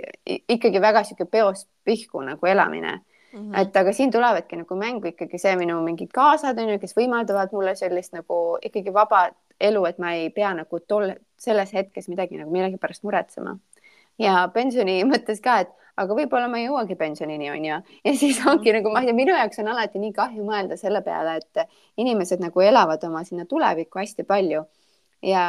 ikkagi 0.55 0.81
väga 0.81 1.03
niisugune 1.03 1.33
peost 1.35 1.67
pihku 1.85 2.23
nagu 2.25 2.47
elamine 2.47 3.01
mm. 3.33 3.39
-hmm. 3.39 3.61
et 3.61 3.77
aga 3.77 3.93
siin 3.93 4.11
tulevadki 4.11 4.61
nagu 4.61 4.75
mängu 4.75 5.07
ikkagi 5.07 5.39
see 5.39 5.55
minu 5.55 5.81
mingid 5.83 6.11
kaasad 6.13 6.59
on 6.59 6.73
ju, 6.75 6.79
kes 6.79 6.95
võimaldavad 6.97 7.51
mulle 7.51 7.75
sellist 7.75 8.13
nagu 8.13 8.57
ikkagi 8.61 8.93
vaba 8.93 9.29
elu, 9.59 9.85
et 9.85 9.99
ma 9.99 10.13
ei 10.13 10.29
pea 10.29 10.53
nagu 10.53 10.79
tol, 10.79 11.13
selles 11.37 11.73
hetkes 11.73 12.09
midagi 12.09 12.37
nagu 12.37 12.51
millegipärast 12.51 13.03
muretsema 13.03 13.57
ja 14.19 14.47
pensioni 14.53 15.01
mõttes 15.11 15.41
ka, 15.43 15.59
et 15.65 15.71
aga 16.01 16.15
võib-olla 16.17 16.47
ma 16.49 16.61
ei 16.61 16.67
jõuagi 16.67 16.95
pensionini, 16.97 17.49
on 17.51 17.65
ju. 17.65 17.77
ja 18.05 18.13
siis 18.17 18.39
ongi 18.47 18.73
nagu 18.73 18.91
ma 18.93 19.03
ei 19.03 19.09
tea, 19.09 19.17
minu 19.17 19.35
jaoks 19.35 19.61
on 19.63 19.71
alati 19.73 20.01
nii 20.01 20.13
kahju 20.15 20.45
mõelda 20.47 20.77
selle 20.79 21.01
peale, 21.05 21.37
et 21.41 21.65
inimesed 22.01 22.41
nagu 22.43 22.61
elavad 22.61 23.03
oma 23.07 23.23
sinna 23.27 23.45
tulevikku 23.45 23.99
hästi 23.99 24.25
palju 24.27 24.63
ja, 25.21 25.45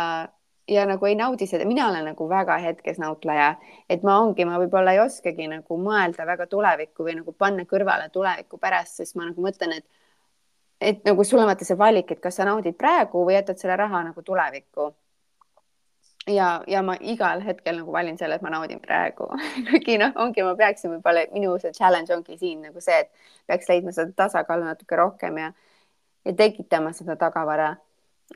ja 0.68 0.84
nagu 0.86 1.06
ei 1.06 1.14
naudi 1.18 1.46
seda, 1.46 1.64
mina 1.66 1.88
olen 1.88 2.04
nagu 2.12 2.28
väga 2.28 2.58
hetkesnautleja, 2.62 3.48
et 3.90 4.04
ma 4.06 4.18
ongi, 4.22 4.44
ma 4.46 4.60
võib-olla 4.62 4.94
ei 4.94 5.02
oskagi 5.02 5.48
nagu 5.50 5.78
mõelda 5.78 6.26
väga 6.26 6.46
tulevikku 6.46 7.06
või 7.06 7.16
nagu 7.18 7.34
panna 7.34 7.66
kõrvale 7.68 8.08
tuleviku 8.14 8.58
pärast, 8.62 9.00
sest 9.00 9.16
ma 9.18 9.26
nagu 9.30 9.42
mõtlen, 9.42 9.78
et 9.78 9.86
et 10.82 11.04
nagu 11.06 11.24
sul 11.24 11.38
on 11.38 11.46
vaata 11.46 11.66
see 11.66 11.78
valik, 11.78 12.10
et 12.10 12.20
kas 12.20 12.40
sa 12.40 12.46
naudid 12.48 12.74
praegu 12.78 13.22
või 13.26 13.36
jätad 13.36 13.60
selle 13.60 13.76
raha 13.78 14.02
nagu 14.08 14.22
tulevikku. 14.26 14.88
Ja, 16.30 16.62
ja 16.70 16.82
ma 16.86 16.94
igal 17.00 17.40
hetkel 17.42 17.80
nagu 17.80 17.92
valin 17.92 18.18
selle, 18.18 18.36
et 18.38 18.42
ma 18.42 18.50
naudin 18.50 18.80
praegu. 18.82 19.26
Kuigi 19.70 19.96
noh, 19.98 20.12
ongi, 20.22 20.42
ma 20.46 20.54
peaksin 20.58 20.92
võib-olla, 20.94 21.24
minu 21.34 21.56
see 21.62 21.74
challenge 21.74 22.14
ongi 22.14 22.38
siin 22.38 22.60
nagu 22.68 22.82
see, 22.82 22.98
et 23.02 23.10
peaks 23.50 23.70
leidma 23.70 23.94
seda 23.94 24.14
tasakaalu 24.24 24.68
natuke 24.68 24.98
rohkem 24.98 25.40
ja, 25.42 25.50
ja 26.26 26.34
tekitama 26.38 26.92
seda 26.94 27.18
tagavara. 27.18 27.72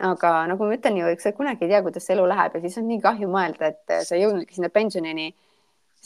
Aga 0.05 0.31
nagu 0.51 0.69
ma 0.69 0.77
ütlen 0.77 0.99
ju, 1.01 1.09
eks 1.13 1.29
sa 1.29 1.33
kunagi 1.37 1.65
ei 1.65 1.73
tea, 1.73 1.83
kuidas 1.85 2.09
elu 2.13 2.27
läheb 2.29 2.57
ja 2.57 2.63
siis 2.65 2.79
on 2.81 2.89
nii 2.91 3.01
kahju 3.05 3.29
mõelda, 3.33 3.73
et 3.73 4.07
sa 4.09 4.19
jõudnudki 4.19 4.57
sinna 4.57 4.71
pensionini. 4.73 5.35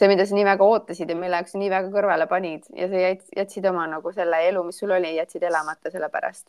see, 0.00 0.08
mida 0.08 0.24
sa 0.24 0.34
nii 0.34 0.46
väga 0.46 0.64
ootasid 0.64 1.10
ja 1.10 1.16
mille 1.18 1.36
jaoks 1.36 1.52
sa 1.52 1.58
nii 1.60 1.70
väga 1.70 1.90
kõrvale 1.92 2.26
panid 2.30 2.64
ja 2.72 2.88
sa 2.88 3.00
jätsid 3.36 3.66
oma 3.68 3.86
nagu 3.90 4.12
selle 4.16 4.38
elu, 4.48 4.62
mis 4.64 4.78
sul 4.78 4.94
oli, 4.96 5.10
jätsid 5.16 5.42
elamata 5.44 5.90
selle 5.90 6.08
pärast. 6.08 6.46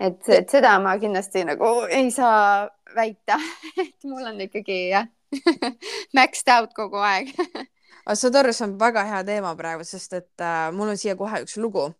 Et, 0.00 0.18
et 0.28 0.50
seda 0.50 0.74
ma 0.82 0.96
kindlasti 0.98 1.44
nagu 1.46 1.70
ei 1.88 2.10
saa 2.10 2.66
väita 2.96 3.38
et 3.84 4.04
mul 4.04 4.26
on 4.26 4.40
ikkagi 4.44 4.88
jah 4.90 5.08
maxed 6.18 6.48
out 6.52 6.74
kogu 6.74 7.00
aeg. 7.00 7.32
Aga 8.04 8.18
saad 8.18 8.36
aru, 8.36 8.52
see 8.52 8.66
on 8.66 8.78
väga 8.80 9.04
hea 9.06 9.22
teema 9.24 9.54
praegu, 9.56 9.86
sest 9.86 10.18
et 10.18 10.42
äh, 10.42 10.72
mul 10.74 10.90
on 10.90 10.98
siia 10.98 11.14
kohe 11.16 11.44
üks 11.44 11.54
lugu 11.62 11.92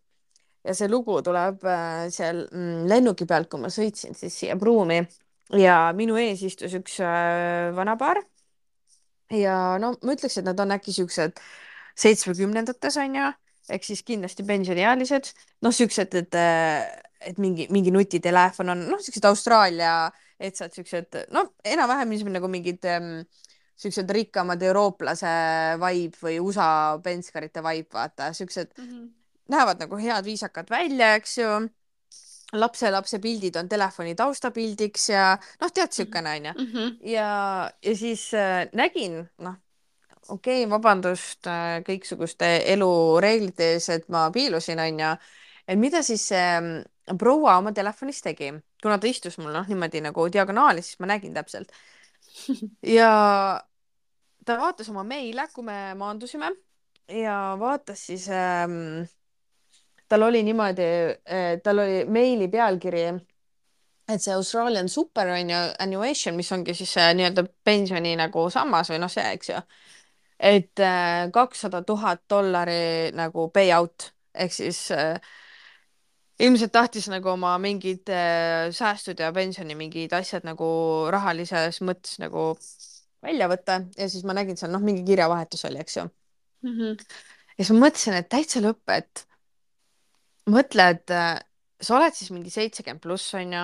ja 0.63 0.75
see 0.77 0.89
lugu 0.91 1.19
tuleb 1.25 1.63
äh, 1.67 2.07
seal 2.13 2.45
mm, 2.47 2.87
lennuki 2.91 3.27
pealt, 3.29 3.49
kui 3.51 3.61
ma 3.63 3.71
sõitsin 3.73 4.15
siis 4.17 4.35
siia 4.43 4.57
Pruumi 4.59 5.01
ja 5.59 5.77
minu 5.95 6.17
ees 6.19 6.43
istus 6.47 6.73
üks 6.79 6.99
äh, 7.03 7.71
vanapaar. 7.75 8.21
ja 9.33 9.77
no 9.81 9.93
ma 10.01 10.15
ütleks, 10.15 10.39
et 10.39 10.47
nad 10.47 10.59
on 10.59 10.75
äkki 10.75 10.95
siuksed 10.95 11.39
seitsmekümnendates 11.99 12.97
onju, 12.97 13.29
ehk 13.69 13.85
siis 13.85 14.01
kindlasti 14.05 14.45
pensioniealised, 14.47 15.29
noh, 15.61 15.73
siuksed, 15.73 16.15
et 16.19 16.37
äh, 16.39 16.83
et 17.23 17.37
mingi, 17.39 17.69
mingi 17.71 17.91
nutitelefon 17.93 18.73
on, 18.73 18.85
noh, 18.91 18.99
siuksed 18.99 19.25
Austraalia 19.29 20.11
etsad, 20.43 20.73
siuksed, 20.75 21.21
no 21.31 21.45
enam-vähem 21.63 22.11
nagu 22.33 22.49
mingid 22.51 22.83
ähm, 22.89 23.21
siuksed 23.79 24.09
rikkamad 24.11 24.61
eurooplase 24.61 25.31
vibe 25.81 26.19
või 26.19 26.39
USA 26.43 26.99
penskarite 27.03 27.63
vibe, 27.63 27.89
vaata, 27.93 28.33
siuksed 28.35 28.73
mm 28.77 28.87
-hmm. 28.87 29.11
Näevad 29.49 29.81
nagu 29.83 29.97
head, 29.99 30.25
viisakad 30.25 30.69
välja, 30.69 31.15
eks 31.15 31.37
ju. 31.37 31.55
lapselapse 32.53 33.17
pildid 33.19 33.55
on 33.57 33.69
telefoni 33.69 34.11
taustapildiks 34.15 35.07
ja 35.09 35.31
noh, 35.61 35.71
tead, 35.73 35.89
siukene 35.91 36.35
onju 36.35 36.51
mm 36.53 36.67
-hmm.. 36.73 36.97
ja, 37.09 37.71
ja 37.85 37.95
siis 37.97 38.33
äh, 38.33 38.67
nägin, 38.73 39.29
noh, 39.37 39.55
okei 40.27 40.63
okay,, 40.63 40.69
vabandust 40.69 41.47
äh, 41.47 41.81
kõiksuguste 41.87 42.61
elureeglite 42.75 43.71
ees, 43.73 43.89
et 43.89 44.05
ma 44.09 44.29
piilusin, 44.31 44.79
onju. 44.79 45.15
et 45.67 45.79
mida 45.79 46.03
siis 46.03 46.27
see 46.27 46.51
äh, 46.57 47.17
proua 47.17 47.57
oma 47.57 47.71
telefonis 47.71 48.21
tegi, 48.21 48.53
kuna 48.83 48.97
ta 48.97 49.07
istus 49.07 49.37
mul 49.37 49.51
noh, 49.51 49.67
niimoodi 49.67 50.01
nagu 50.01 50.27
diagonaali, 50.31 50.81
siis 50.81 50.99
ma 50.99 51.09
nägin 51.09 51.33
täpselt. 51.33 51.71
ja 52.97 53.09
ta 54.45 54.59
vaatas 54.59 54.89
oma 54.89 55.03
meile, 55.03 55.47
kui 55.53 55.63
me 55.63 55.93
maandusime 55.95 56.51
ja 57.07 57.57
vaatas 57.59 58.05
siis 58.05 58.29
ähm,, 58.29 59.03
tal 60.09 60.27
oli 60.27 60.43
niimoodi 60.43 60.89
tal 61.63 61.79
oli 61.79 62.03
meili 62.05 62.47
pealkiri, 62.51 63.05
et 64.07 64.21
see 64.21 64.33
Australian 64.35 64.89
Super 64.89 65.27
on 65.33 65.49
ju 65.49 65.61
annuation, 65.79 66.35
mis 66.35 66.51
ongi 66.51 66.75
siis 66.75 66.91
see 66.97 67.13
nii-öelda 67.17 67.45
pensioni 67.65 68.15
nagu 68.19 68.47
sammas 68.53 68.91
või 68.91 68.99
noh, 69.03 69.11
see, 69.11 69.25
eks 69.37 69.53
ju. 69.53 69.61
et 70.39 70.83
äh, 70.83 71.29
kakssada 71.33 71.83
tuhat 71.87 72.23
dollari 72.29 73.13
nagu 73.15 73.47
payout 73.53 74.11
ehk 74.33 74.53
siis 74.53 74.79
äh, 74.91 75.19
ilmselt 76.43 76.73
tahtis 76.73 77.07
nagu 77.11 77.29
oma 77.31 77.55
mingid 77.61 78.09
äh, 78.11 78.71
säästud 78.75 79.21
ja 79.21 79.31
pensioni 79.33 79.77
mingid 79.77 80.13
asjad 80.17 80.43
nagu 80.47 80.67
rahalises 81.13 81.79
mõttes 81.85 82.17
nagu 82.19 82.51
välja 83.23 83.47
võtta 83.47 83.79
ja 83.97 84.09
siis 84.09 84.25
ma 84.27 84.35
nägin 84.35 84.59
seal 84.59 84.73
noh, 84.73 84.83
mingi 84.83 85.05
kirjavahetus 85.07 85.63
oli, 85.69 85.79
eks 85.79 85.97
ju 85.97 86.03
mm. 86.03 86.73
-hmm. 86.73 87.05
ja 87.57 87.63
siis 87.63 87.71
ma 87.77 87.85
mõtlesin, 87.87 88.17
et 88.19 88.29
täitsa 88.29 88.59
lõpp, 88.65 88.83
et 88.91 89.27
mõtle, 90.51 90.89
et 90.95 91.13
äh, 91.13 91.37
sa 91.81 91.97
oled 91.97 92.15
siis 92.17 92.31
mingi 92.35 92.51
seitsekümmend 92.53 93.03
pluss 93.03 93.33
onju, 93.39 93.63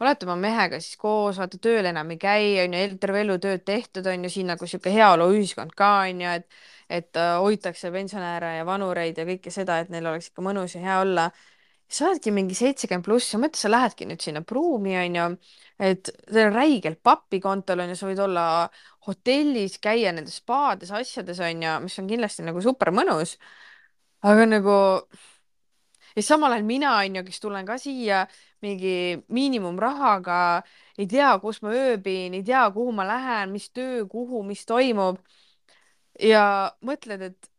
oled 0.00 0.26
oma 0.26 0.36
mehega 0.40 0.80
siis 0.80 0.96
koos, 1.00 1.38
vaata 1.40 1.60
tööl 1.62 1.90
enam 1.90 2.10
ei 2.14 2.20
käi, 2.20 2.44
onju, 2.64 2.82
terve 3.02 3.22
elu 3.24 3.38
tööd 3.42 3.64
tehtud 3.68 4.06
onju, 4.06 4.32
siin 4.32 4.52
nagu 4.52 4.68
sihuke 4.68 4.92
heaoluühiskond 4.94 5.76
ka 5.78 5.94
onju, 6.08 6.36
et 6.40 6.60
et 6.90 7.14
äh, 7.14 7.36
hoitakse 7.38 7.92
pensionäre 7.94 8.56
ja 8.56 8.64
vanureid 8.66 9.18
ja 9.18 9.22
kõike 9.28 9.52
seda, 9.54 9.76
et 9.78 9.92
neil 9.94 10.08
oleks 10.10 10.32
ikka 10.32 10.42
mõnus 10.42 10.74
ja 10.74 10.80
hea 10.82 10.96
olla 11.04 11.28
sa 11.90 12.06
oledki 12.06 12.32
mingi 12.34 12.54
seitsekümmend 12.54 13.06
pluss 13.06 13.34
ja 13.34 13.40
mõtle, 13.42 13.58
sa 13.58 13.70
lähedki 13.70 14.06
nüüd 14.06 14.22
sinna 14.22 14.42
pruumi, 14.46 14.94
onju, 15.00 15.24
et 15.82 16.10
teil 16.20 16.46
on 16.46 16.54
räigelt 16.54 17.00
pappi 17.06 17.40
kontol, 17.42 17.82
onju, 17.84 17.96
sa 17.98 18.08
võid 18.10 18.22
olla 18.26 18.44
hotellis, 19.08 19.78
käia 19.82 20.12
nendes 20.14 20.38
spaades, 20.42 20.92
asjades, 20.94 21.40
onju, 21.46 21.74
mis 21.86 21.98
on 22.02 22.10
kindlasti 22.10 22.46
nagu 22.46 22.62
super 22.64 22.92
mõnus. 22.94 23.36
aga 24.22 24.46
nagu, 24.46 24.76
ja 26.20 26.26
samal 26.26 26.52
ajal 26.52 26.66
mina, 26.68 26.94
onju, 27.00 27.24
kes 27.26 27.40
tulen 27.40 27.66
ka 27.68 27.78
siia 27.80 28.24
mingi 28.64 29.20
miinimumrahaga, 29.32 30.40
ei 31.00 31.06
tea, 31.08 31.30
kus 31.40 31.62
ma 31.64 31.72
ööbin, 31.72 32.36
ei 32.36 32.44
tea, 32.44 32.66
kuhu 32.74 32.92
ma 32.92 33.06
lähen, 33.08 33.54
mis 33.54 33.70
töö, 33.72 34.04
kuhu, 34.10 34.42
mis 34.44 34.66
toimub. 34.68 35.20
ja 36.20 36.44
mõtled, 36.84 37.22
et 37.30 37.50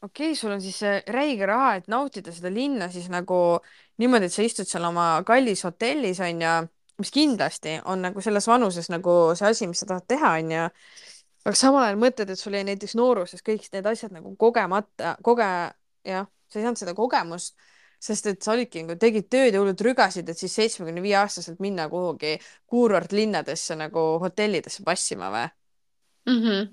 okei 0.00 0.30
okay,, 0.30 0.38
sul 0.38 0.54
on 0.54 0.62
siis 0.64 0.78
see 0.80 1.00
räige 1.12 1.46
raha, 1.46 1.74
et 1.76 1.88
nautida 1.92 2.32
seda 2.32 2.48
linna 2.52 2.88
siis 2.92 3.10
nagu 3.12 3.60
niimoodi, 4.00 4.30
et 4.30 4.34
sa 4.34 4.44
istud 4.46 4.68
seal 4.68 4.86
oma 4.88 5.08
kallis 5.28 5.64
hotellis 5.66 6.22
onju, 6.24 6.54
mis 7.00 7.12
kindlasti 7.12 7.76
on 7.88 8.06
nagu 8.06 8.24
selles 8.24 8.48
vanuses 8.48 8.88
nagu 8.92 9.16
see 9.36 9.50
asi, 9.50 9.68
mis 9.68 9.82
sa 9.82 9.90
tahad 9.90 10.08
teha 10.08 10.32
onju. 10.38 10.68
aga 11.44 11.56
samal 11.56 11.84
ajal 11.84 12.00
mõtled, 12.00 12.32
et 12.32 12.40
sul 12.40 12.56
jäi 12.56 12.64
näiteks 12.68 12.96
nooruses 12.96 13.44
kõik 13.44 13.68
need 13.74 13.86
asjad 13.92 14.16
nagu 14.16 14.32
kogemata, 14.40 15.16
koge-, 15.24 15.72
jah, 16.08 16.28
sa 16.48 16.58
ei 16.58 16.64
saanud 16.64 16.80
seda 16.80 16.96
kogemust, 16.96 17.56
sest 18.00 18.30
et 18.30 18.42
sa 18.42 18.54
olidki 18.54 18.84
nagu, 18.84 18.96
tegid 19.00 19.28
tööd 19.32 19.54
ja 19.54 19.60
hullult 19.60 19.80
rügasid, 19.84 20.28
et 20.32 20.40
siis 20.40 20.54
seitsmekümne 20.56 21.02
viie 21.04 21.18
aastaselt 21.20 21.60
minna 21.60 21.88
kuhugi 21.92 22.38
kuurortlinnadesse 22.70 23.76
nagu 23.76 24.04
hotellidesse 24.22 24.84
passima 24.86 25.32
või 25.34 25.46
mm? 26.30 26.44
-hmm 26.44 26.68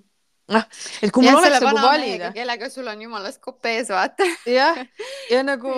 noh, 0.48 0.64
et 1.04 1.12
kui 1.12 1.26
mul 1.26 1.34
ja, 1.34 1.40
oleks 1.42 1.66
nagu 1.66 1.82
valida. 1.84 2.32
kellega 2.36 2.70
sul 2.72 2.88
on 2.88 3.02
jumalast 3.04 3.42
kopp 3.44 3.66
ees, 3.68 3.90
vaata. 3.92 4.24
jah, 4.48 4.80
ja 5.32 5.42
nagu 5.44 5.74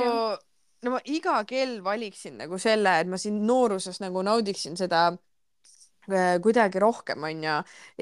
no 0.86 0.94
ma 0.94 1.02
iga 1.10 1.40
kell 1.50 1.80
valiksin 1.84 2.38
nagu 2.44 2.60
selle, 2.62 3.00
et 3.02 3.10
ma 3.10 3.20
siin 3.22 3.42
nooruses 3.48 4.00
nagu 4.04 4.22
naudiksin 4.26 4.78
seda 4.80 5.08
äh, 5.10 6.38
kuidagi 6.44 6.82
rohkem, 6.84 7.26
onju. 7.32 7.56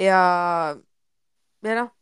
ja, 0.03 0.21
ja 1.63 1.77
noh, 1.81 1.93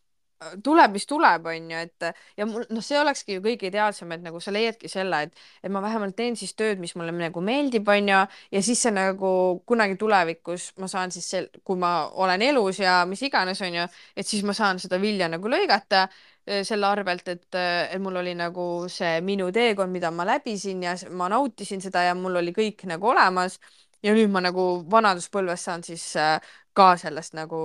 tuleb, 0.64 0.94
mis 0.96 1.06
tuleb, 1.10 1.46
onju, 1.52 1.80
et 1.86 2.06
ja 2.38 2.46
mul, 2.50 2.66
noh, 2.74 2.84
see 2.84 2.98
olekski 3.00 3.38
ju 3.38 3.44
kõige 3.46 3.70
ideaalsem, 3.70 4.12
et 4.16 4.24
nagu 4.26 4.40
sa 4.44 4.54
leiadki 4.54 4.90
selle, 4.92 5.22
et, 5.28 5.44
et 5.64 5.74
ma 5.74 5.82
vähemalt 5.84 6.16
teen 6.18 6.38
siis 6.40 6.56
tööd, 6.58 6.82
mis 6.82 6.96
mulle 6.98 7.14
nagu 7.16 7.44
meeldib, 7.46 7.88
onju, 7.92 8.22
ja 8.56 8.64
siis 8.66 8.84
see 8.86 8.94
nagu 8.96 9.32
kunagi 9.68 9.98
tulevikus 10.02 10.72
ma 10.82 10.90
saan 10.92 11.14
siis 11.16 11.28
sel-, 11.34 11.50
kui 11.64 11.80
ma 11.82 11.94
olen 12.26 12.46
elus 12.46 12.80
ja 12.84 13.02
mis 13.10 13.24
iganes, 13.28 13.62
onju, 13.66 13.88
et 14.16 14.28
siis 14.28 14.46
ma 14.48 14.56
saan 14.58 14.82
seda 14.84 15.00
vilja 15.02 15.30
nagu 15.32 15.52
lõigata 15.52 16.06
eh, 16.08 16.64
selle 16.68 16.90
arvelt, 16.90 17.28
et, 17.32 17.48
et 17.56 18.02
mul 18.02 18.22
oli 18.22 18.36
nagu 18.38 18.68
see 18.92 19.20
minu 19.26 19.52
teekond, 19.56 19.94
mida 19.94 20.12
ma 20.12 20.28
läbisin 20.28 20.84
ja 20.86 20.98
ma 21.12 21.30
nautisin 21.32 21.84
seda 21.84 22.06
ja 22.10 22.18
mul 22.18 22.42
oli 22.44 22.56
kõik 22.56 22.86
nagu 22.92 23.14
olemas. 23.14 23.60
ja 24.06 24.14
nüüd 24.14 24.30
ma 24.30 24.42
nagu 24.44 24.86
vanaduspõlves 24.92 25.64
saan 25.66 25.84
siis 25.84 26.04
äh, 26.20 26.38
ka 26.78 26.94
sellest 27.00 27.34
nagu 27.34 27.58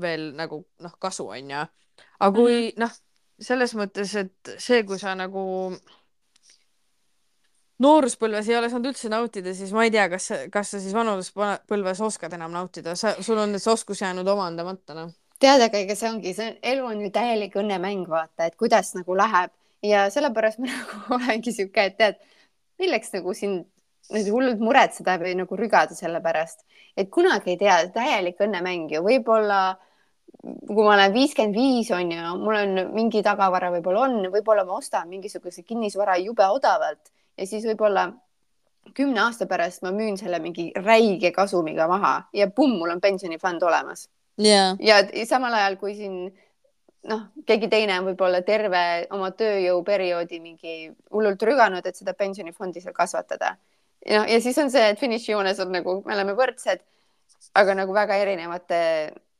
veel 0.00 0.30
nagu 0.38 0.62
noh, 0.80 0.94
kasu 1.02 1.26
onju 1.34 1.66
aga 2.20 2.36
kui 2.36 2.52
mm 2.52 2.68
-hmm. 2.68 2.80
noh, 2.84 2.90
selles 3.40 3.74
mõttes, 3.74 4.14
et 4.20 4.54
see, 4.58 4.82
kui 4.84 4.98
sa 5.00 5.14
nagu 5.16 5.42
nooruspõlves 7.80 8.48
ei 8.50 8.58
ole 8.58 8.68
saanud 8.70 8.90
üldse 8.92 9.08
nautida, 9.12 9.54
siis 9.56 9.72
ma 9.72 9.86
ei 9.86 9.92
tea, 9.94 10.08
kas, 10.12 10.28
kas 10.52 10.74
sa 10.74 10.80
siis 10.82 10.94
vanuspõlves 10.96 12.02
oskad 12.04 12.36
enam 12.36 12.52
nautida, 12.52 12.94
sa, 12.96 13.14
sul 13.24 13.40
on 13.40 13.56
see 13.58 13.72
oskus 13.72 14.02
jäänud 14.04 14.28
omandamata, 14.28 14.94
noh. 14.94 15.14
tead, 15.40 15.64
aga 15.64 15.80
ega 15.80 15.96
see 15.96 16.10
ongi, 16.12 16.34
see 16.36 16.58
elu 16.72 16.84
on 16.84 17.00
ju 17.06 17.10
täielik 17.14 17.56
õnnemäng, 17.56 18.04
vaata, 18.08 18.50
et 18.50 18.58
kuidas 18.60 18.92
nagu 18.98 19.16
läheb 19.16 19.54
ja 19.82 20.08
sellepärast 20.12 20.60
ma 20.60 20.68
nagu 20.74 21.16
olengi 21.16 21.56
sihuke, 21.56 21.88
et 21.88 21.96
tead, 22.00 22.20
milleks 22.80 23.14
nagu 23.16 23.34
siin 23.36 23.62
nüüd 24.10 24.28
hullult 24.34 24.60
muretseda 24.60 25.16
või 25.22 25.36
nagu 25.38 25.56
rügada 25.56 25.96
selle 25.96 26.20
pärast, 26.20 26.66
et 26.98 27.08
kunagi 27.14 27.54
ei 27.54 27.60
tea, 27.60 27.78
täielik 27.94 28.40
õnnemäng 28.44 28.92
ju 28.92 29.04
võib-olla 29.06 29.78
kui 30.40 30.84
ma 30.84 30.94
olen 30.94 31.12
viiskümmend 31.12 31.56
viis, 31.56 31.90
on 31.92 32.12
ju, 32.14 32.34
mul 32.40 32.58
on 32.62 32.82
mingi 32.94 33.22
tagavara 33.24 33.70
võib-olla 33.74 34.06
on, 34.08 34.18
võib-olla 34.32 34.64
ma 34.64 34.78
ostan 34.78 35.08
mingisuguse 35.10 35.64
kinnisvara 35.66 36.16
jube 36.22 36.46
odavalt 36.48 37.12
ja 37.36 37.46
siis 37.46 37.66
võib-olla 37.68 38.08
kümne 38.96 39.20
aasta 39.20 39.46
pärast 39.46 39.84
ma 39.84 39.92
müün 39.92 40.16
selle 40.16 40.40
mingi 40.40 40.70
räige 40.76 41.32
kasumiga 41.36 41.88
maha 41.90 42.14
ja 42.32 42.48
pumm, 42.48 42.78
mul 42.80 42.94
on 42.94 43.02
pensionifond 43.04 43.62
olemas 43.62 44.08
yeah.. 44.40 44.76
ja 44.80 45.02
samal 45.28 45.54
ajal, 45.54 45.76
kui 45.80 45.94
siin 45.98 46.22
noh, 47.08 47.26
keegi 47.46 47.68
teine 47.72 47.98
on 48.00 48.10
võib-olla 48.10 48.42
terve 48.46 48.84
oma 49.14 49.30
tööjõuperioodi 49.36 50.40
mingi 50.40 50.76
hullult 51.12 51.42
rüganud, 51.48 51.86
et 51.86 51.96
seda 51.96 52.14
pensionifondi 52.16 52.80
seal 52.80 52.96
kasvatada. 52.96 53.56
ja, 54.06 54.24
ja 54.28 54.40
siis 54.40 54.58
on 54.58 54.70
see, 54.72 54.88
et 54.92 55.00
finišijoones 55.00 55.60
on 55.64 55.72
nagu, 55.76 56.00
me 56.06 56.16
oleme 56.16 56.36
võrdsed, 56.38 56.84
aga 57.56 57.76
nagu 57.76 57.94
väga 57.96 58.16
erinevate 58.20 58.80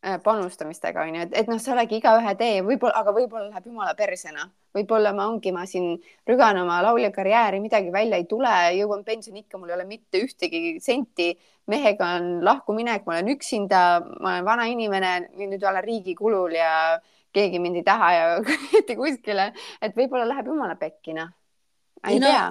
panustamistega 0.00 1.02
onju, 1.04 1.26
et, 1.26 1.34
et 1.42 1.48
noh, 1.50 1.58
see 1.60 1.74
olegi 1.74 1.98
igaühe 2.00 2.32
tee, 2.40 2.62
võib-olla, 2.64 3.02
aga 3.02 3.12
võib-olla 3.12 3.50
läheb 3.50 3.66
jumala 3.68 3.92
persena, 3.98 4.46
võib-olla 4.76 5.12
ma 5.12 5.26
ongi, 5.28 5.52
ma 5.52 5.66
siin 5.68 5.92
rügan 6.28 6.56
oma 6.62 6.78
laulja 6.86 7.10
karjääri, 7.12 7.60
midagi 7.60 7.92
välja 7.92 8.16
ei 8.16 8.24
tule, 8.30 8.54
jõuan 8.78 9.04
pensioniikka, 9.04 9.60
mul 9.60 9.72
ei 9.72 9.76
ole 9.76 9.86
mitte 9.90 10.22
ühtegi 10.24 10.78
senti, 10.80 11.34
mehega 11.68 12.14
on 12.16 12.32
lahkuminek, 12.48 13.04
ma 13.04 13.18
olen 13.18 13.30
üksinda, 13.34 13.84
ma 14.16 14.38
olen 14.38 14.48
vana 14.48 14.68
inimene, 14.72 15.14
nüüd 15.36 15.60
olen 15.60 15.84
riigi 15.84 16.16
kulul 16.16 16.56
ja 16.56 16.72
keegi 17.36 17.60
mind 17.60 17.82
ei 17.82 17.86
taha 17.86 18.12
ja 18.16 18.26
mitte 18.72 18.96
kuskile, 18.96 19.50
et 19.84 19.96
võib-olla 20.00 20.24
läheb 20.32 20.48
jumala 20.48 20.80
pekki, 20.80 21.12
noh. 21.20 21.28
ei 22.08 22.24
no, 22.24 22.32
tea. 22.32 22.44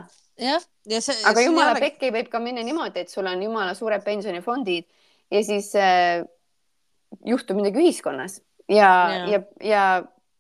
jah, 0.54 0.74
ja 0.86 1.02
see. 1.02 1.18
aga 1.26 1.50
jumala 1.50 1.74
pekki 1.82 2.14
võib 2.14 2.30
ka 2.30 2.46
minna 2.46 2.62
niimoodi, 2.62 3.08
et 3.08 3.10
sul 3.10 3.26
on 3.26 3.42
jumala 3.42 3.74
suured 3.74 4.06
pensionifondid 4.06 4.86
ja 5.34 5.42
siis 5.46 5.74
äh, 5.74 6.22
juhtub 7.26 7.60
midagi 7.60 7.84
ühiskonnas 7.84 8.40
ja, 8.70 8.90
ja, 9.10 9.26
ja, 9.28 9.42
ja 9.66 9.84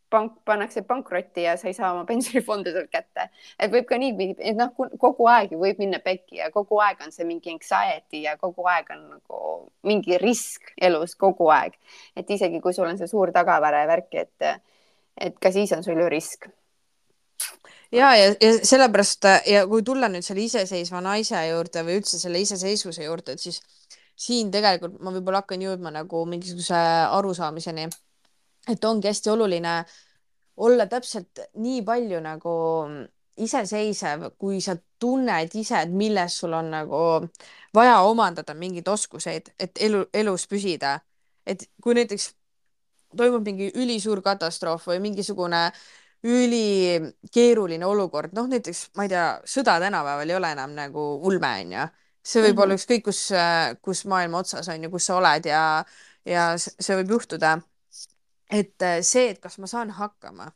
pank 0.09 0.39
pannakse 0.45 0.81
pankrotti 0.81 1.43
ja 1.43 1.55
sa 1.57 1.67
ei 1.67 1.73
saa 1.73 1.93
oma 1.93 2.05
pensionifonde 2.11 2.73
sealt 2.73 2.91
kätte. 2.91 3.29
et 3.59 3.71
võib 3.71 3.87
ka 3.89 3.97
nii, 4.01 4.29
et 4.37 4.57
noh, 4.57 4.73
kogu 5.01 5.29
aeg 5.29 5.53
võib 5.59 5.81
minna 5.81 6.01
pekki 6.03 6.41
ja 6.41 6.49
kogu 6.53 6.79
aeg 6.83 7.01
on 7.05 7.13
see 7.15 7.27
mingi 7.29 7.53
anxiety 7.53 8.23
ja 8.25 8.37
kogu 8.41 8.65
aeg 8.69 8.89
on 8.95 9.03
nagu 9.15 9.41
mingi 9.87 10.17
risk 10.21 10.73
elus 10.81 11.15
kogu 11.15 11.49
aeg. 11.53 11.77
et 12.15 12.29
isegi 12.29 12.61
kui 12.61 12.73
sul 12.73 12.89
on 12.89 12.97
see 12.97 13.09
suur 13.09 13.33
tagavara 13.35 13.83
ja 13.83 13.91
värk, 13.91 14.13
et, 14.13 14.63
et 15.17 15.37
ka 15.41 15.51
siis 15.51 15.73
on 15.77 15.85
sul 15.85 15.99
ju 15.99 16.09
risk 16.09 16.49
ja, 17.91 18.15
ja, 18.15 18.33
ja 18.41 18.53
sellepärast 18.63 19.29
ja 19.49 19.65
kui 19.67 19.83
tulla 19.85 20.09
nüüd 20.09 20.25
selle 20.25 20.45
iseseisva 20.45 21.01
naise 21.05 21.41
juurde 21.49 21.85
või 21.85 21.99
üldse 22.01 22.21
selle 22.21 22.41
iseseisvuse 22.41 23.05
juurde, 23.05 23.35
et 23.35 23.45
siis 23.45 23.61
siin 24.19 24.51
tegelikult 24.51 24.99
ma 25.03 25.13
võib-olla 25.15 25.43
hakkan 25.43 25.61
jõudma 25.63 25.91
nagu 25.95 26.25
mingisuguse 26.27 26.79
arusaamiseni, 27.15 27.87
et 28.67 28.85
ongi 28.85 29.07
hästi 29.07 29.31
oluline 29.31 29.75
olla 30.59 30.87
täpselt 30.91 31.39
nii 31.55 31.83
palju 31.87 32.19
nagu 32.23 32.55
iseseisev, 33.39 34.25
kui 34.37 34.59
sa 34.61 34.75
tunned 34.99 35.55
ise, 35.55 35.85
et 35.85 35.93
milles 35.95 36.35
sul 36.41 36.53
on 36.57 36.73
nagu 36.73 36.99
vaja 37.75 38.01
omandada 38.03 38.53
mingeid 38.53 38.87
oskuseid, 38.91 39.53
et 39.59 39.79
elu, 39.87 40.03
elus 40.13 40.47
püsida. 40.51 40.99
et 41.49 41.63
kui 41.81 41.95
näiteks 41.97 42.27
toimub 43.17 43.41
mingi 43.47 43.71
ülisuur 43.73 44.19
katastroof 44.21 44.83
või 44.87 44.99
mingisugune 45.01 45.71
ülikeeruline 46.23 47.85
olukord, 47.85 48.35
noh 48.37 48.45
näiteks 48.51 48.89
ma 48.99 49.07
ei 49.07 49.09
tea, 49.09 49.23
sõda 49.47 49.79
tänapäeval 49.81 50.29
ei 50.29 50.35
ole 50.35 50.51
enam 50.51 50.75
nagu 50.77 51.05
ulme 51.25 51.49
onju 51.63 51.87
see 52.23 52.41
võib 52.41 52.53
mm 52.53 52.57
-hmm. 52.57 52.63
olla 52.63 52.77
ükskõik 52.77 53.03
kus, 53.03 53.21
kus 53.81 54.05
maailma 54.05 54.43
otsas 54.43 54.69
on 54.69 54.83
ju, 54.83 54.91
kus 54.91 55.05
sa 55.05 55.15
oled 55.17 55.45
ja, 55.45 55.83
ja 56.25 56.53
see 56.57 56.95
võib 57.01 57.11
juhtuda. 57.17 57.59
et 58.51 58.81
äh, 58.81 59.01
see, 59.01 59.29
et 59.29 59.39
kas 59.39 59.57
ma 59.57 59.67
saan 59.67 59.91
hakkama. 59.91 60.51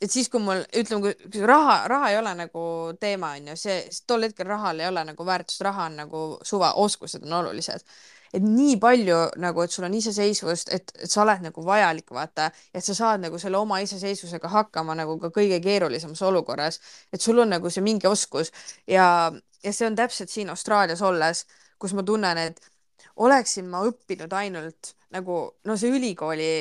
et 0.00 0.10
siis, 0.10 0.28
kui 0.28 0.40
mul, 0.40 0.64
ütleme, 0.76 1.14
kui 1.32 1.46
raha, 1.46 1.88
raha 1.88 2.10
ei 2.10 2.18
ole 2.18 2.34
nagu 2.34 2.62
teema, 3.00 3.32
on 3.36 3.48
ju, 3.48 3.56
see, 3.56 3.88
tol 4.06 4.22
hetkel 4.22 4.46
rahal 4.46 4.80
ei 4.80 4.88
ole 4.88 5.04
nagu 5.04 5.26
väärtust, 5.26 5.60
raha 5.60 5.84
on 5.84 5.96
nagu 5.96 6.38
suva, 6.42 6.72
oskused 6.72 7.22
on 7.22 7.32
olulised 7.32 7.84
et 8.32 8.44
nii 8.44 8.76
palju 8.80 9.18
nagu, 9.42 9.62
et 9.62 9.72
sul 9.74 9.86
on 9.86 9.94
iseseisvust, 9.94 10.72
et, 10.72 10.92
sa 11.04 11.22
oled 11.24 11.44
nagu 11.44 11.64
vajalik, 11.66 12.10
vaata, 12.16 12.48
et 12.74 12.84
sa 12.84 12.96
saad 12.96 13.24
nagu 13.24 13.38
selle 13.38 13.60
oma 13.60 13.80
iseseisvusega 13.84 14.48
hakkama 14.52 14.96
nagu 14.98 15.18
ka 15.20 15.32
kõige 15.34 15.60
keerulisemas 15.64 16.22
olukorras, 16.28 16.80
et 17.12 17.20
sul 17.20 17.42
on 17.44 17.52
nagu 17.52 17.70
see 17.70 17.84
mingi 17.84 18.08
oskus 18.08 18.52
ja, 18.88 19.06
ja 19.62 19.72
see 19.72 19.88
on 19.88 19.98
täpselt 19.98 20.32
siin 20.32 20.52
Austraalias 20.52 21.02
olles, 21.04 21.44
kus 21.78 21.92
ma 21.98 22.04
tunnen, 22.06 22.38
et 22.38 22.60
oleksin 23.16 23.68
ma 23.68 23.82
õppinud 23.84 24.32
ainult 24.32 24.94
nagu 25.12 25.42
no 25.68 25.76
see 25.76 25.92
ülikooli 25.92 26.52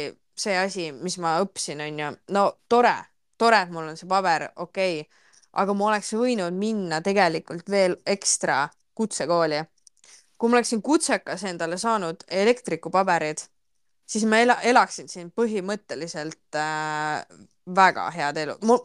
see 0.42 0.58
asi, 0.58 0.92
mis 0.92 1.18
ma 1.22 1.38
õppisin, 1.44 1.82
on 1.86 2.00
ju, 2.04 2.12
no 2.36 2.46
tore, 2.70 2.96
tore, 3.40 3.64
et 3.64 3.72
mul 3.74 3.92
on 3.92 4.00
see 4.00 4.10
paber, 4.10 4.50
okei 4.64 5.02
okay., 5.04 5.20
aga 5.62 5.74
ma 5.76 5.90
oleks 5.90 6.14
võinud 6.16 6.56
minna 6.56 7.02
tegelikult 7.04 7.68
veel 7.70 7.98
ekstra 8.08 8.64
kutsekooli 8.96 9.60
kui 10.42 10.50
ma 10.50 10.58
oleksin 10.58 10.82
kutsekas 10.82 11.44
endale 11.46 11.78
saanud 11.78 12.24
elektrikupaberid, 12.34 13.44
siis 14.10 14.26
ma 14.26 14.42
ela, 14.42 14.56
elaksin 14.66 15.10
siin 15.12 15.30
põhimõtteliselt 15.38 16.58
äh, 16.58 17.22
väga 17.76 18.08
head 18.16 18.40
elu. 18.42 18.58
mul 18.66 18.82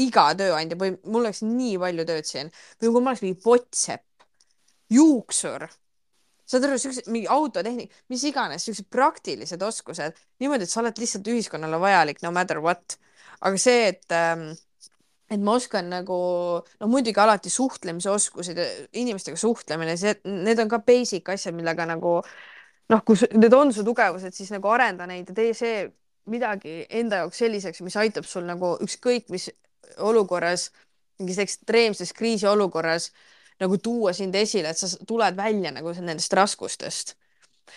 iga 0.00 0.30
tööandja 0.38 0.78
või 0.80 0.94
mul 1.04 1.26
oleks 1.26 1.42
nii 1.44 1.76
palju 1.82 2.08
tööd 2.08 2.28
siin 2.28 2.52
või 2.80 2.94
kui 2.94 3.04
ma 3.04 3.12
oleks 3.12 3.24
mingi 3.26 3.40
pottsepp, 3.44 4.06
juuksur, 4.96 5.66
saad 6.48 6.68
aru, 6.68 6.80
siuksed 6.80 7.12
mingi 7.12 7.28
autotehnik, 7.28 7.92
mis 8.08 8.24
iganes, 8.24 8.64
siuksed 8.64 8.88
praktilised 8.92 9.62
oskused 9.62 10.16
niimoodi, 10.40 10.64
et 10.64 10.72
sa 10.72 10.80
oled 10.80 11.04
lihtsalt 11.04 11.28
ühiskonnale 11.34 11.80
vajalik 11.84 12.24
no 12.24 12.32
matter 12.32 12.64
what. 12.64 12.96
aga 13.44 13.60
see, 13.60 13.88
et 13.92 14.16
ähm, 14.16 14.54
et 15.30 15.40
ma 15.40 15.56
oskan 15.58 15.88
nagu, 15.88 16.16
no 16.80 16.88
muidugi 16.90 17.20
alati 17.20 17.50
suhtlemise 17.52 18.10
oskused, 18.12 18.60
inimestega 19.00 19.38
suhtlemine, 19.40 19.96
see, 20.00 20.14
need 20.28 20.60
on 20.60 20.70
ka 20.70 20.82
basic 20.84 21.28
asjad, 21.32 21.56
millega 21.56 21.86
nagu 21.88 22.18
noh, 22.92 23.04
kui 23.06 23.16
need 23.32 23.56
on 23.56 23.72
su 23.72 23.84
tugevused, 23.86 24.36
siis 24.36 24.52
nagu 24.52 24.68
arenda 24.72 25.08
neid 25.08 25.30
ja 25.32 25.36
tee 25.36 25.54
see 25.56 25.84
midagi 26.30 26.84
enda 27.00 27.22
jaoks 27.22 27.40
selliseks, 27.40 27.82
mis 27.84 27.96
aitab 28.00 28.28
sul 28.28 28.46
nagu 28.48 28.74
ükskõik 28.84 29.32
mis 29.32 29.50
olukorras, 30.04 30.70
mingis 31.20 31.40
ekstreemses 31.44 32.12
kriisiolukorras 32.16 33.10
nagu 33.62 33.78
tuua 33.78 34.12
sind 34.16 34.34
esile, 34.34 34.72
et 34.72 34.80
sa 34.80 34.88
tuled 35.06 35.36
välja 35.36 35.72
nagu 35.74 35.92
nendest 36.00 36.32
raskustest 36.36 37.14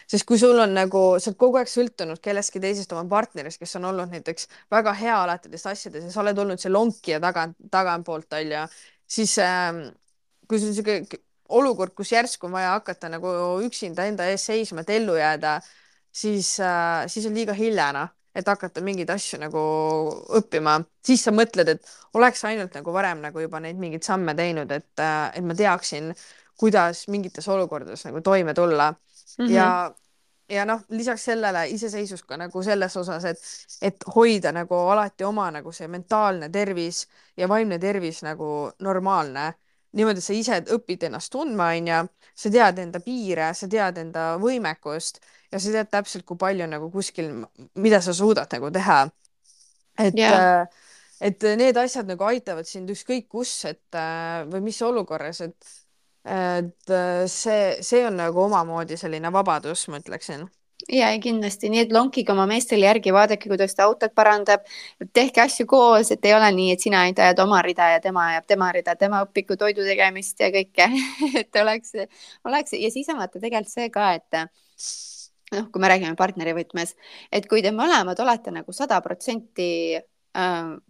sest 0.08 0.26
kui 0.28 0.40
sul 0.42 0.60
on 0.60 0.74
nagu, 0.76 1.04
sa 1.22 1.32
oled 1.32 1.40
kogu 1.40 1.60
aeg 1.62 1.72
sõltunud 1.72 2.22
kellestki 2.24 2.62
teisest 2.64 2.92
oma 2.96 3.06
partnerist, 3.12 3.62
kes 3.62 3.78
on 3.80 3.88
olnud 3.92 4.12
näiteks 4.14 4.50
väga 4.74 4.94
hea 4.98 5.16
alati 5.24 5.50
nendes 5.50 5.66
asjades 5.70 6.08
ja 6.08 6.12
sa 6.14 6.24
oled 6.24 6.44
olnud 6.44 6.62
see 6.62 6.74
lonkija 6.74 7.22
tagant, 7.24 7.58
tagantpoolt 7.72 8.38
onju, 8.40 8.66
siis 9.08 9.38
ähm, 9.44 9.88
kui 10.48 10.60
sul 10.62 10.76
sihuke 10.76 11.24
olukord, 11.50 11.94
kus 11.96 12.12
järsku 12.12 12.48
on 12.48 12.56
vaja 12.58 12.76
hakata 12.76 13.10
nagu 13.12 13.32
üksinda 13.66 14.08
enda 14.08 14.28
ees 14.32 14.46
seisma, 14.50 14.84
et 14.84 14.94
ellu 14.98 15.16
jääda, 15.18 15.58
siis 16.12 16.58
äh,, 16.60 17.06
siis 17.08 17.28
on 17.30 17.36
liiga 17.38 17.56
hilja 17.56 17.92
noh, 17.96 18.12
et 18.36 18.48
hakata 18.48 18.84
mingeid 18.86 19.10
asju 19.14 19.40
nagu 19.42 19.62
õppima, 20.40 20.78
siis 21.06 21.24
sa 21.26 21.34
mõtled, 21.34 21.72
et 21.74 21.94
oleks 22.20 22.44
ainult 22.50 22.76
nagu 22.78 22.94
varem 22.94 23.24
nagu 23.24 23.42
juba 23.42 23.62
neid 23.64 23.80
mingeid 23.82 24.06
samme 24.06 24.36
teinud, 24.38 24.72
et 24.72 25.04
äh,, 25.04 25.32
et 25.40 25.46
ma 25.46 25.56
teaksin, 25.58 26.12
kuidas 26.58 27.06
mingites 27.14 27.48
olukordades 27.54 28.06
nagu 28.08 28.22
toime 28.26 28.54
tulla 28.58 28.92
mm 29.38 29.46
-hmm. 29.46 29.52
ja 29.52 29.70
ja 30.50 30.66
noh, 30.66 30.82
lisaks 30.90 31.26
sellele 31.28 31.66
iseseisvus 31.70 32.24
ka 32.24 32.38
nagu 32.40 32.64
selles 32.64 32.96
osas, 32.98 33.26
et, 33.26 33.42
et 33.82 34.06
hoida 34.16 34.52
nagu 34.56 34.76
alati 34.94 35.26
oma 35.28 35.50
nagu 35.52 35.72
see 35.76 35.88
mentaalne 35.92 36.50
tervis 36.50 37.06
ja 37.38 37.50
vaimne 37.50 37.80
tervis 37.80 38.24
nagu 38.24 38.72
normaalne. 38.80 39.54
niimoodi, 39.98 40.20
et 40.20 40.24
sa 40.24 40.34
ise 40.36 40.58
õpid 40.76 41.04
ennast 41.08 41.32
tundma, 41.32 41.72
onju, 41.74 42.02
sa 42.36 42.50
tead 42.54 42.80
enda 42.80 43.00
piire, 43.02 43.54
sa 43.56 43.70
tead 43.72 43.98
enda 43.98 44.26
võimekust 44.38 45.22
ja 45.52 45.60
sa 45.60 45.72
tead 45.72 45.90
täpselt, 45.90 46.26
kui 46.28 46.38
palju 46.38 46.68
nagu 46.68 46.92
kuskil, 46.92 47.32
mida 47.76 48.02
sa 48.02 48.14
suudad 48.14 48.52
nagu 48.52 48.72
teha. 48.72 49.00
et 49.98 50.14
yeah., 50.18 50.68
et 51.22 51.42
need 51.58 51.78
asjad 51.78 52.06
nagu 52.06 52.24
aitavad 52.24 52.68
sind 52.70 52.92
ükskõik 52.94 53.26
kus, 53.28 53.66
et 53.66 53.98
või 54.52 54.62
mis 54.68 54.82
olukorras, 54.86 55.42
et 55.42 55.72
et 56.28 56.92
äh, 56.92 57.26
see, 57.32 57.78
see 57.86 58.04
on 58.08 58.18
nagu 58.20 58.42
omamoodi 58.44 58.98
selline 59.00 59.32
vabadus, 59.34 59.88
ma 59.92 60.02
ütleksin. 60.02 60.48
Ja 60.94 61.10
kindlasti, 61.20 61.72
nii 61.74 61.82
et 61.84 61.92
lonkige 61.92 62.32
oma 62.32 62.46
meestele 62.48 62.86
järgi, 62.86 63.12
vaadake, 63.12 63.50
kuidas 63.50 63.74
ta 63.76 63.88
autot 63.88 64.14
parandab, 64.16 64.68
tehke 65.16 65.42
asju 65.44 65.66
koos, 65.68 66.12
et 66.14 66.26
ei 66.30 66.36
ole 66.38 66.52
nii, 66.56 66.76
et 66.76 66.84
sina 66.84 67.02
ainult 67.04 67.20
ajad 67.24 67.42
oma 67.44 67.60
rida 67.66 67.90
ja 67.96 68.04
tema 68.04 68.28
ajab 68.34 68.46
tema 68.48 68.70
rida, 68.76 68.96
tema 68.96 69.24
õpib 69.26 69.56
toidu 69.60 69.88
tegemist 69.88 70.40
ja 70.44 70.52
kõike. 70.54 70.88
Et 71.42 71.60
oleks, 71.64 71.96
oleks 72.48 72.78
ja 72.78 72.92
siis 72.94 73.10
on 73.12 73.20
vaata 73.20 73.42
tegelikult 73.42 73.74
see 73.74 73.90
ka, 73.92 74.12
et 74.20 74.40
noh, 75.58 75.68
kui 75.74 75.82
me 75.82 75.90
räägime 75.92 76.16
partneri 76.20 76.54
võtmes, 76.56 76.94
et 77.32 77.50
kui 77.50 77.66
te 77.66 77.74
mõlemad 77.76 78.20
olete 78.24 78.54
nagu 78.54 78.76
sada 78.76 79.02
protsenti 79.04 79.98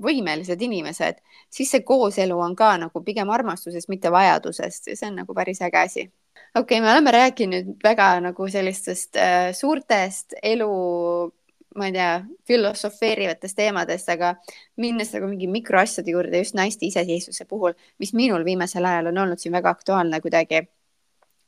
võimelised 0.04 0.62
inimesed, 0.62 1.20
siis 1.50 1.72
see 1.72 1.84
kooselu 1.88 2.38
on 2.40 2.56
ka 2.56 2.74
nagu 2.82 3.02
pigem 3.04 3.30
armastusest, 3.32 3.90
mitte 3.90 4.12
vajadusest. 4.12 4.88
Ja 4.92 5.00
see 5.00 5.10
on 5.12 5.22
nagu 5.22 5.36
päris 5.38 5.62
äge 5.62 5.78
asi. 5.80 6.12
okei 6.56 6.80
okay,, 6.80 6.82
me 6.82 6.92
oleme 6.92 7.12
rääkinud 7.12 7.76
väga 7.84 8.20
nagu 8.20 8.48
sellistest 8.50 9.16
äh, 9.16 9.52
suurtest 9.54 10.34
elu, 10.44 10.72
ma 11.78 11.86
ei 11.86 11.94
tea, 11.94 12.24
filosofeerivatest 12.48 13.56
teemadest, 13.56 14.10
aga 14.10 14.36
minnes 14.78 15.14
nagu 15.14 15.28
mingi 15.28 15.48
mikroasjade 15.48 16.12
juurde 16.12 16.42
just 16.42 16.56
naiste 16.58 16.86
iseseisvuse 16.86 17.46
puhul, 17.46 17.76
mis 18.00 18.14
minul 18.14 18.44
viimasel 18.46 18.86
ajal 18.86 19.12
on 19.12 19.22
olnud 19.24 19.40
siin 19.40 19.54
väga 19.54 19.70
aktuaalne 19.70 20.20
kuidagi. 20.22 20.66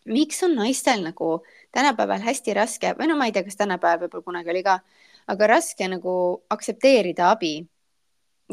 Miks 0.05 0.43
on 0.43 0.55
naistel 0.55 1.03
nagu 1.03 1.41
tänapäeval 1.75 2.23
hästi 2.23 2.53
raske 2.55 2.93
või 2.97 3.09
no 3.09 3.17
ma 3.19 3.27
ei 3.27 3.35
tea, 3.35 3.43
kas 3.43 3.59
tänapäeval 3.59 4.07
võib-olla 4.07 4.23
kunagi 4.23 4.53
oli 4.53 4.63
ka, 4.63 4.79
aga 5.27 5.51
raske 5.51 5.87
nagu 5.91 6.13
aktsepteerida 6.49 7.33
abi 7.33 7.57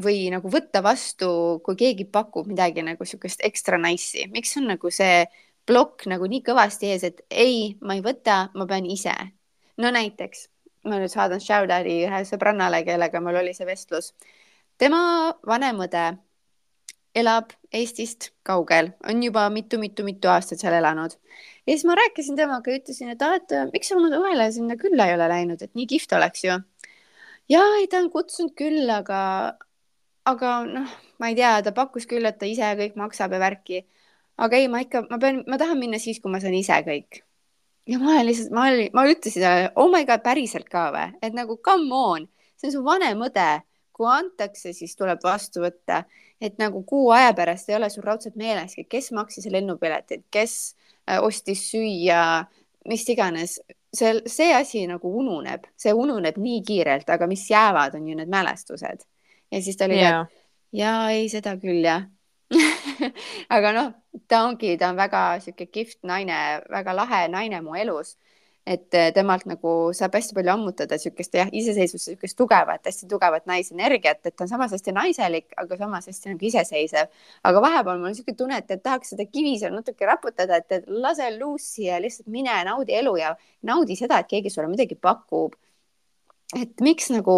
või 0.03 0.27
nagu 0.33 0.51
võtta 0.53 0.83
vastu, 0.85 1.29
kui 1.65 1.77
keegi 1.77 2.05
pakub 2.13 2.49
midagi 2.51 2.85
nagu 2.85 3.05
niisugust 3.05 3.45
ekstra 3.47 3.79
nice'i, 3.81 4.27
miks 4.33 4.57
on 4.61 4.69
nagu 4.73 4.91
see 4.93 5.25
plokk 5.67 6.07
nagu 6.11 6.29
nii 6.31 6.43
kõvasti 6.47 6.93
ees, 6.93 7.07
et 7.09 7.25
ei, 7.31 7.75
ma 7.81 7.97
ei 7.97 8.05
võta, 8.05 8.47
ma 8.55 8.67
pean 8.67 8.87
ise. 8.87 9.15
no 9.77 9.91
näiteks 9.93 10.49
ma 10.87 11.01
nüüd 11.01 11.13
saadan 11.13 11.43
shout-out'i 11.43 12.05
ühe 12.07 12.23
sõbrannale, 12.29 12.83
kellega 12.87 13.21
mul 13.23 13.41
oli 13.43 13.55
see 13.57 13.67
vestlus. 13.67 14.13
tema 14.79 15.35
vanem 15.47 15.83
õde 15.87 16.07
elab 17.17 17.53
Eestist 17.73 18.31
kaugel, 18.47 18.93
on 19.09 19.23
juba 19.25 19.47
mitu-mitu-mitu 19.53 20.29
aastat 20.31 20.63
seal 20.63 20.77
elanud. 20.79 21.17
ja 21.67 21.75
siis 21.75 21.85
ma 21.89 21.97
rääkisin 21.99 22.37
temaga 22.39 22.73
ütlesin, 22.73 23.11
et 23.13 23.23
aa, 23.23 23.41
et 23.41 23.57
miks 23.73 23.91
sa 23.91 23.99
oma 23.99 24.11
õele 24.21 24.51
sinna 24.53 24.77
külla 24.81 25.09
ei 25.09 25.17
ole 25.17 25.29
läinud, 25.33 25.63
et 25.63 25.75
nii 25.75 25.87
kihvt 25.95 26.13
oleks 26.19 26.45
ju. 26.45 26.59
ja 27.53 27.63
ei, 27.81 27.89
ta 27.91 28.03
on 28.05 28.11
kutsunud 28.13 28.55
külla, 28.59 29.03
aga, 29.03 29.21
aga 30.27 30.57
noh, 30.69 30.97
ma 31.23 31.31
ei 31.31 31.39
tea, 31.39 31.53
ta 31.65 31.73
pakkus 31.77 32.09
küll, 32.11 32.27
et 32.29 32.39
ta 32.41 32.49
ise 32.49 32.73
kõik 32.81 32.99
maksab 32.99 33.37
ja 33.37 33.41
värki. 33.43 33.85
aga 34.37 34.57
ei, 34.57 34.69
ma 34.69 34.83
ikka, 34.85 35.07
ma 35.11 35.19
pean, 35.19 35.45
ma 35.49 35.57
tahan 35.57 35.79
minna 35.81 35.99
siis, 36.03 36.21
kui 36.21 36.33
ma 36.33 36.41
saan 36.43 36.55
ise 36.55 36.81
kõik. 36.87 37.23
ja 37.87 37.99
ma 38.03 38.13
olen 38.17 38.27
lihtsalt, 38.27 38.53
ma 38.53 38.67
olin, 38.71 38.91
ma 38.93 39.07
ütlesin 39.09 39.47
talle, 39.47 39.73
oh 39.77 39.91
my 39.93 40.05
god, 40.05 40.23
päriselt 40.27 40.69
ka 40.69 40.91
või, 40.95 41.09
et 41.23 41.35
nagu 41.35 41.59
come 41.65 41.95
on, 41.95 42.29
see 42.59 42.71
on 42.71 42.79
su 42.79 42.85
vanem 42.85 43.23
õde, 43.29 43.51
kui 43.97 44.09
antakse, 44.13 44.75
siis 44.77 44.93
tuleb 44.99 45.23
vastu 45.25 45.63
võtta 45.65 46.05
et 46.41 46.59
nagu 46.61 46.83
kuu 46.85 47.11
aja 47.17 47.33
pärast 47.37 47.71
ei 47.71 47.77
ole 47.77 47.89
sul 47.91 48.05
raudselt 48.05 48.37
meeleski, 48.37 48.85
kes 48.89 49.11
maksis 49.17 49.49
lennupiletid, 49.53 50.27
kes 50.31 50.77
äh, 51.09 51.21
ostis 51.23 51.67
süüa, 51.71 52.45
mis 52.89 53.07
iganes, 53.09 53.59
see, 53.95 54.13
see 54.31 54.53
asi 54.55 54.85
nagu 54.91 55.11
ununeb, 55.21 55.67
see 55.81 55.95
ununeb 55.97 56.39
nii 56.41 56.63
kiirelt, 56.67 57.09
aga 57.11 57.29
mis 57.31 57.47
jäävad, 57.51 57.97
on 57.99 58.09
ju 58.09 58.19
need 58.19 58.33
mälestused. 58.33 59.07
Ja 59.53 59.63
siis 59.63 59.77
ta 59.77 59.89
oli 59.89 60.01
yeah., 60.01 60.27
et 60.27 60.81
ja 60.81 60.93
ei, 61.15 61.29
seda 61.33 61.57
küll 61.63 61.85
jah 61.85 62.07
aga 63.57 63.73
noh, 63.75 63.93
ta 64.31 64.45
ongi, 64.47 64.77
ta 64.79 64.93
on 64.93 64.99
väga 64.99 65.23
sihuke 65.43 65.67
kihvt 65.67 65.99
naine, 66.07 66.63
väga 66.71 66.95
lahe 66.95 67.27
naine 67.33 67.61
mu 67.65 67.75
elus 67.79 68.15
et 68.67 68.95
eh, 68.99 69.13
temalt 69.15 69.45
nagu 69.47 69.73
saab 69.95 70.17
hästi 70.19 70.35
palju 70.35 70.51
ammutada 70.57 70.97
niisugust 70.99 71.37
jah, 71.39 71.51
iseseisvust, 71.55 72.09
niisugust 72.11 72.37
tugevat, 72.39 72.83
hästi 72.89 73.07
tugevat 73.11 73.47
naisenergiat, 73.47 74.25
et 74.27 74.35
ta 74.35 74.43
on 74.45 74.51
samas 74.51 74.75
hästi 74.75 74.95
naiselik, 74.97 75.47
aga 75.63 75.79
samas 75.79 76.09
hästi 76.11 76.33
nagu 76.33 76.49
iseseisev. 76.51 77.13
aga 77.47 77.63
vahepeal 77.63 78.01
mul 78.01 78.11
on 78.11 78.15
niisugune 78.15 78.39
tunne, 78.41 78.59
et, 78.59 78.83
tahaks 78.83 79.15
seda 79.15 79.29
kivi 79.31 79.55
seal 79.61 79.75
natuke 79.77 80.09
raputada, 80.11 80.59
et, 80.59 80.91
lase 80.91 81.31
luussi 81.39 81.87
ja 81.87 82.01
lihtsalt 82.03 82.27
mine 82.33 82.59
naudi 82.67 82.99
elu 82.99 83.15
ja 83.23 83.37
naudi 83.71 83.97
seda, 83.99 84.19
et 84.19 84.31
keegi 84.35 84.51
sulle 84.51 84.67
midagi 84.73 84.99
pakub. 84.99 85.55
et 86.59 86.83
miks 86.83 87.11
nagu, 87.15 87.37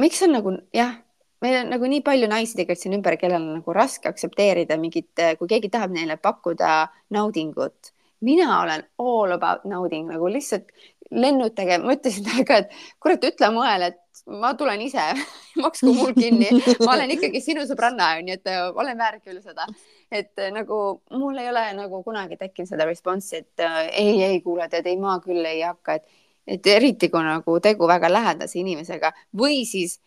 miks 0.00 0.22
on 0.22 0.36
nagu 0.38 0.54
jah 0.74 0.98
meil 1.42 1.58
on 1.64 1.72
nagu 1.74 1.88
nii 1.90 2.04
palju 2.06 2.28
naisi 2.30 2.54
tegelikult 2.54 2.82
siin 2.84 2.94
ümber, 2.98 3.16
kellel 3.18 3.40
on 3.40 3.56
nagu 3.58 3.74
raske 3.74 4.08
aktsepteerida 4.08 4.78
mingit, 4.78 5.10
kui 5.38 5.50
keegi 5.50 5.72
tahab 5.72 5.90
neile 5.96 6.16
pakkuda 6.22 6.86
naudingut 7.10 7.92
mina 8.22 8.62
olen 8.62 8.84
all 8.98 9.32
about 9.32 9.64
nauding 9.64 10.08
nagu 10.10 10.30
lihtsalt 10.30 10.70
lennutage, 11.10 11.76
ma 11.82 11.96
ütlesin 11.96 12.24
talle 12.24 12.44
ka, 12.48 12.60
et 12.62 12.76
kurat, 13.02 13.24
ütle 13.28 13.50
moel, 13.52 13.88
et 13.90 14.22
ma 14.40 14.52
tulen 14.56 14.80
ise 14.80 15.02
maksku 15.62 15.92
mul 15.92 16.14
kinni, 16.16 16.48
ma 16.86 16.94
olen 16.94 17.12
ikkagi 17.18 17.42
sinu 17.44 17.66
sõbranna, 17.68 18.14
onju, 18.20 18.38
et 18.38 18.52
olen 18.70 19.02
väärt 19.02 19.26
küll 19.26 19.42
seda. 19.42 19.66
et 20.12 20.40
nagu 20.52 20.78
mul 21.16 21.38
ei 21.40 21.48
ole 21.48 21.66
nagu 21.76 22.02
kunagi 22.04 22.36
tekkinud 22.40 22.68
seda 22.68 22.86
responsi, 22.88 23.42
et 23.42 23.64
ei, 23.90 24.22
ei 24.22 24.40
kuule, 24.44 24.68
tead, 24.72 24.88
ei, 24.88 24.98
ma 25.00 25.18
küll 25.24 25.44
ei 25.48 25.62
hakka, 25.66 25.98
et, 25.98 26.21
et 26.46 26.66
eriti 26.66 27.08
kui 27.10 27.22
nagu 27.24 27.58
tegu 27.62 27.88
väga 27.88 28.10
lähedase 28.12 28.58
inimesega. 28.60 29.12
Või 29.38 29.62
siis 29.68 29.98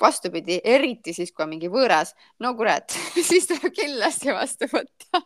vastupidi, 0.00 0.60
eriti 0.64 1.14
siis, 1.14 1.32
kui 1.32 1.44
on 1.44 1.52
mingi 1.54 1.68
võõras, 1.72 2.14
no 2.40 2.54
kurat 2.58 2.94
siis 3.28 3.48
tuleb 3.50 3.74
kindlasti 3.74 4.32
vastu 4.34 4.68
võtta. 4.72 5.22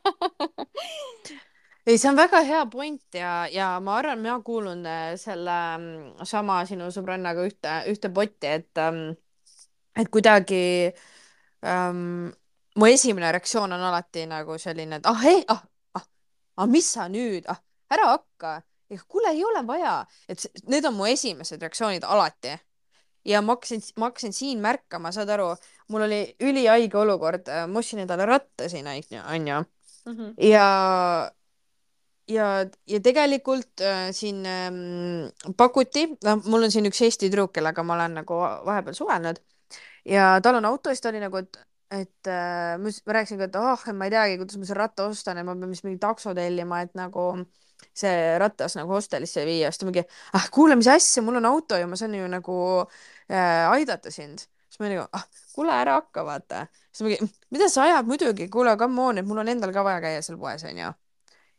Ei, 1.89 1.97
see 1.97 2.11
on 2.11 2.19
väga 2.19 2.43
hea 2.45 2.65
point 2.69 3.17
ja, 3.17 3.47
ja 3.49 3.71
ma 3.81 3.95
arvan, 3.97 4.21
mina 4.21 4.35
kuulun 4.45 4.83
äh, 4.85 5.15
selle 5.17 5.55
mm, 5.79 6.27
sama 6.29 6.59
sinu 6.69 6.91
sõbrannaga 6.93 7.47
ühte, 7.49 7.79
ühte 7.89 8.11
potti, 8.13 8.51
et, 8.59 8.81
ähm, 8.83 9.15
et 9.97 10.11
kuidagi 10.13 10.61
ähm, 11.65 12.29
mu 12.77 12.91
esimene 12.91 13.33
reaktsioon 13.33 13.73
on 13.73 13.87
alati 13.89 14.27
nagu 14.29 14.59
selline, 14.61 15.01
et 15.01 15.09
ah 15.09 15.25
ei, 15.33 15.41
ah, 15.49 15.63
ah, 15.97 16.05
ah, 16.61 16.69
mis 16.69 16.93
sa 16.93 17.09
nüüd, 17.09 17.49
ah, 17.49 17.63
ära 17.95 18.13
hakka, 18.13 18.59
kuule, 19.09 19.35
ei 19.35 19.45
ole 19.45 19.67
vaja, 19.67 19.99
et 20.29 20.47
need 20.67 20.85
on 20.89 20.97
mu 20.97 21.09
esimesed 21.11 21.61
reaktsioonid 21.63 22.07
alati 22.09 22.55
ja 23.29 23.43
ma 23.45 23.57
hakkasin, 23.57 23.83
ma 24.01 24.09
hakkasin 24.09 24.33
siin 24.33 24.63
märkama, 24.65 25.13
saad 25.13 25.29
aru, 25.35 25.51
mul 25.93 26.07
oli 26.07 26.23
ülihaige 26.41 26.97
olukord, 26.99 27.51
ma 27.69 27.83
ostsin 27.83 28.05
endale 28.05 28.27
ratta 28.29 28.69
siin, 28.69 28.89
onju. 28.89 29.65
Mhm. 30.09 30.33
ja 30.41 30.67
ja, 32.29 32.47
ja 32.89 33.01
tegelikult 33.05 33.83
äh, 33.85 34.09
siin 34.17 34.45
ähm, 34.47 35.29
pakuti, 35.57 36.07
noh, 36.25 36.43
mul 36.49 36.69
on 36.69 36.73
siin 36.73 36.89
üks 36.89 37.01
Eesti 37.05 37.29
tüdruk, 37.29 37.53
kellega 37.57 37.85
ma 37.85 37.97
olen 37.97 38.21
nagu 38.23 38.39
vahepeal 38.39 38.97
suhelnud 38.97 39.41
ja 40.09 40.37
tal 40.45 40.61
on 40.61 40.69
auto 40.69 40.91
ja 40.91 40.97
siis 40.97 41.05
ta 41.05 41.13
oli 41.13 41.23
nagu, 41.23 41.41
et, 41.41 41.61
et 41.95 42.31
äh, 42.31 42.77
ma, 42.81 42.93
rääkisin 43.19 43.41
ka, 43.41 43.49
et 43.49 43.57
ah 43.61 43.73
oh,, 43.75 43.87
ma 43.97 44.09
ei 44.09 44.15
teagi, 44.15 44.37
kuidas 44.41 44.61
ma 44.61 44.69
selle 44.69 44.85
ratta 44.85 45.09
ostan 45.09 45.41
ja 45.41 45.47
ma 45.47 45.57
pean 45.57 45.73
vist 45.73 45.87
mingi 45.89 46.01
takso 46.03 46.35
tellima, 46.37 46.83
et 46.85 46.95
nagu 46.99 47.31
see 47.95 48.39
rattas 48.39 48.77
nagu 48.79 48.93
hostelisse 48.97 49.45
viia, 49.47 49.73
siis 49.73 49.83
ta 49.83 49.89
mingi, 49.89 50.05
ah 50.39 50.47
kuule, 50.55 50.77
mis 50.79 50.91
asja, 50.93 51.23
mul 51.23 51.41
on 51.41 51.49
auto 51.51 51.79
ja 51.79 51.87
ma 51.87 51.97
saan 51.97 52.15
ju 52.15 52.29
nagu 52.31 52.61
äh, 53.31 53.67
aidata 53.71 54.11
sind. 54.11 54.45
siis 54.69 54.81
ma 54.81 54.93
nagu, 54.93 55.09
ah 55.13 55.27
kuule, 55.55 55.73
ära 55.73 55.99
hakka, 56.01 56.25
vaata. 56.25 56.67
siis 56.93 57.05
ma 57.05 57.13
mingi, 57.13 57.35
mida 57.51 57.69
sa 57.69 57.87
ajad, 57.89 58.07
muidugi, 58.07 58.49
kuule, 58.49 58.77
come 58.77 59.03
on, 59.03 59.19
et 59.19 59.27
mul 59.27 59.45
on 59.45 59.49
endal 59.49 59.73
ka 59.75 59.85
vaja 59.85 60.01
käia 60.05 60.23
seal 60.23 60.39
poes, 60.39 60.65
onju 60.65 60.93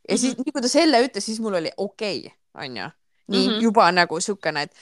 ja 0.10 0.18
siis 0.18 0.34
mm 0.34 0.42
-hmm. 0.42 0.44
nii 0.46 0.52
kui 0.52 0.62
ta 0.62 0.68
selle 0.68 1.02
ütles, 1.06 1.26
siis 1.26 1.40
mul 1.40 1.54
oli 1.54 1.72
okei 1.78 2.20
okay,, 2.20 2.66
onju. 2.66 2.90
nii 3.28 3.48
mm 3.48 3.54
-hmm. 3.54 3.62
juba 3.62 3.92
nagu 3.92 4.20
siukene, 4.20 4.62
et, 4.62 4.74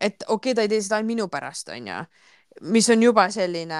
et 0.00 0.24
okei 0.28 0.34
okay,, 0.52 0.54
ta 0.54 0.62
ei 0.62 0.68
tee 0.68 0.82
seda 0.82 0.96
ainult 0.96 1.06
minu 1.06 1.28
pärast, 1.28 1.68
onju. 1.68 2.04
mis 2.60 2.90
on 2.90 3.02
juba 3.02 3.30
selline 3.30 3.74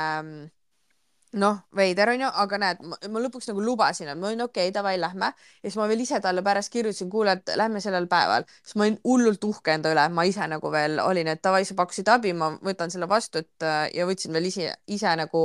noh, 1.39 1.61
veider 1.77 2.11
onju, 2.11 2.29
aga 2.43 2.59
näed, 2.59 2.81
ma 2.83 3.21
lõpuks 3.23 3.47
nagu 3.51 3.63
lubasin, 3.63 4.09
et 4.11 4.19
ma 4.19 4.31
olin 4.31 4.43
okei 4.47 4.69
okay,, 4.69 4.75
davai, 4.75 4.97
lähme. 4.99 5.31
ja 5.63 5.69
siis 5.69 5.77
ma 5.79 5.87
veel 5.91 6.03
ise 6.03 6.19
talle 6.23 6.43
pärast 6.43 6.73
kirjutasin, 6.73 7.11
kuule, 7.11 7.37
et 7.39 7.53
lähme 7.57 7.81
sellel 7.81 8.09
päeval. 8.11 8.47
siis 8.65 8.75
ma 8.77 8.87
olin 8.89 8.99
hullult 9.05 9.45
uhke 9.47 9.77
enda 9.77 9.93
üle, 9.95 10.09
ma 10.11 10.25
ise 10.27 10.47
nagu 10.51 10.73
veel 10.73 10.99
olin, 11.05 11.31
et 11.31 11.43
davai, 11.45 11.63
sa 11.65 11.77
pakkusid 11.79 12.11
abi, 12.11 12.33
ma 12.35 12.51
võtan 12.67 12.91
selle 12.91 13.09
vastu, 13.11 13.45
et 13.45 13.69
ja 13.95 14.07
võtsin 14.09 14.35
veel 14.35 14.51
ise, 14.51 14.75
ise 14.91 15.15
nagu 15.21 15.45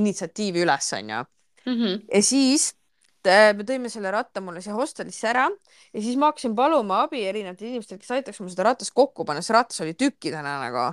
initsiatiivi 0.00 0.64
üles, 0.64 0.90
onju. 0.96 1.22
Mhm. 1.66 1.94
ja 2.14 2.22
siis 2.22 2.70
äh, 3.26 3.50
me 3.58 3.64
tõime 3.66 3.90
selle 3.90 4.12
ratta 4.14 4.40
mulle 4.40 4.60
siia 4.62 4.76
hostelisse 4.76 5.26
ära 5.26 5.48
ja 5.50 6.02
siis 6.02 6.14
ma 6.14 6.30
hakkasin 6.30 6.54
paluma 6.54 7.02
abi 7.08 7.24
erinevatelt 7.26 7.72
inimestelt, 7.72 8.00
kes 8.04 8.12
aitaks 8.14 8.38
mul 8.40 8.52
seda 8.52 8.68
ratast 8.70 8.94
kokku 8.94 9.26
panna, 9.26 9.42
see 9.42 9.56
ratas 9.56 9.82
oli 9.82 9.96
tükkidena 9.98 10.60
nagu 10.62 10.84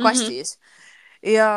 kastis 0.00 0.54
mm. 0.54 0.62
-hmm. 0.62 1.32
ja, 1.34 1.50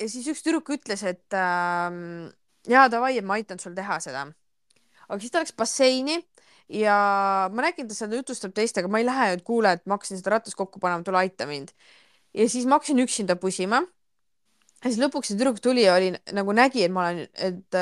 ja 0.00 0.08
siis 0.08 0.28
üks 0.32 0.42
tüdruk 0.44 0.70
ütles, 0.76 1.02
et 1.06 1.36
äh, 1.36 1.88
jaa, 2.70 2.88
davai, 2.92 3.16
et 3.18 3.26
ma 3.26 3.38
aitan 3.38 3.60
sul 3.62 3.76
teha 3.76 4.00
seda. 4.02 4.26
aga 5.08 5.18
siis 5.20 5.32
ta 5.34 5.42
läks 5.42 5.56
basseini 5.58 6.20
ja 6.70 6.96
ma 7.52 7.64
nägin, 7.66 7.88
ta 7.90 7.96
seal 7.96 8.14
jutustab 8.14 8.54
teistega, 8.56 8.88
ma 8.88 9.00
ei 9.00 9.08
lähe, 9.08 9.32
et 9.36 9.44
kuule, 9.46 9.74
et 9.74 9.86
ma 9.86 9.98
hakkasin 9.98 10.20
seda 10.20 10.36
ratast 10.36 10.58
kokku 10.58 10.82
panema, 10.82 11.04
tule 11.06 11.18
aita 11.22 11.48
mind. 11.50 11.72
ja 12.34 12.46
siis 12.48 12.66
ma 12.66 12.78
hakkasin 12.78 13.02
üksinda 13.04 13.36
pusima. 13.40 13.82
Ja 14.80 14.88
siis 14.88 15.00
lõpuks 15.02 15.28
see 15.28 15.36
tüdruk 15.36 15.58
tuli 15.60 15.82
ja 15.84 15.98
oli 15.98 16.14
nagu 16.32 16.54
nägi, 16.56 16.86
et 16.86 16.92
ma 16.94 17.10
olen, 17.10 17.26
et, 17.34 17.76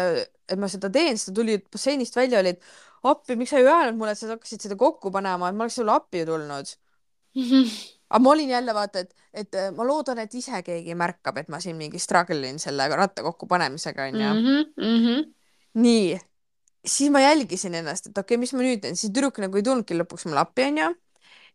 et 0.51 0.59
ma 0.59 0.67
seda 0.73 0.89
teen, 0.91 1.15
siis 1.15 1.29
ta 1.29 1.35
tuli 1.37 1.61
basseinist 1.71 2.17
välja, 2.19 2.41
oli, 2.41 2.57
et 2.57 3.07
appi, 3.07 3.37
miks 3.39 3.53
sa 3.55 3.61
ei 3.61 3.69
öelnud 3.69 4.01
mulle, 4.01 4.17
et 4.17 4.19
sa 4.19 4.33
hakkasid 4.33 4.67
seda 4.67 4.79
kokku 4.81 5.13
panema, 5.15 5.53
et 5.53 5.59
ma 5.59 5.69
oleks 5.69 5.79
sulle 5.79 5.95
appi 5.95 6.25
tulnud 6.27 6.73
aga 8.11 8.23
ma 8.23 8.31
olin 8.31 8.49
jälle 8.49 8.75
vaata, 8.75 9.05
et, 9.05 9.15
et 9.33 9.59
ma 9.77 9.85
loodan, 9.85 10.19
et 10.23 10.35
ise 10.35 10.63
keegi 10.65 10.95
märkab, 10.99 11.39
et 11.39 11.49
ma 11.49 11.61
siin 11.61 11.77
mingi 11.77 12.01
struggle 12.03 12.49
in 12.49 12.59
selle 12.63 12.89
ratta 12.97 13.23
kokkupanemisega 13.23 14.09
onju 14.09 14.25
mm. 14.25 14.47
-hmm, 14.47 14.65
mm 14.77 15.05
-hmm. 15.05 15.27
nii, 15.75 16.19
siis 16.85 17.11
ma 17.11 17.21
jälgisin 17.21 17.75
ennast, 17.75 18.07
et 18.07 18.19
okei 18.19 18.35
okay,, 18.35 18.41
mis 18.41 18.53
ma 18.53 18.65
nüüd 18.65 18.81
teen, 18.81 18.97
siis 18.97 19.13
tüdruk 19.13 19.39
nagu 19.39 19.57
ei 19.57 19.63
tulnudki 19.63 19.99
lõpuks 19.99 20.27
mulle 20.29 20.41
appi 20.41 20.71
onju 20.71 20.95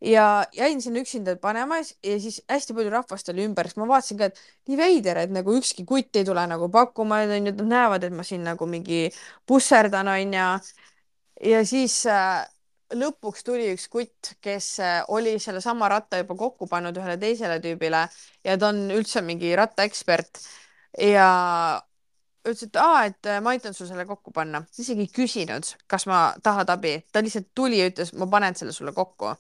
ja 0.04 0.46
jäin 0.54 0.82
sinna 0.82 1.00
üksinda 1.00 1.36
panema 1.36 1.78
ja 1.78 2.20
siis 2.20 2.42
hästi 2.50 2.74
palju 2.74 2.92
rahvast 2.92 3.30
oli 3.30 3.46
ümber, 3.48 3.68
siis 3.68 3.80
ma 3.80 3.88
vaatasin 3.88 4.20
ka, 4.20 4.30
et 4.30 4.42
nii 4.68 4.78
veider, 4.78 5.20
et 5.24 5.32
nagu 5.32 5.56
ükski 5.58 5.86
kutt 5.88 6.16
ei 6.20 6.26
tule 6.28 6.44
nagu 6.48 6.70
pakkuma, 6.70 7.22
onju, 7.24 7.54
nad 7.54 7.62
näevad, 7.70 8.04
et 8.04 8.16
ma 8.16 8.26
siin 8.28 8.44
nagu 8.44 8.68
mingi 8.68 9.06
pusserdan, 9.48 10.12
onju. 10.12 10.50
ja 11.52 11.66
siis 11.66 12.06
äh, 12.06 12.44
lõpuks 12.94 13.46
tuli 13.46 13.70
üks 13.74 13.88
kutt, 13.92 14.34
kes 14.44 14.68
äh, 14.84 15.00
oli 15.14 15.38
sellesama 15.42 15.90
ratta 15.92 16.20
juba 16.22 16.36
kokku 16.40 16.68
pannud 16.72 16.98
ühele 17.00 17.18
teisele 17.22 17.60
tüübile 17.64 18.06
ja 18.46 18.58
ta 18.60 18.70
on 18.74 18.86
üldse 18.94 19.24
mingi 19.26 19.56
rattaekspert 19.58 20.42
ja 21.02 21.30
ütles, 22.44 22.68
et 22.68 22.78
aa, 22.82 23.06
et 23.10 23.32
äh, 23.32 23.40
ma 23.44 23.56
aitan 23.56 23.74
sul 23.74 23.90
selle 23.90 24.06
kokku 24.10 24.34
panna, 24.36 24.64
isegi 24.78 25.08
ei 25.08 25.14
küsinud, 25.14 25.74
kas 25.88 26.08
ma 26.12 26.26
tahad 26.44 26.70
abi, 26.74 26.98
ta 27.12 27.24
lihtsalt 27.24 27.50
tuli 27.56 27.80
ja 27.82 27.90
ütles, 27.92 28.14
ma 28.20 28.28
panen 28.30 28.56
selle 28.60 28.76
sulle 28.76 28.94
kokku 28.96 29.34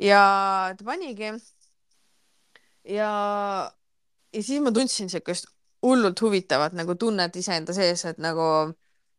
ja 0.00 0.74
ta 0.78 0.84
panigi. 0.84 1.32
ja, 2.84 3.10
ja 4.32 4.42
siis 4.42 4.62
ma 4.62 4.72
tundsin 4.72 5.10
siukest 5.10 5.46
hullult 5.82 6.20
huvitavat 6.20 6.72
nagu 6.72 6.94
tunnet 6.94 7.36
iseenda 7.36 7.72
sees, 7.76 8.04
et 8.04 8.18
nagu, 8.18 8.72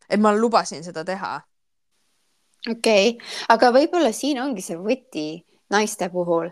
et 0.10 0.22
ma 0.22 0.34
lubasin 0.36 0.84
seda 0.84 1.06
teha. 1.06 1.40
Okei 2.70 3.14
okay., 3.16 3.30
aga 3.50 3.72
võib-olla 3.76 4.12
siin 4.16 4.42
ongi 4.42 4.62
see 4.66 4.78
võti 4.78 5.28
naiste 5.72 6.10
puhul 6.14 6.52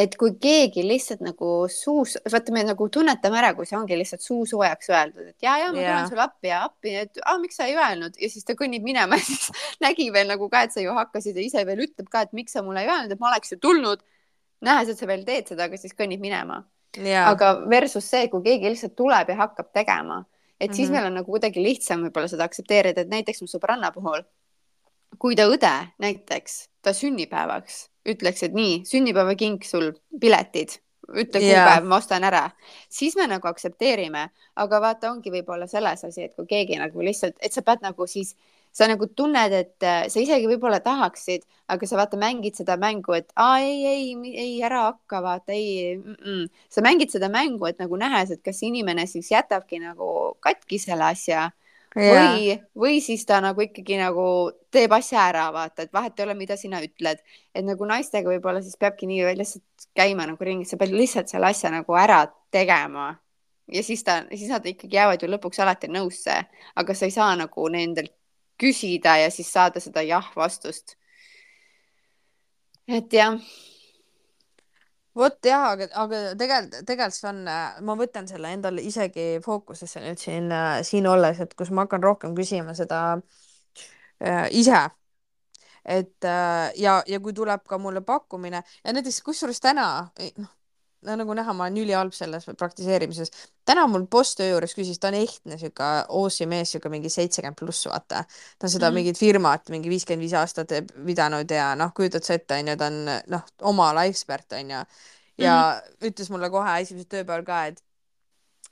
et 0.00 0.14
kui 0.18 0.32
keegi 0.40 0.82
lihtsalt 0.86 1.22
nagu 1.24 1.50
suus, 1.72 2.16
vaata, 2.30 2.54
me 2.54 2.62
nagu 2.64 2.86
tunnetame 2.92 3.40
ära, 3.40 3.50
kui 3.56 3.68
see 3.68 3.78
ongi 3.78 3.98
lihtsalt 3.98 4.22
suu 4.24 4.46
soojaks 4.48 4.90
öeldud, 4.92 5.32
et 5.32 5.44
ja, 5.44 5.56
ja 5.60 5.70
ma 5.72 5.80
yeah. 5.80 5.90
tulen 5.90 6.10
sulle 6.12 6.24
appi 6.24 6.50
ja 6.52 6.62
appi, 6.68 6.94
et 7.02 7.20
aa, 7.24 7.36
miks 7.42 7.58
sa 7.60 7.68
ei 7.68 7.76
öelnud 7.76 8.16
ja 8.20 8.30
siis 8.32 8.46
ta 8.46 8.56
kõnnib 8.58 8.86
minema 8.86 9.18
ja 9.20 9.26
siis 9.26 9.50
nägi 9.82 10.08
veel 10.14 10.30
nagu 10.30 10.48
ka, 10.52 10.64
et 10.66 10.76
sa 10.76 10.84
ju 10.84 10.94
hakkasid 10.96 11.36
ja 11.36 11.44
ise 11.44 11.64
veel 11.68 11.84
ütleb 11.86 12.08
ka, 12.12 12.24
et 12.26 12.34
miks 12.36 12.56
sa 12.56 12.64
mulle 12.66 12.84
ei 12.84 12.90
öelnud, 12.90 13.14
et 13.14 13.22
ma 13.22 13.32
oleks 13.32 13.54
ju 13.54 13.60
tulnud. 13.60 14.04
nähes, 14.64 14.92
et 14.92 15.00
sa 15.00 15.08
veel 15.08 15.24
teed 15.24 15.48
seda, 15.52 15.68
aga 15.68 15.78
siis 15.80 15.96
kõnnib 15.96 16.20
minema 16.22 16.62
yeah.. 16.96 17.30
aga 17.30 17.54
versus 17.68 18.06
see, 18.06 18.28
kui 18.32 18.44
keegi 18.46 18.72
lihtsalt 18.72 18.96
tuleb 18.96 19.32
ja 19.32 19.40
hakkab 19.44 19.72
tegema, 19.72 20.22
et 20.60 20.68
mm 20.68 20.72
-hmm. 20.72 20.76
siis 20.76 20.90
meil 20.90 21.08
on 21.08 21.18
nagu 21.20 21.30
kuidagi 21.30 21.62
lihtsam 21.62 22.04
võib-olla 22.06 22.28
seda 22.28 22.44
aktsepteerida, 22.44 23.00
et 23.00 23.12
näiteks 23.12 23.42
mu 23.42 23.48
sõbranna 23.48 23.92
puhul, 23.92 24.22
kui 25.18 25.36
ta 25.36 25.48
õde 25.50 25.72
näiteks, 25.98 26.68
ta 26.82 26.92
sünnipäevaks 26.96 27.90
ütleks, 28.08 28.44
et 28.46 28.54
nii, 28.56 28.80
sünnipäevakink 28.88 29.66
sul 29.68 29.90
piletid, 30.20 30.78
ütle 31.10 31.42
kuupäev 31.42 31.88
ma 31.88 31.98
ostan 31.98 32.24
ära, 32.26 32.46
siis 32.92 33.16
me 33.18 33.26
nagu 33.30 33.48
aktsepteerime, 33.50 34.28
aga 34.62 34.80
vaata, 34.82 35.10
ongi 35.10 35.32
võib-olla 35.34 35.68
selles 35.70 36.04
asi, 36.06 36.28
et 36.28 36.36
kui 36.36 36.48
keegi 36.50 36.78
nagu 36.80 37.04
lihtsalt, 37.04 37.36
et 37.42 37.54
sa 37.54 37.64
pead 37.66 37.84
nagu 37.84 38.06
siis, 38.10 38.34
sa 38.72 38.86
nagu 38.86 39.08
tunned, 39.18 39.52
et 39.52 39.86
äh, 39.86 40.04
sa 40.12 40.22
isegi 40.22 40.46
võib-olla 40.48 40.78
tahaksid, 40.84 41.44
aga 41.74 41.86
sa 41.86 41.98
vaata, 41.98 42.18
mängid 42.20 42.58
seda 42.58 42.76
mängu, 42.80 43.16
et 43.18 43.32
aa 43.34 43.58
ei, 43.64 43.80
ei, 43.90 44.34
ei 44.38 44.52
ära 44.66 44.84
hakka, 44.86 45.22
vaata 45.24 45.56
ei 45.56 45.96
mm, 45.96 46.16
-mm. 46.20 46.44
sa 46.70 46.84
mängid 46.86 47.10
seda 47.10 47.28
mängu, 47.28 47.66
et 47.66 47.82
nagu 47.82 47.98
nähes, 47.98 48.30
et 48.30 48.44
kas 48.46 48.62
inimene 48.62 49.06
siis 49.10 49.30
jätabki 49.30 49.82
nagu 49.82 50.36
katki 50.40 50.78
selle 50.78 51.10
asja. 51.10 51.50
Või, 51.96 52.54
või 52.76 53.00
siis 53.02 53.24
ta 53.26 53.40
nagu 53.42 53.62
ikkagi 53.64 53.98
nagu 53.98 54.24
teeb 54.70 54.92
asja 54.94 55.24
ära, 55.30 55.48
vaata, 55.54 55.86
et 55.86 55.92
vahet 55.92 56.18
ei 56.18 56.26
ole, 56.26 56.36
mida 56.38 56.56
sina 56.56 56.82
ütled, 56.84 57.22
et 57.54 57.66
nagu 57.66 57.88
naistega 57.88 58.30
võib-olla 58.30 58.62
siis 58.62 58.78
peabki 58.80 59.08
nii 59.10 59.34
lihtsalt 59.38 59.88
käima 59.98 60.28
nagu 60.30 60.46
ringis, 60.46 60.70
sa 60.70 60.78
pead 60.80 60.94
lihtsalt 60.94 61.32
selle 61.32 61.50
asja 61.50 61.72
nagu 61.74 61.98
ära 61.98 62.22
tegema. 62.54 63.12
Ja 63.70 63.82
siis 63.86 64.02
ta, 64.06 64.20
siis 64.30 64.50
nad 64.50 64.64
ikkagi 64.66 64.98
jäävad 64.98 65.22
ju 65.22 65.30
lõpuks 65.30 65.60
alati 65.62 65.90
nõusse, 65.90 66.40
aga 66.76 66.94
sa 66.94 67.06
ei 67.06 67.14
saa 67.14 67.34
nagu 67.38 67.68
nendelt 67.70 68.14
küsida 68.60 69.16
ja 69.22 69.30
siis 69.32 69.50
saada 69.52 69.80
seda 69.80 70.02
jah 70.02 70.26
vastust. 70.36 70.96
et 72.90 73.12
jah 73.12 73.38
vot 75.16 75.46
jah, 75.46 75.66
aga, 75.72 75.88
aga 76.02 76.20
tegelikult, 76.38 76.84
tegelikult 76.86 77.16
see 77.16 77.28
on, 77.30 77.42
ma 77.86 77.96
võtan 77.98 78.28
selle 78.30 78.52
endale 78.54 78.84
isegi 78.86 79.26
fookusesse 79.44 80.02
nüüd 80.04 80.20
siin, 80.22 80.52
siin 80.86 81.08
olles, 81.10 81.40
et 81.42 81.54
kus 81.58 81.72
ma 81.74 81.86
hakkan 81.86 82.04
rohkem 82.04 82.36
küsima 82.38 82.74
seda 82.78 83.02
äh, 83.16 84.46
ise. 84.50 84.86
et 85.84 86.24
äh, 86.28 86.70
ja, 86.76 87.00
ja 87.08 87.20
kui 87.20 87.32
tuleb 87.32 87.64
ka 87.66 87.78
mulle 87.78 88.02
pakkumine 88.06 88.62
ja 88.84 88.92
näiteks 88.92 89.22
kusjuures 89.26 89.60
täna, 89.64 90.10
noh, 90.38 90.54
no 91.06 91.16
nagu 91.16 91.34
näha, 91.36 91.52
ma 91.56 91.66
olen 91.66 91.78
ülihalb 91.82 92.14
selles 92.16 92.46
praktiseerimises. 92.58 93.32
täna 93.68 93.86
mul 93.88 94.06
boss 94.10 94.36
töö 94.38 94.50
juures 94.50 94.74
küsis, 94.76 94.98
ta 95.00 95.08
on 95.08 95.18
ehtne 95.20 95.58
sihuke 95.60 95.90
Oosi 96.20 96.46
mees, 96.50 96.72
sihuke 96.74 96.92
mingi 96.92 97.12
seitsekümmend 97.12 97.58
pluss, 97.58 97.86
vaata. 97.88 98.24
ta 98.24 98.66
on 98.66 98.70
seda 98.70 98.86
mm 98.86 98.90
-hmm. 98.90 98.94
mingit 98.94 99.18
firmat 99.18 99.68
mingi 99.68 99.92
viiskümmend 99.92 100.26
viis 100.26 100.34
aastat 100.34 100.74
pidanud 101.06 101.50
ja 101.50 101.74
noh, 101.74 101.94
kujutad 101.96 102.24
sa 102.24 102.34
ette, 102.34 102.58
onju, 102.60 102.76
ta 102.76 102.86
on 102.86 103.04
noh, 103.26 103.46
oma 103.62 103.90
ala 103.90 104.04
ekspert, 104.04 104.52
onju. 104.52 104.84
ja 105.38 105.54
mm 105.54 105.78
-hmm. 105.78 106.10
ütles 106.10 106.30
mulle 106.30 106.50
kohe 106.50 106.80
esimesel 106.80 107.08
tööpäeval 107.08 107.44
ka, 107.44 107.66
et 107.66 107.82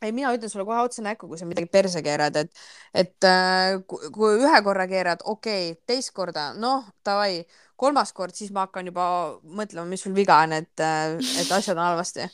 ei, 0.02 0.12
mina 0.12 0.32
ütlen 0.34 0.50
sulle 0.50 0.64
kohe 0.64 0.82
otse 0.82 1.02
näkku, 1.02 1.28
kui 1.28 1.38
sa 1.38 1.46
midagi 1.46 1.66
perse 1.66 2.02
keerad, 2.02 2.36
et, 2.36 2.52
et 2.94 3.24
äh, 3.24 3.78
kui 3.86 4.36
ühe 4.44 4.62
korra 4.62 4.86
keerad, 4.86 5.24
okei 5.24 5.70
okay,, 5.72 5.82
teist 5.86 6.12
korda, 6.14 6.52
noh, 6.54 6.84
davai 7.04 7.46
kolmas 7.78 8.12
kord, 8.16 8.34
siis 8.36 8.52
ma 8.54 8.66
hakkan 8.66 8.90
juba 8.90 9.06
mõtlema, 9.42 9.86
mis 9.88 10.02
sul 10.04 10.14
viga 10.16 10.40
on, 10.44 10.56
et, 10.58 10.74
et 10.82 11.50
asjad 11.54 11.76
on 11.76 11.84
halvasti. 11.86 12.28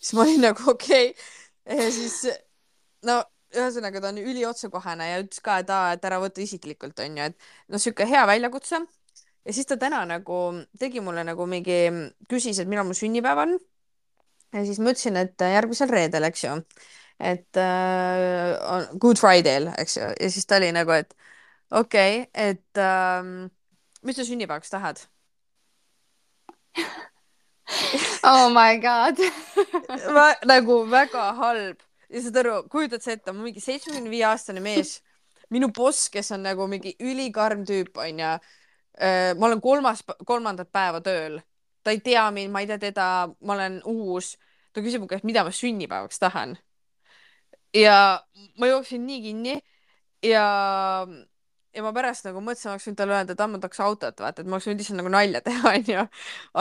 siis 0.00 0.16
ma 0.16 0.24
olin 0.24 0.44
nagu 0.48 0.70
okei 0.72 1.10
okay. 1.12 1.78
ja 1.78 1.88
siis 1.92 2.20
no 3.06 3.20
ühesõnaga 3.56 4.02
ta 4.02 4.10
on 4.10 4.20
üliotsekohene 4.20 5.08
ja 5.10 5.22
ütles 5.22 5.40
ka, 5.44 5.60
et 5.62 5.70
aa, 5.72 5.94
et 5.96 6.04
ära 6.08 6.18
võta 6.22 6.42
isiklikult, 6.42 6.98
onju, 7.02 7.30
et 7.30 7.36
noh, 7.72 7.82
sihuke 7.82 8.06
hea 8.08 8.24
väljakutse. 8.28 8.82
ja 9.46 9.54
siis 9.54 9.68
ta 9.68 9.78
täna 9.80 10.02
nagu 10.08 10.40
tegi 10.78 11.00
mulle 11.04 11.24
nagu 11.24 11.46
mingi, 11.46 11.78
küsis, 12.30 12.60
et 12.60 12.68
millal 12.68 12.88
mu 12.88 12.96
sünnipäev 12.96 13.42
on. 13.46 13.56
ja 14.54 14.64
siis 14.66 14.80
ma 14.80 14.92
ütlesin, 14.94 15.18
et 15.20 15.46
järgmisel 15.56 15.92
reedel, 15.92 16.28
eks 16.30 16.44
ju, 16.44 16.56
et 17.20 17.60
äh, 17.60 18.88
Good 18.98 19.20
Friday'l, 19.22 19.70
eks 19.78 20.00
ju, 20.00 20.10
ja 20.20 20.32
siis 20.32 20.46
ta 20.46 20.60
oli 20.60 20.72
nagu, 20.76 20.96
et 20.96 21.14
okei 21.70 22.22
okay,, 22.22 22.50
et 22.50 22.82
äh, 22.82 23.50
mis 24.06 24.16
sa 24.18 24.24
sünnipäevaks 24.28 24.70
tahad 24.72 25.02
oh 28.32 28.48
my 28.54 28.78
god 28.82 29.20
nagu 30.52 30.84
väga 30.90 31.32
halb 31.40 31.86
ja 32.10 32.22
saad 32.22 32.40
aru, 32.42 32.54
kujutad 32.70 33.02
sa 33.02 33.14
ette, 33.14 33.34
mingi 33.34 33.62
seitsmekümne 33.62 34.10
viie 34.12 34.26
aastane 34.28 34.62
mees, 34.64 35.00
minu 35.52 35.70
boss, 35.74 36.08
kes 36.12 36.30
on 36.36 36.44
nagu 36.46 36.66
mingi 36.70 36.94
ülikarm 37.02 37.64
tüüp, 37.68 37.98
onju. 38.02 38.32
Äh, 38.96 39.32
ma 39.36 39.50
olen 39.50 39.60
kolmas, 39.60 40.02
kolmandat 40.26 40.70
päeva 40.72 41.02
tööl, 41.04 41.40
ta 41.84 41.92
ei 41.92 42.00
tea 42.04 42.24
mind, 42.32 42.52
ma 42.54 42.62
ei 42.62 42.70
tea 42.70 42.80
teda, 42.88 43.08
ma 43.44 43.56
olen 43.58 43.80
uus. 43.84 44.36
ta 44.72 44.82
küsib 44.84 45.00
mu 45.00 45.06
käest, 45.08 45.24
mida 45.24 45.40
ma 45.44 45.52
sünnipäevaks 45.52 46.18
tahan. 46.20 46.56
ja 47.74 48.22
ma 48.56 48.66
jooksin 48.66 49.06
nii 49.06 49.20
kinni 49.22 49.54
ja 50.24 50.44
ja 51.76 51.84
ma 51.84 51.92
pärast 51.96 52.26
nagu 52.26 52.40
mõtlesin, 52.44 52.72
oleks 52.72 52.86
võinud 52.88 52.98
talle 53.00 53.16
öelda, 53.18 53.36
et 53.36 53.42
amma 53.44 53.60
tahaks 53.60 53.82
autot, 53.84 54.22
vaata, 54.24 54.42
et 54.42 54.48
ma 54.48 54.56
oleks 54.56 54.68
võinud 54.70 54.82
lihtsalt 54.82 55.00
nagu 55.02 55.12
nalja 55.12 55.42
teha, 55.44 55.72
onju. 55.76 56.06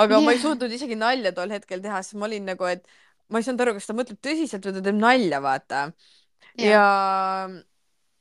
aga 0.04 0.18
yeah. 0.18 0.26
ma 0.26 0.36
ei 0.36 0.42
suutnud 0.44 0.76
isegi 0.78 0.98
nalja 1.00 1.32
tol 1.38 1.54
hetkel 1.56 1.84
teha, 1.84 2.02
sest 2.04 2.20
ma 2.20 2.28
olin 2.30 2.50
nagu, 2.52 2.68
et 2.72 2.84
ma 3.32 3.40
ei 3.40 3.48
saanud 3.48 3.64
aru, 3.66 3.78
kas 3.78 3.88
ta 3.90 3.96
mõtleb 3.98 4.20
tõsiselt 4.24 4.68
või 4.68 4.76
ta 4.76 4.84
teeb 4.90 5.00
nalja, 5.00 5.40
vaata 5.46 5.86
yeah.. 6.60 6.76
ja 6.76 6.84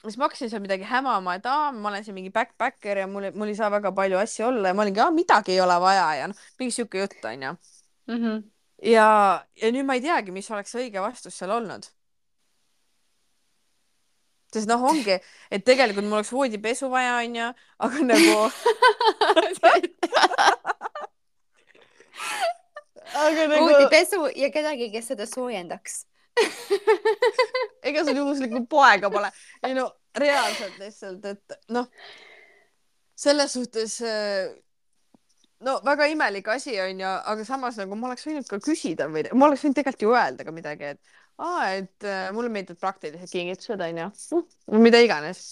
siis 0.04 0.18
ma 0.20 0.28
hakkasin 0.28 0.52
seal 0.52 0.62
midagi 0.64 0.86
hämama, 0.88 1.38
et 1.40 1.50
aa, 1.50 1.72
ma 1.74 1.90
olen 1.90 2.06
siin 2.06 2.16
mingi 2.16 2.32
backpacker 2.34 3.02
ja 3.02 3.10
mul, 3.10 3.30
mul 3.34 3.50
ei 3.50 3.58
saa 3.58 3.70
väga 3.74 3.92
palju 3.96 4.20
asju 4.20 4.48
olla 4.50 4.70
ja 4.70 4.76
ma 4.78 4.84
olingi, 4.86 5.02
aa, 5.02 5.14
midagi 5.14 5.56
ei 5.56 5.60
ole 5.64 5.76
vaja 5.82 6.08
ja 6.20 6.30
noh, 6.30 6.46
mingi 6.60 6.76
sihuke 6.76 7.02
jutt, 7.02 7.18
onju 7.24 7.52
mm. 7.52 8.16
-hmm. 8.16 8.40
ja, 8.92 9.08
ja 9.62 9.74
nüüd 9.74 9.88
ma 9.88 9.98
ei 9.98 10.04
teagi, 10.04 10.34
mis 10.34 10.50
oleks 10.50 10.76
õige 10.78 11.02
vastus 11.02 11.38
seal 11.40 11.54
olnud 11.56 11.90
sest 14.54 14.70
noh, 14.70 14.80
ongi, 14.90 15.16
et 15.50 15.64
tegelikult 15.66 16.06
mul 16.06 16.20
oleks 16.20 16.32
voodipesu 16.34 16.90
vaja, 16.92 17.12
onju, 17.22 17.46
aga 17.86 17.98
nagu 18.08 18.36
aga 23.24 23.46
nagu 23.50 23.62
voodipesu 23.66 24.18
ja 24.38 24.48
kedagi, 24.54 24.90
kes 24.94 25.06
seda 25.12 25.26
soojendaks 25.30 25.94
ega 27.86 28.02
sul 28.04 28.16
juhuslikku 28.18 28.64
poega 28.70 29.10
pole. 29.12 29.30
ei 29.62 29.74
no 29.76 29.86
reaalselt 30.18 30.78
lihtsalt, 30.82 31.24
et 31.30 31.58
noh, 31.74 31.86
selles 33.18 33.54
suhtes 33.54 34.00
äh, 34.02 34.50
no 35.64 35.78
väga 35.86 36.08
imelik 36.12 36.48
asi 36.54 36.76
on 36.80 37.00
ju, 37.00 37.12
aga 37.32 37.46
samas 37.46 37.78
nagu 37.80 37.96
ma 37.98 38.10
oleks 38.10 38.26
võinud 38.28 38.48
ka 38.50 38.60
küsida 38.62 39.08
või 39.10 39.26
ma 39.32 39.48
oleks 39.48 39.64
võinud 39.64 39.78
tegelikult 39.78 40.06
ju 40.06 40.14
öelda 40.14 40.46
ka 40.46 40.54
midagi, 40.54 40.94
et 40.94 41.00
aa, 41.38 41.66
et 41.80 42.06
äh, 42.06 42.30
mulle 42.34 42.52
meeldivad 42.52 42.80
praktilised 42.80 43.32
kingitused 43.32 43.80
onju, 43.80 44.08
mida 44.82 45.00
iganes. 45.02 45.42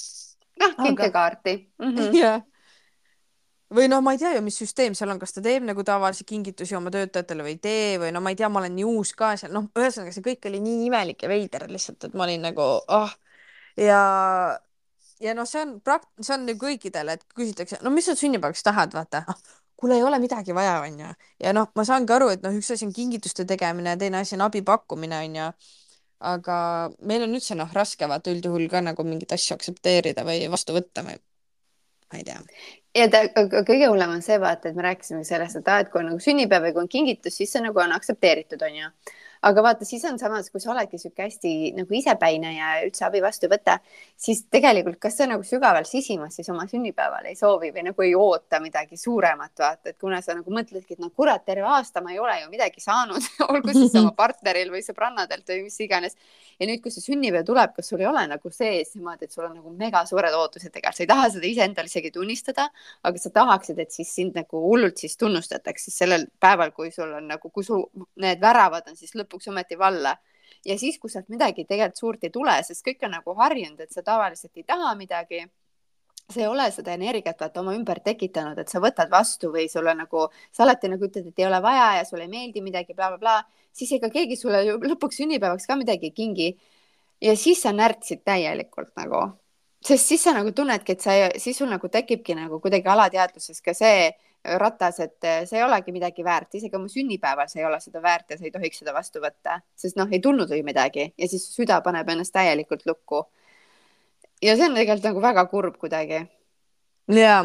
jah, 0.61 0.75
kinkekaarti 0.77 1.55
mm. 1.79 1.95
-hmm. 1.97 2.17
jah. 2.23 2.43
või 3.75 3.89
noh, 3.89 4.03
ma 4.05 4.13
ei 4.13 4.21
tea 4.21 4.35
ju, 4.37 4.43
mis 4.45 4.59
süsteem 4.59 4.95
seal 4.95 5.11
on, 5.11 5.19
kas 5.19 5.33
ta 5.33 5.43
teeb 5.43 5.65
nagu 5.65 5.85
tavalisi 5.85 6.25
kingitusi 6.29 6.77
oma 6.77 6.91
töötajatele 6.91 7.43
või 7.43 7.57
ei 7.57 7.63
tee 7.63 7.99
või 7.99 8.13
no 8.13 8.21
ma 8.21 8.31
ei 8.31 8.37
tea, 8.37 8.49
ma 8.49 8.61
olen 8.61 8.77
nii 8.77 8.85
uus 8.85 9.15
ka 9.17 9.35
seal, 9.37 9.53
noh, 9.53 9.71
ühesõnaga 9.79 10.13
see 10.13 10.27
kõik 10.27 10.51
oli 10.51 10.61
nii 10.61 10.87
imelik 10.91 11.23
ja 11.23 11.33
veider 11.33 11.67
lihtsalt, 11.71 12.05
et 12.05 12.15
ma 12.15 12.29
olin 12.29 12.47
nagu 12.51 12.69
ah 12.89 13.09
oh. 13.09 13.17
ja 13.77 14.03
ja 15.23 15.35
noh, 15.35 15.47
see 15.49 15.63
on 15.63 15.81
prakt-, 15.81 16.11
see 16.21 16.35
on 16.37 16.47
ju 16.51 16.57
kõikidele, 16.61 17.17
et 17.17 17.27
küsitakse, 17.35 17.79
no 17.83 17.91
mis 17.95 18.07
sa 18.11 18.15
sünnipäevaks 18.19 18.63
tahad, 18.67 18.95
vaata 18.95 19.25
kuule, 19.83 19.99
ei 19.99 20.07
ole 20.07 20.19
midagi 20.23 20.55
vaja, 20.55 20.79
onju. 20.87 21.11
ja 21.43 21.53
noh, 21.57 21.71
ma 21.79 21.85
saangi 21.87 22.15
aru, 22.15 22.31
et 22.37 22.45
noh, 22.45 22.55
üks 22.59 22.71
asi 22.75 22.87
on 22.87 22.95
kingituste 22.97 23.47
tegemine 23.49 23.97
teine 23.99 24.23
asi 24.23 24.37
on 24.39 24.47
abi 24.47 24.63
pakkumine, 24.67 25.19
onju. 25.27 25.49
aga 26.33 26.57
meil 27.11 27.27
on 27.27 27.35
üldse 27.35 27.59
noh, 27.59 27.71
raske 27.75 28.07
vaata 28.09 28.31
üldjuhul 28.31 28.69
ka 28.71 28.85
nagu 28.85 29.07
mingeid 29.07 29.35
asju 29.35 29.57
aktsepteerida 29.59 30.23
või 30.29 30.47
vastu 30.53 30.77
võtta 30.77 31.03
või 31.07 31.19
ma 31.19 32.21
ei 32.21 32.29
tea. 32.29 32.39
ja 33.01 33.09
ta, 33.11 33.25
kõige 33.35 33.89
hullem 33.89 34.15
on 34.19 34.23
see, 34.23 34.39
vaata, 34.41 34.71
et 34.71 34.79
me 34.79 34.87
rääkisime 34.87 35.25
sellest, 35.27 35.59
et 35.59 35.69
aa, 35.73 35.83
et 35.83 35.91
kui 35.91 36.03
on 36.03 36.13
nagu 36.13 36.23
sünnipäev 36.23 36.69
või 36.69 36.77
kui 36.77 36.87
on 36.87 36.95
kingitus, 36.95 37.41
siis 37.41 37.53
see 37.53 37.65
nagu 37.65 37.83
on 37.83 37.97
aktsepteeritud, 37.99 38.63
onju 38.63 38.93
aga 39.43 39.63
vaata, 39.65 39.87
siis 39.87 40.05
on 40.07 40.19
samas, 40.21 40.51
kui 40.53 40.61
sa 40.63 40.71
oledki 40.73 40.99
sihuke 41.01 41.25
hästi 41.27 41.73
nagu 41.75 41.97
isepäine 41.99 42.53
ja 42.55 42.69
üldse 42.87 43.07
abi 43.09 43.23
vastu 43.25 43.49
ei 43.49 43.53
võta, 43.57 43.79
siis 44.19 44.45
tegelikult, 44.53 45.01
kas 45.03 45.17
sa 45.19 45.27
nagu 45.27 45.43
sügavalt 45.47 45.89
sisimas 45.89 46.37
siis 46.39 46.49
oma 46.53 46.69
sünnipäeval 46.71 47.27
ei 47.27 47.35
soovi 47.39 47.73
või 47.75 47.87
nagu 47.89 48.07
ei 48.07 48.15
oota 48.15 48.61
midagi 48.63 48.97
suuremat, 49.01 49.53
vaata, 49.59 49.91
et 49.91 49.99
kuna 50.01 50.21
sa 50.23 50.37
nagu 50.39 50.55
mõtledki, 50.55 50.95
et 50.95 51.03
no 51.03 51.11
kurat, 51.11 51.43
terve 51.47 51.67
aasta 51.67 52.03
ma 52.05 52.15
ei 52.15 52.21
ole 52.23 52.37
ju 52.45 52.51
midagi 52.53 52.83
saanud 52.85 53.27
olgu 53.49 53.75
siis 53.75 53.97
oma 53.99 54.13
partneril 54.17 54.71
või 54.75 54.85
sõbrannadelt 54.87 55.51
või 55.51 55.67
mis 55.67 55.81
iganes. 55.83 56.17
ja 56.61 56.69
nüüd, 56.71 56.83
kui 56.85 56.95
see 56.95 57.03
sünnipäev 57.03 57.47
tuleb, 57.49 57.75
kas 57.75 57.91
sul 57.91 58.03
ei 58.03 58.07
ole 58.07 58.23
nagu 58.31 58.55
sees 58.55 58.95
niimoodi, 58.95 59.27
et 59.27 59.35
sul 59.35 59.49
on 59.49 59.57
nagu 59.59 59.75
mega 59.75 60.05
suured 60.07 60.39
ootused, 60.39 60.71
ega 60.79 60.95
sa 60.95 61.03
ei 61.03 61.11
taha 61.11 61.27
seda 61.35 61.51
iseendale 61.51 61.91
isegi 61.91 62.13
tunnistada, 62.15 62.69
aga 63.03 63.19
sa 63.19 63.35
tahaksid, 63.35 63.83
et 63.83 63.91
siis 63.91 64.15
sind 64.15 64.39
nagu 64.39 64.63
hullult 64.69 65.03
siis 65.03 65.19
tunnustatakse 65.19 65.91
sellel 65.91 66.29
päeval, 66.41 66.71
kui 66.77 66.95
sul 66.95 67.11
on 67.19 67.27
nagu, 67.35 67.51
kui 67.51 67.67
sul 67.67 67.89
need 68.23 68.39
väravad 68.43 68.87
on 68.87 68.97
siis 68.97 69.17
lõpuks 69.19 69.32
lõpuks 69.33 69.49
ometi 69.49 69.79
valla. 69.79 70.17
ja 70.65 70.77
siis, 70.79 70.99
kui 70.99 71.11
sealt 71.11 71.29
midagi 71.29 71.65
tegelikult 71.65 71.99
suurt 71.99 72.25
ei 72.25 72.31
tule, 72.31 72.53
sest 72.63 72.85
kõik 72.87 73.01
on 73.03 73.17
nagu 73.17 73.35
harjunud, 73.35 73.81
et 73.81 73.91
sa 73.91 74.03
tavaliselt 74.03 74.53
ei 74.57 74.63
taha 74.63 74.95
midagi 74.95 75.47
sa 76.31 76.41
ei 76.41 76.47
ole 76.47 76.71
seda 76.71 76.93
energiat 76.95 77.41
vaata 77.41 77.61
oma 77.61 77.75
ümber 77.75 77.99
tekitanud, 78.01 78.59
et 78.59 78.69
sa 78.69 78.81
võtad 78.81 79.11
vastu 79.11 79.51
või 79.53 79.67
sulle 79.69 79.93
nagu, 79.95 80.29
sa 80.53 80.63
alati 80.65 80.89
nagu 80.89 81.05
ütled, 81.05 81.27
et 81.29 81.39
ei 81.43 81.47
ole 81.47 81.59
vaja 81.61 81.99
ja 81.99 82.05
sulle 82.05 82.25
ei 82.25 82.31
meeldi 82.31 82.63
midagi 82.63 82.95
bla,, 82.95 83.11
blablabla, 83.11 83.43
siis 83.73 83.91
ega 83.99 84.09
keegi 84.09 84.37
sulle 84.39 84.63
ju 84.65 84.79
lõpuks 84.79 85.19
sünnipäevaks 85.19 85.67
ka 85.67 85.77
midagi 85.77 86.13
ei 86.13 86.15
kingi. 86.17 86.49
ja 87.21 87.37
siis 87.37 87.63
sa 87.63 87.73
närtsid 87.73 88.23
täielikult 88.25 88.95
nagu, 88.97 89.21
sest 89.85 90.15
siis 90.15 90.23
sa 90.23 90.33
nagu 90.33 90.53
tunnedki, 90.53 90.93
et 90.93 91.01
sa, 91.01 91.11
siis 91.37 91.59
sul 91.59 91.69
nagu 91.69 91.89
tekibki 91.89 92.39
nagu 92.39 92.61
kuidagi 92.61 92.89
alateadvuses 92.89 93.61
ka 93.61 93.75
see 93.75 94.13
ratas, 94.45 94.99
et 95.01 95.25
eh, 95.25 95.45
see 95.47 95.59
ei 95.61 95.65
olegi 95.65 95.93
midagi 95.95 96.25
väärt, 96.27 96.57
isegi 96.59 96.77
oma 96.77 96.91
sünnipäeval 96.91 97.49
see 97.51 97.63
ei 97.63 97.67
ole 97.69 97.79
seda 97.81 98.03
väärt 98.03 98.33
ja 98.33 98.39
sa 98.39 98.47
ei 98.47 98.55
tohiks 98.55 98.81
seda 98.83 98.95
vastu 98.95 99.23
võtta, 99.23 99.61
sest 99.79 99.99
noh, 100.01 100.11
ei 100.11 100.21
tulnud 100.23 100.51
ju 100.51 100.65
midagi 100.67 101.13
ja 101.19 101.29
siis 101.31 101.47
süda 101.55 101.79
paneb 101.85 102.11
ennast 102.11 102.35
täielikult 102.35 102.83
lukku. 102.87 103.23
ja 104.43 104.57
see 104.57 104.67
on 104.67 104.75
tegelikult 104.75 105.07
nagu 105.07 105.23
väga 105.23 105.47
kurb 105.47 105.79
kuidagi. 105.79 106.25
jaa. 107.15 107.45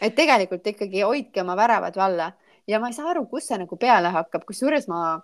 et 0.00 0.14
tegelikult 0.18 0.66
ikkagi 0.66 1.06
hoidke 1.06 1.42
oma 1.42 1.56
väravad 1.56 1.96
valla 1.96 2.32
ja 2.66 2.80
ma 2.80 2.90
ei 2.90 2.98
saa 2.98 3.10
aru, 3.14 3.26
kust 3.26 3.52
see 3.52 3.62
nagu 3.62 3.76
peale 3.76 4.10
hakkab, 4.10 4.44
kusjuures 4.44 4.88
ma 4.88 5.20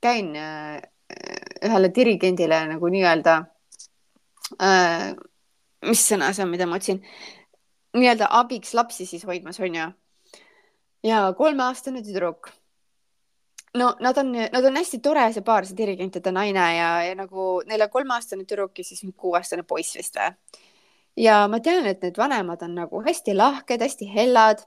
käin 0.00 0.34
äh, 0.36 0.80
ühele 1.68 1.92
dirigendile 1.92 2.64
nagu 2.72 2.88
nii-öelda 2.88 3.40
äh,, 4.56 5.12
mis 5.84 6.08
sõna 6.08 6.32
see 6.32 6.48
on, 6.48 6.50
mida 6.56 6.66
ma 6.66 6.80
otsin, 6.80 7.04
nii-öelda 7.92 8.32
abiks 8.40 8.72
lapsi 8.72 9.04
siis 9.04 9.28
hoidmas, 9.28 9.60
onju 9.60 9.92
ja 11.02 11.32
kolmeaastane 11.36 12.02
tüdruk. 12.02 12.50
no 13.74 13.94
nad 14.00 14.18
on, 14.18 14.32
nad 14.32 14.64
on 14.64 14.76
hästi 14.76 14.98
tore 14.98 15.28
see 15.32 15.44
paar, 15.46 15.66
see 15.66 15.76
dirigent 15.78 16.14
ja 16.14 16.20
ta 16.20 16.32
naine 16.34 16.66
ja, 16.76 16.90
ja 17.06 17.14
nagu 17.14 17.62
neil 17.66 17.86
on 17.86 17.90
kolmeaastane 17.90 18.44
tüdruk 18.44 18.78
ja 18.78 18.84
siis 18.84 19.04
kuueaastane 19.16 19.62
poiss 19.62 19.96
vist 19.96 20.18
või. 20.18 20.34
ja 21.16 21.46
ma 21.48 21.60
tean, 21.60 21.86
et 21.86 22.02
need 22.02 22.18
vanemad 22.18 22.62
on 22.66 22.74
nagu 22.82 23.02
hästi 23.06 23.34
lahked, 23.36 23.82
hästi 23.82 24.10
hellad. 24.14 24.64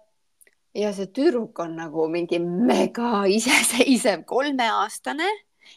ja 0.73 0.93
see 0.93 1.11
tüdruk 1.13 1.59
on 1.59 1.75
nagu 1.77 2.07
mingi 2.09 2.39
mega 2.39 3.25
iseseisev 3.29 4.25
kolmeaastane 4.25 5.29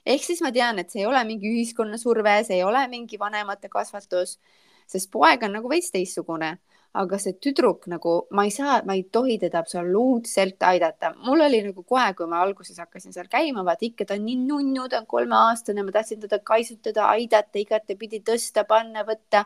ehk 0.06 0.24
siis 0.24 0.40
ma 0.42 0.52
tean, 0.52 0.78
et 0.78 0.90
see 0.90 1.02
ei 1.04 1.10
ole 1.10 1.24
mingi 1.24 1.50
ühiskonna 1.50 1.98
surve, 1.98 2.40
see 2.44 2.60
ei 2.60 2.64
ole 2.64 2.86
mingi 2.88 3.18
vanemate 3.18 3.68
kasvatus, 3.68 4.38
sest 4.86 5.10
poeg 5.10 5.42
on 5.42 5.58
nagu 5.58 5.68
veits 5.70 5.92
teistsugune 5.94 6.56
aga 7.02 7.18
see 7.20 7.36
tüdruk 7.42 7.86
nagu 7.92 8.12
ma 8.36 8.46
ei 8.48 8.52
saa, 8.54 8.78
ma 8.88 8.96
ei 8.96 9.04
tohi 9.12 9.36
teda 9.42 9.60
absoluutselt 9.62 10.62
aidata. 10.70 11.12
mul 11.26 11.44
oli 11.46 11.60
nagu 11.66 11.84
kohe, 11.84 12.08
kui 12.18 12.26
ma 12.30 12.40
alguses 12.44 12.78
hakkasin 12.82 13.12
seal 13.16 13.28
käima, 13.32 13.64
vaata 13.68 13.86
ikka 13.88 14.06
ta 14.08 14.16
on 14.16 14.24
nii 14.28 14.36
nunnu, 14.46 14.88
ta 14.88 15.00
on 15.02 15.06
kolmeaastane, 15.06 15.84
ma 15.84 15.94
tahtsin 15.94 16.20
teda 16.24 16.40
kaisutada, 16.50 17.08
aidata, 17.14 17.58
igatepidi 17.60 18.22
tõsta, 18.30 18.64
panna, 18.68 19.04
võtta. 19.08 19.44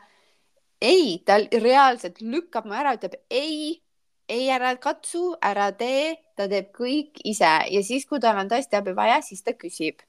ei, 0.80 1.18
ta 1.26 1.36
reaalselt 1.62 2.20
lükkab 2.24 2.66
mu 2.68 2.76
ära, 2.76 2.94
ütleb 2.96 3.18
ei, 3.30 3.80
ei, 4.28 4.46
ära 4.50 4.74
katsu, 4.80 5.34
ära 5.42 5.70
tee, 5.76 6.14
ta 6.36 6.46
teeb 6.48 6.70
kõik 6.76 7.20
ise 7.24 7.50
ja 7.74 7.82
siis, 7.84 8.06
kui 8.08 8.20
tal 8.22 8.38
on 8.40 8.48
tõesti 8.48 8.78
abi 8.78 8.94
vaja, 8.96 9.20
siis 9.26 9.42
ta 9.44 9.52
küsib 9.58 10.00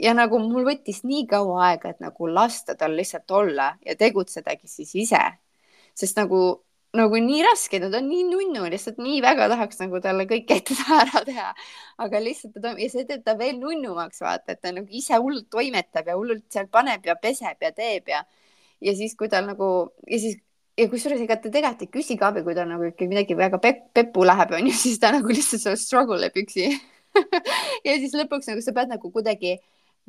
ja 0.00 0.14
nagu 0.16 0.38
mul 0.42 0.64
võttis 0.66 1.02
nii 1.06 1.26
kaua 1.30 1.60
aega, 1.68 1.92
et 1.92 2.00
nagu 2.02 2.30
lasta 2.30 2.74
tal 2.78 2.96
lihtsalt 2.98 3.30
olla 3.30 3.74
ja 3.86 3.96
tegutsedagi 3.98 4.68
siis 4.70 4.94
ise 5.04 5.20
sest 6.00 6.18
nagu, 6.18 6.40
nagu 6.96 7.20
nii 7.22 7.44
raske, 7.46 7.80
ta 7.82 7.90
on 7.98 8.08
nii 8.10 8.26
nunnu, 8.30 8.66
lihtsalt 8.72 9.00
nii 9.02 9.20
väga 9.24 9.48
tahaks 9.52 9.80
nagu 9.82 10.00
talle 10.04 10.26
kõike 10.30 10.58
ette 10.60 10.76
ära 11.00 11.24
teha. 11.26 11.48
aga 12.04 12.22
lihtsalt 12.24 12.54
ta 12.56 12.66
toimub 12.66 12.84
ja 12.84 12.90
see 12.92 13.06
teeb 13.08 13.24
ta 13.26 13.36
veel 13.38 13.58
nunnumaks, 13.62 14.22
vaata, 14.24 14.56
et 14.56 14.62
ta 14.64 14.74
nagu 14.74 14.88
ise 14.90 15.18
hullult 15.18 15.50
toimetab 15.52 16.12
ja 16.12 16.18
hullult 16.18 16.46
seal 16.52 16.70
paneb 16.72 17.06
ja 17.06 17.16
peseb 17.20 17.66
ja 17.66 17.72
teeb 17.76 18.08
ja, 18.14 18.24
ja 18.80 18.96
siis, 18.96 19.16
kui 19.18 19.28
tal 19.32 19.48
nagu 19.48 19.90
ja 20.08 20.22
siis 20.22 20.40
ja 20.80 20.88
kusjuures 20.90 21.20
ega 21.20 21.36
ta 21.36 21.50
tegelikult 21.52 21.84
ei 21.84 21.92
küsi 21.98 22.16
ka 22.20 22.30
abi, 22.30 22.44
kui 22.46 22.54
tal 22.56 22.68
nagu 22.70 22.86
ikkagi 22.88 23.10
midagi 23.10 23.36
väga 23.36 23.60
pep 23.62 23.82
peppu 23.96 24.24
läheb, 24.26 24.54
onju, 24.60 24.72
siis 24.84 25.00
ta 25.02 25.12
nagu 25.14 25.28
lihtsalt 25.28 25.64
seal 25.66 25.78
struggle 25.80 26.30
eb 26.30 26.38
üksi 26.42 26.70
ja 27.86 27.98
siis 27.98 28.16
lõpuks 28.16 28.50
nagu 28.50 28.64
sa 28.64 28.74
pead 28.76 28.92
nagu 28.92 29.12
kuidagi 29.12 29.58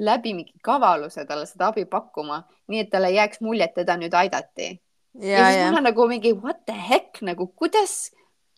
läbi 0.01 0.33
mingi 0.37 0.55
kavaluse 0.63 1.25
talle 1.29 1.45
seda 1.49 1.71
abi 1.71 1.85
pakkuma, 1.89 2.43
nii 2.71 2.85
et 2.85 2.89
talle 2.93 3.11
ei 3.11 3.19
jääks 3.19 3.41
mulje, 3.43 3.67
et 3.67 3.75
teda 3.75 3.97
nüüd 3.99 4.15
aidati 4.17 4.71
ja, 5.19 5.37
ja 5.37 5.51
siis 5.51 5.69
mul 5.69 5.77
on 5.77 5.87
nagu 5.89 6.07
mingi 6.07 6.33
what 6.33 6.65
the 6.65 6.75
heck? 6.89 7.21
nagu 7.25 7.47
kuidas, 7.47 8.11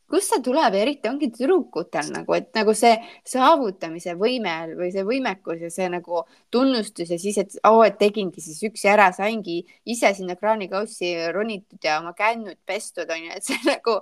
kust 0.10 0.34
see 0.34 0.44
tuleb, 0.46 0.76
eriti 0.78 1.10
ongi 1.10 1.30
tüdrukutel 1.34 2.12
nagu, 2.14 2.36
et 2.38 2.52
nagu 2.58 2.76
see 2.78 2.94
saavutamise 3.28 4.16
võime 4.20 4.56
või 4.78 4.92
see 4.94 5.06
võimekus 5.08 5.64
ja 5.66 5.72
see 5.74 5.90
nagu 5.92 6.24
tunnustus 6.54 7.14
ja 7.14 7.20
siis, 7.22 7.40
et 7.42 7.56
oo 7.64 7.80
oh,, 7.80 7.86
et 7.88 7.98
tegingi 8.02 8.44
siis 8.44 8.62
üksi 8.70 8.92
ära, 8.94 9.10
saingi 9.16 9.62
ise 9.90 10.14
sinna 10.18 10.38
kraanikaussi 10.40 11.16
ronitud 11.34 11.82
ja 11.84 12.00
oma 12.02 12.14
kännud 12.18 12.60
pestud 12.66 13.10
onju, 13.10 13.34
et 13.34 13.48
see 13.48 13.60
nagu, 13.74 14.00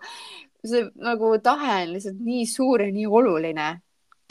see 0.65 0.89
nagu 0.99 1.37
tahe 1.43 1.81
on 1.85 1.95
lihtsalt 1.95 2.19
nii 2.25 2.45
suur 2.49 2.87
ja 2.87 2.91
nii 2.91 3.07
oluline. 3.07 3.71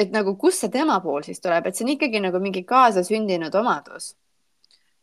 et 0.01 0.13
nagu, 0.13 0.37
kust 0.41 0.65
see 0.65 0.73
tema 0.73 1.01
pool 1.05 1.25
siis 1.25 1.41
tuleb, 1.41 1.67
et 1.67 1.77
see 1.77 1.85
on 1.85 1.95
ikkagi 1.97 2.21
nagu 2.25 2.41
mingi 2.41 2.65
kaasasündinud 2.69 3.55
omadus 3.61 4.15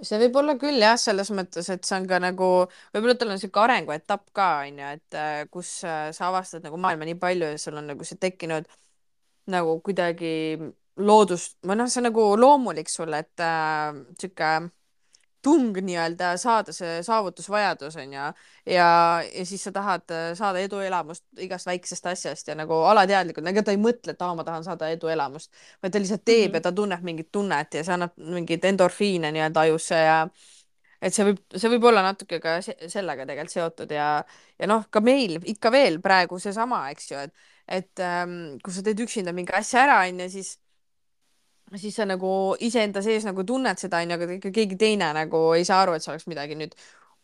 see 0.06 0.20
võib 0.22 0.36
olla 0.42 0.56
küll 0.62 0.82
jah, 0.82 0.98
selles 1.02 1.32
mõttes, 1.34 1.70
et 1.74 1.86
see 1.88 1.98
on 1.98 2.08
ka 2.10 2.20
nagu, 2.22 2.50
võib-olla 2.94 3.16
tal 3.18 3.34
on 3.34 3.40
sihuke 3.42 3.62
arenguetapp 3.64 4.28
ka 4.36 4.48
onju, 4.68 4.90
et 4.98 5.18
äh, 5.18 5.44
kus 5.54 5.72
äh, 5.88 6.10
sa 6.16 6.30
avastad 6.30 6.66
nagu 6.66 6.78
maailma 6.82 7.08
nii 7.08 7.18
palju 7.22 7.54
ja 7.54 7.62
sul 7.62 7.80
on 7.82 7.90
nagu 7.94 8.06
see 8.08 8.20
tekkinud 8.22 8.70
nagu 9.54 9.78
kuidagi 9.86 10.34
loodus 10.98 11.50
või 11.66 11.80
noh, 11.80 11.90
see 11.90 12.02
on 12.02 12.10
nagu 12.10 12.28
loomulik 12.40 12.90
sulle, 12.92 13.24
et 13.26 13.46
äh, 13.46 13.98
sihuke 14.22 14.52
tung 15.48 15.80
nii-öelda 15.90 16.34
saada 16.42 16.76
see 16.76 17.00
saavutusvajadus 17.08 17.96
on 18.04 18.14
ju 18.14 18.20
ja, 18.20 18.34
ja 18.76 19.46
siis 19.48 19.64
sa 19.64 19.72
tahad 19.76 20.12
äh, 20.12 20.28
saada 20.40 20.60
eduelamust 20.64 21.24
igast 21.48 21.70
väiksest 21.70 22.12
asjast 22.12 22.52
ja 22.52 22.58
nagu 22.60 22.82
alateadlikult, 22.92 23.48
ega 23.54 23.64
ta 23.64 23.76
ei 23.76 23.82
mõtle, 23.82 24.16
et 24.16 24.28
aa, 24.28 24.36
ma 24.36 24.46
tahan 24.48 24.68
saada 24.68 24.92
eduelamust, 24.96 25.52
vaid 25.84 25.96
ta 25.96 26.04
lihtsalt 26.04 26.26
teeb 26.26 26.50
mm 26.50 26.52
-hmm. 26.52 26.60
ja 26.60 26.68
ta 26.68 26.76
tunneb 26.82 27.08
mingit 27.08 27.32
tunnet 27.32 27.80
ja 27.80 27.84
see 27.88 27.96
annab 27.96 28.20
mingeid 28.38 28.66
endorfiine 28.72 29.32
nii-öelda 29.32 29.68
ajusse 29.68 30.04
ja 30.04 30.20
et 31.02 31.14
see 31.14 31.26
võib, 31.28 31.42
see 31.56 31.72
võib 31.74 31.88
olla 31.92 32.04
natuke 32.06 32.40
ka 32.44 32.58
se 32.66 32.76
sellega 32.92 33.26
tegelikult 33.26 33.54
seotud 33.54 33.92
ja, 33.94 34.08
ja 34.60 34.70
noh, 34.70 34.88
ka 34.90 35.02
meil 35.04 35.38
ikka 35.44 35.72
veel 35.74 36.00
praegu 36.04 36.40
seesama, 36.42 36.88
eks 36.94 37.12
ju, 37.12 37.26
et, 37.28 37.50
et 37.80 38.04
ähm, 38.04 38.58
kui 38.64 38.74
sa 38.74 38.84
teed 38.86 39.04
üksinda 39.06 39.34
mingi 39.36 39.54
asja 39.58 39.86
ära, 39.86 40.00
onju, 40.08 40.30
siis, 40.34 40.56
siis 41.76 41.96
sa 41.96 42.06
nagu 42.08 42.56
iseenda 42.64 43.02
sees 43.04 43.26
nagu 43.28 43.44
tunned 43.44 43.80
seda, 43.82 44.00
onju, 44.04 44.16
aga 44.16 44.38
ikka 44.38 44.52
keegi 44.56 44.78
teine 44.80 45.12
nagu 45.16 45.42
ei 45.58 45.66
saa 45.68 45.82
aru, 45.84 45.98
et 45.98 46.06
see 46.06 46.14
oleks 46.14 46.28
midagi 46.32 46.56
nüüd 46.60 46.76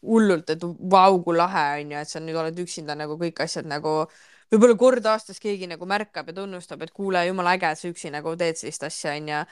hullult, 0.04 0.50
et 0.52 0.64
vau, 0.92 1.20
kui 1.24 1.38
lahe 1.38 1.66
onju, 1.82 2.00
et 2.02 2.12
sa 2.12 2.20
nüüd 2.20 2.40
oled 2.40 2.60
üksinda 2.60 2.96
nagu 3.00 3.16
kõik 3.20 3.40
asjad 3.46 3.70
nagu 3.70 4.02
võib-olla 4.52 4.76
kord 4.78 5.06
aastas 5.10 5.40
keegi 5.42 5.70
nagu 5.72 5.88
märkab 5.90 6.28
ja 6.30 6.36
tunnustab, 6.42 6.84
et 6.84 6.92
kuule, 6.92 7.24
jumala 7.30 7.56
äge, 7.56 7.72
et 7.72 7.80
sa 7.80 7.92
üksi 7.92 8.12
nagu 8.14 8.36
teed 8.40 8.60
sellist 8.60 8.84
asja, 8.90 9.16
onju. 9.16 9.46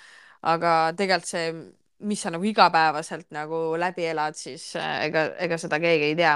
aga 0.51 0.73
tegelikult 0.97 1.29
see 1.29 1.53
mis 2.01 2.21
sa 2.21 2.31
nagu 2.33 2.43
igapäevaselt 2.49 3.29
nagu 3.31 3.77
läbi 3.77 4.07
elad, 4.09 4.35
siis 4.35 4.73
äh, 4.75 5.05
ega, 5.05 5.29
ega 5.39 5.57
seda 5.61 5.79
keegi 5.79 6.11
ei 6.11 6.15
tea. 6.17 6.35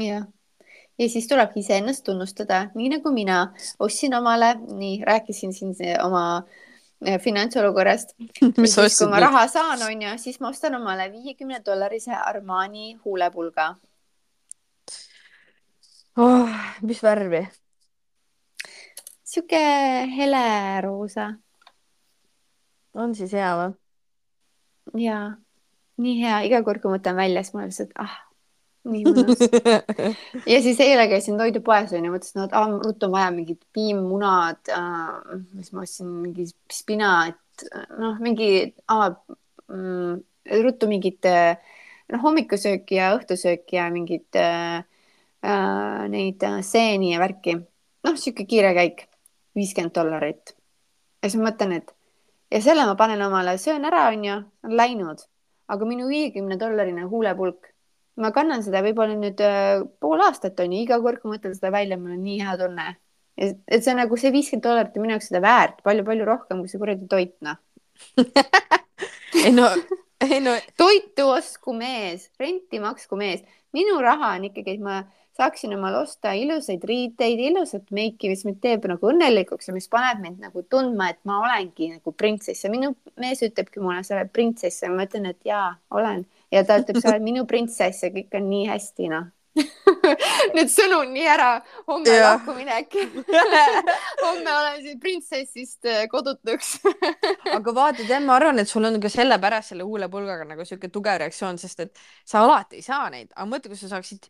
jah, 0.00 0.28
ja 0.98 1.08
siis 1.10 1.26
tulebki 1.28 1.60
iseennast 1.60 2.04
tunnustada, 2.06 2.68
nii 2.74 2.92
nagu 2.96 3.12
mina 3.12 3.48
ostsin 3.78 4.14
omale, 4.14 4.54
nii 4.78 5.02
rääkisin 5.06 5.52
siin 5.52 5.74
oma 6.02 6.24
äh, 6.38 6.62
finantsolukorrast. 7.22 8.14
mis 8.62 8.74
sa 8.74 8.84
ostsid? 8.84 9.04
kui 9.04 9.12
ma 9.12 9.22
raha 9.24 9.46
saan, 9.48 9.82
on 9.82 10.06
ju, 10.06 10.14
siis 10.22 10.40
ma 10.40 10.50
ostan 10.52 10.78
omale 10.80 11.10
viiekümne 11.12 11.60
dollarise 11.66 12.14
Armani 12.16 12.94
huulepulga 13.04 13.74
oh,. 16.16 16.48
mis 16.82 17.02
värvi? 17.02 17.46
sihuke 19.24 19.62
heleroosa. 20.16 21.32
on 22.94 23.14
siis 23.14 23.32
hea 23.32 23.54
või? 23.58 23.72
jaa, 25.04 25.24
nii 25.96 26.20
hea, 26.20 26.38
iga 26.48 26.62
kord, 26.66 26.82
kui 26.82 26.92
ma 26.92 26.98
võtan 26.98 27.18
välja, 27.18 27.42
siis 27.42 27.54
ma 27.54 27.62
olen 27.62 27.72
lihtsalt, 27.72 27.94
ah, 27.98 28.14
nii 28.84 29.04
mõnus 29.06 29.40
ja 30.52 30.58
siis 30.64 30.80
eile 30.84 31.06
käisin 31.10 31.38
toidupoes 31.40 31.92
onju, 31.96 32.12
mõtlesin, 32.12 32.44
et 32.44 32.56
ah, 32.58 32.68
ruttu 32.84 33.08
on 33.08 33.14
vaja 33.16 33.30
mingid 33.34 33.62
piimmunad 33.76 34.72
äh,, 34.72 35.40
mis 35.56 35.72
ma 35.72 35.86
ostsin, 35.86 36.10
mingi 36.24 36.48
spinaat, 36.72 37.40
noh, 37.96 38.18
mingi 38.20 38.50
ah, 38.92 39.10
mm, 39.68 40.20
ruttu 40.64 40.90
mingit 40.90 41.24
noh, 42.12 42.20
hommikusööki 42.22 42.98
ja 42.98 43.12
õhtusööki 43.16 43.78
ja 43.78 43.88
mingit 43.92 44.38
äh, 44.38 44.84
äh, 45.44 46.04
neid 46.12 46.42
äh, 46.44 46.60
seeni 46.66 47.12
ja 47.14 47.20
värki. 47.22 47.58
noh, 48.04 48.16
sihuke 48.20 48.46
kiire 48.48 48.74
käik, 48.76 49.06
viiskümmend 49.56 49.94
dollarit. 49.96 50.56
ja 51.22 51.28
siis 51.28 51.40
ma 51.40 51.50
mõtlen, 51.50 51.78
et 51.80 51.94
ja 52.52 52.60
selle 52.64 52.86
ma 52.88 52.96
panen 52.98 53.22
omale, 53.24 53.56
söön 53.58 53.86
ära, 53.88 54.08
onju, 54.12 54.40
on 54.64 54.76
läinud, 54.76 55.24
aga 55.68 55.88
minu 55.88 56.08
viiekümne 56.10 56.58
dollarine 56.60 57.08
huulepulk, 57.08 57.73
ma 58.20 58.30
kannan 58.34 58.62
seda 58.66 58.82
võib-olla 58.84 59.16
nüüd 59.18 59.40
äh, 59.42 59.82
pool 60.02 60.22
aastat 60.26 60.60
onju, 60.62 60.84
iga 60.84 61.00
kord, 61.02 61.20
kui 61.20 61.30
ma 61.30 61.38
võtan 61.38 61.56
seda 61.56 61.72
välja, 61.74 61.98
mul 62.00 62.14
on 62.16 62.22
nii 62.24 62.40
hea 62.42 62.56
tunne. 62.60 62.92
et 63.34 63.82
see 63.82 63.94
nagu 63.98 64.16
see 64.20 64.30
viiskümmend 64.30 64.62
dollarit 64.62 64.94
on 64.94 65.02
minu 65.02 65.16
jaoks 65.16 65.32
seda 65.32 65.40
väärt 65.42 65.80
palju-palju 65.82 66.26
rohkem 66.28 66.60
kui 66.62 66.70
see 66.70 66.78
kuradi 66.78 67.08
toit, 67.10 67.34
noh 67.42 67.58
ei 69.44 69.50
no, 69.50 69.66
ei 70.22 70.38
no. 70.40 70.54
toitu 70.78 71.26
ostku 71.34 71.74
mees, 71.74 72.28
renti 72.38 72.78
maksku 72.82 73.18
mees, 73.18 73.42
minu 73.74 73.98
raha 74.02 74.36
on 74.38 74.46
ikkagi, 74.50 74.76
et 74.76 74.84
ma 74.84 75.00
saaksin 75.34 75.74
omale 75.74 75.98
osta 75.98 76.32
ilusaid 76.38 76.84
riideid, 76.86 77.40
ilusat 77.48 77.90
meiki, 77.94 78.30
mis 78.30 78.44
mind 78.46 78.60
teeb 78.62 78.86
nagu 78.90 79.10
õnnelikuks 79.10 79.70
ja 79.70 79.74
mis 79.74 79.90
paneb 79.90 80.22
mind 80.22 80.44
nagu 80.46 80.62
tundma, 80.70 81.10
et 81.10 81.18
ma 81.26 81.40
olengi 81.42 81.90
nagu 81.96 82.14
printsess 82.14 82.66
ja 82.66 82.70
minu 82.70 82.92
mees 83.20 83.42
ütlebki 83.42 83.82
mulle, 83.82 84.04
sa 84.06 84.14
oled 84.18 84.30
printsess 84.34 84.84
ja 84.84 84.92
ma 84.94 85.08
ütlen, 85.08 85.26
et 85.32 85.40
jaa, 85.48 85.72
olen 85.90 86.22
ja 86.52 86.64
ta 86.66 86.80
ütleb, 86.82 87.00
sa 87.00 87.14
oled 87.14 87.24
minu 87.24 87.46
printsess 87.48 88.04
ja 88.04 88.12
kõik 88.14 88.36
on 88.38 88.50
nii 88.50 88.68
hästi, 88.72 89.08
noh. 89.12 89.30
Nüüd 90.56 90.70
sõnum 90.72 91.12
nii 91.14 91.26
ära, 91.30 91.48
homme 91.86 92.14
lahkuminek. 92.18 92.96
Homme 94.24 94.50
olen 94.50 94.80
siin 94.82 94.98
printsessist 95.02 95.86
äh, 95.86 96.04
kodutuks. 96.10 96.76
Aga 97.56 97.74
vaata, 97.76 98.02
tead, 98.02 98.24
ma 98.26 98.34
arvan, 98.38 98.58
et 98.62 98.70
sul 98.70 98.86
on 98.88 98.98
ka 99.02 99.10
sellepärast 99.12 99.72
selle 99.72 99.86
huulepulgaga 99.86 100.46
nagu 100.48 100.66
sihuke 100.66 100.90
tugev 100.92 101.20
reaktsioon, 101.22 101.60
sest 101.62 101.86
et 101.86 102.04
sa 102.26 102.42
alati 102.42 102.80
ei 102.80 102.86
saa 102.86 103.06
neid, 103.14 103.30
aga 103.36 103.46
mõtle, 103.50 103.70
kui 103.70 103.78
sa 103.78 103.92
saaksid 103.94 104.26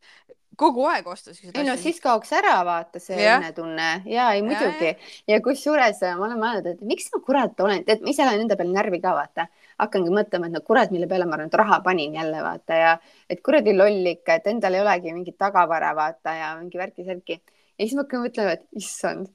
kogu 0.58 0.84
aeg 0.88 1.06
osta 1.08 1.32
siukseid 1.32 1.52
asju. 1.52 1.62
ei 1.62 1.68
no 1.68 1.74
siis 1.80 2.00
kaoks 2.02 2.32
ära 2.36 2.54
vaata 2.66 3.00
see 3.02 3.18
õnnetunne. 3.18 3.88
Ja 4.10 4.30
ei 4.36 4.42
muidugi. 4.46 4.92
Ja, 4.92 5.34
ja 5.34 5.40
kusjuures 5.44 6.00
äh, 6.04 6.16
ma 6.18 6.28
olen 6.28 6.40
mõelnud, 6.40 6.68
et 6.70 6.84
miks 6.86 7.10
ma 7.14 7.20
kurat 7.26 7.60
olen, 7.64 7.84
tead, 7.86 8.04
ma 8.04 8.12
ise 8.12 8.26
lähen 8.26 8.44
enda 8.44 8.58
peale 8.60 8.74
närvi 8.74 9.00
ka 9.02 9.14
vaata, 9.16 9.48
hakkangi 9.82 10.14
mõtlema, 10.14 10.50
et 10.50 10.56
no 10.56 10.62
kurat, 10.66 10.94
mille 10.94 11.08
peale 11.10 11.28
ma 11.30 11.38
nüüd 11.40 11.54
raha 11.60 11.80
panin 11.86 12.16
jälle 12.18 12.42
vaata 12.44 12.80
ja 12.80 12.96
et 13.30 13.42
kuradi 13.44 13.76
loll 13.76 14.12
ikka, 14.14 14.38
et 14.38 14.50
endal 14.52 14.78
ei 14.78 14.84
olegi 14.84 15.14
mingit 15.16 15.38
tagavara 15.40 15.94
vaata 15.96 16.36
ja 16.38 16.54
mingi 16.60 16.80
värki-särki. 16.80 17.40
ja 17.78 17.86
siis 17.86 17.96
ma 17.98 18.06
hakkan 18.06 18.26
mõtlema, 18.28 18.58
et 18.58 18.66
issand, 18.82 19.30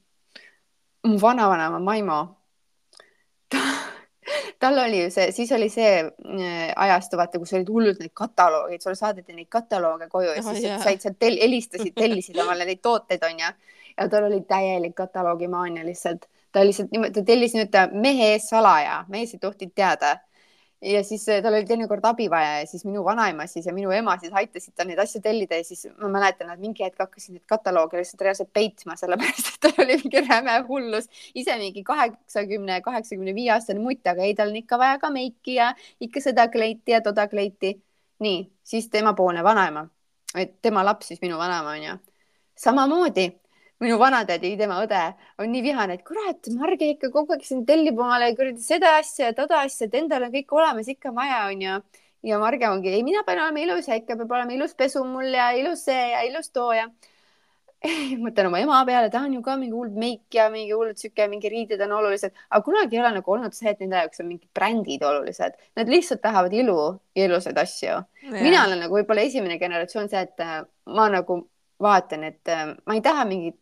mu 1.07 1.20
vanavanemma 1.22 1.80
Maimo 1.84 2.20
tal 4.60 4.78
oli 4.78 5.03
ju 5.03 5.12
see, 5.12 5.32
siis 5.32 5.51
oli 5.55 5.70
see 5.72 5.91
äh, 6.03 6.72
ajastu, 6.76 7.18
vaata, 7.18 7.39
kus 7.39 7.53
olid 7.57 7.70
hullult 7.72 8.01
neid 8.03 8.14
kataloogid, 8.14 8.84
sulle 8.84 8.99
saadeti 8.99 9.36
neid 9.36 9.49
katalooge 9.49 10.10
koju 10.12 10.34
ja 10.36 10.43
siis 10.43 10.66
oh, 10.68 10.84
said 10.84 11.03
sealt 11.03 11.20
tel-, 11.20 11.39
helistasid, 11.41 11.95
tellisid 12.03 12.39
omale 12.43 12.68
neid 12.68 12.82
tooteid, 12.84 13.24
onju. 13.30 13.53
ja 13.97 14.10
tal 14.10 14.28
oli 14.30 14.41
täielik 14.47 14.95
kataloogimaania 14.95 15.86
lihtsalt. 15.86 16.28
ta 16.51 16.66
lihtsalt 16.66 16.91
niimoodi, 16.91 17.14
ta 17.14 17.24
tellis 17.26 17.53
nii-öelda 17.55 17.88
mehe 17.93 18.34
ees 18.34 18.49
salaja, 18.49 19.03
mees 19.07 19.34
ei 19.34 19.39
tohtinud 19.39 19.76
teada 19.76 20.18
ja 20.82 21.04
siis 21.04 21.28
eh, 21.30 21.42
tal 21.44 21.54
oli 21.54 21.66
teinekord 21.68 22.06
abi 22.08 22.30
vaja 22.32 22.60
ja 22.60 22.68
siis 22.68 22.86
minu 22.86 23.04
vanaema 23.06 23.48
siis 23.48 23.66
ja 23.68 23.74
minu 23.74 23.92
ema 23.92 24.16
siis 24.20 24.34
aitasid 24.34 24.74
tal 24.78 24.88
neid 24.88 25.00
asju 25.04 25.22
tellida 25.22 25.60
ja 25.60 25.64
siis 25.68 25.88
ma 26.00 26.08
mäletan, 26.14 26.52
et 26.54 26.62
mingi 26.62 26.86
hetk 26.86 27.02
hakkasin 27.04 27.36
neid 27.36 27.46
katalooge 27.50 28.00
lihtsalt 28.00 28.24
reaalselt 28.24 28.52
peitma, 28.54 28.96
sellepärast 29.00 29.52
et 29.52 29.60
tal 29.66 29.84
oli 29.86 29.98
mingi 30.04 30.24
räme 30.28 30.56
hullus, 30.70 31.10
ise 31.36 31.58
mingi 31.60 31.84
kaheksakümne, 31.84 32.80
kaheksakümne 32.86 33.36
viie 33.36 33.52
aastane 33.56 33.84
mutt, 33.84 34.08
aga 34.08 34.24
ei, 34.24 34.36
tal 34.38 34.54
on 34.54 34.62
ikka 34.62 34.80
vaja 34.80 35.02
ka 35.04 35.12
meiki 35.14 35.60
ja 35.60 35.74
ikka 36.00 36.24
seda 36.24 36.48
kleiti 36.54 36.96
ja 36.96 37.02
toda 37.04 37.28
kleiti. 37.28 37.76
nii, 38.20 38.40
siis 38.64 38.90
temapoolne 38.92 39.44
vanaema, 39.44 39.86
et 40.36 40.58
tema 40.62 40.84
laps 40.84 41.08
siis 41.08 41.22
minu 41.22 41.38
vanaema 41.40 41.72
onju, 41.78 41.94
samamoodi 42.60 43.30
minu 43.80 44.00
vanatädi, 44.00 44.56
tema 44.60 44.82
õde 44.84 45.02
on 45.40 45.52
nii 45.54 45.64
vihane, 45.64 46.00
et 46.00 46.06
kurat, 46.08 46.50
Marge 46.60 46.90
ikka 46.94 47.12
kogu 47.14 47.36
aeg 47.36 47.46
siin 47.48 47.64
tellib 47.68 48.00
omale 48.00 48.34
kuradi 48.36 48.64
seda 48.64 48.98
asja 49.00 49.30
ja 49.30 49.36
toda 49.38 49.62
asja, 49.64 49.88
et 49.88 49.96
endal 50.02 50.28
on 50.28 50.34
kõik 50.34 50.52
olemas, 50.56 50.90
ikka 50.92 51.14
vaja 51.16 51.46
onju. 51.48 51.78
ja 52.28 52.40
Marge 52.42 52.68
ongi, 52.68 52.92
ei, 52.92 53.06
mina 53.08 53.24
pean 53.28 53.40
olema 53.40 53.64
ilus 53.64 53.88
ja 53.88 53.96
ikka 53.96 54.18
peab 54.20 54.34
olema 54.36 54.52
ilus 54.52 54.76
pesu 54.76 55.06
mul 55.08 55.32
ja 55.32 55.52
ilus 55.56 55.86
see 55.88 56.10
ja 56.12 56.26
ilus 56.28 56.52
too 56.52 56.74
ja 56.76 56.90
mõtlen 58.24 58.50
oma 58.50 58.60
ema 58.60 58.82
peale, 58.88 59.08
ta 59.14 59.22
on 59.24 59.38
ju 59.38 59.42
ka 59.46 59.56
mingi 59.56 59.72
hull 59.72 59.94
meik 59.96 60.36
ja 60.36 60.50
mingi 60.52 60.74
hullult 60.76 61.00
sihuke, 61.00 61.30
mingi 61.32 61.48
riided 61.52 61.80
on 61.86 61.94
olulised, 62.02 62.36
aga 62.50 62.66
kunagi 62.66 62.98
ei 62.98 63.04
ole 63.06 63.14
nagu 63.16 63.36
olnud 63.36 63.56
see, 63.56 63.72
et 63.72 63.80
nende 63.80 64.02
jaoks 64.02 64.20
on 64.20 64.28
mingid 64.28 64.50
brändid 64.56 65.06
olulised. 65.08 65.56
Nad 65.80 65.92
lihtsalt 65.92 66.20
tahavad 66.26 66.52
ilu 66.52 66.76
ja 67.16 67.30
ilusaid 67.30 67.64
asju. 67.64 68.02
mina 68.36 68.66
olen 68.66 68.84
nagu 68.84 69.00
võib-olla 69.00 69.24
esimene 69.24 69.56
generatsioon 69.62 70.12
see, 70.12 70.26
et 70.28 70.44
äh, 70.44 70.60
ma 70.92 71.08
nagu 71.14 71.40
vaatan, 71.80 72.28
et 72.28 72.52
äh, 72.52 72.76
ma 72.84 73.00
ei 73.00 73.06
taha 73.06 73.24
mingit 73.30 73.62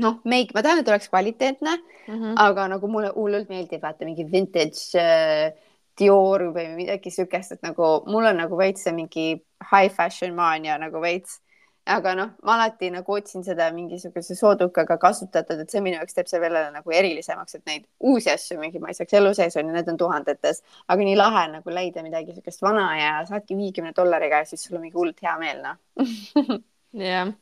noh, 0.00 0.18
meik, 0.24 0.54
ma 0.54 0.62
tahan, 0.64 0.82
et 0.82 0.88
oleks 0.88 1.08
kvaliteetne 1.12 1.76
mm, 1.76 2.14
-hmm. 2.14 2.34
aga 2.46 2.68
nagu 2.74 2.88
mulle 2.88 3.12
hullult 3.14 3.48
meeldib 3.48 3.82
vaata 3.82 4.04
mingi 4.08 4.26
vintage 4.30 5.00
äh, 5.00 5.52
Dior 5.98 6.48
või 6.50 6.72
midagi 6.74 7.10
siukest, 7.14 7.54
et 7.54 7.62
nagu 7.62 8.02
mul 8.10 8.26
on 8.26 8.40
nagu 8.42 8.56
veits 8.58 8.82
see 8.82 8.92
mingi 8.92 9.26
high 9.70 9.90
fashion 9.94 10.34
maania 10.34 10.78
nagu 10.78 11.00
veits. 11.00 11.40
aga 11.86 12.14
noh, 12.16 12.30
ma 12.42 12.54
alati 12.54 12.88
nagu 12.90 13.12
otsin 13.12 13.42
seda 13.44 13.66
mingisuguse 13.70 14.34
soodukaga 14.34 14.96
kasutatud, 14.96 15.58
et 15.60 15.70
see 15.70 15.82
minu 15.84 15.98
jaoks 15.98 16.16
teeb 16.16 16.30
selle 16.30 16.62
nagu 16.72 16.90
erilisemaks, 16.90 17.58
et 17.58 17.66
neid 17.66 17.84
uusi 18.00 18.30
asju 18.32 18.56
mingi 18.58 18.80
ma 18.80 18.88
ei 18.88 18.96
saaks 18.96 19.12
elu 19.20 19.34
sees 19.36 19.56
on 19.60 19.68
ju, 19.68 19.74
need 19.74 19.90
on 19.92 19.98
tuhandetes, 20.00 20.62
aga 20.88 21.04
nii 21.04 21.18
lahe 21.20 21.44
nagu 21.52 21.76
leida 21.78 22.02
midagi 22.02 22.32
siukest 22.32 22.64
vana 22.64 22.86
ja 22.96 23.12
saadki 23.28 23.58
viiekümne 23.58 23.92
dollariga 23.96 24.40
ja 24.40 24.48
siis 24.48 24.64
sul 24.64 24.78
on 24.80 24.86
mingi 24.86 24.96
hullult 24.96 25.20
hea 25.22 25.36
meel 25.38 25.60
noh. 25.66 25.76
jah 27.10 27.34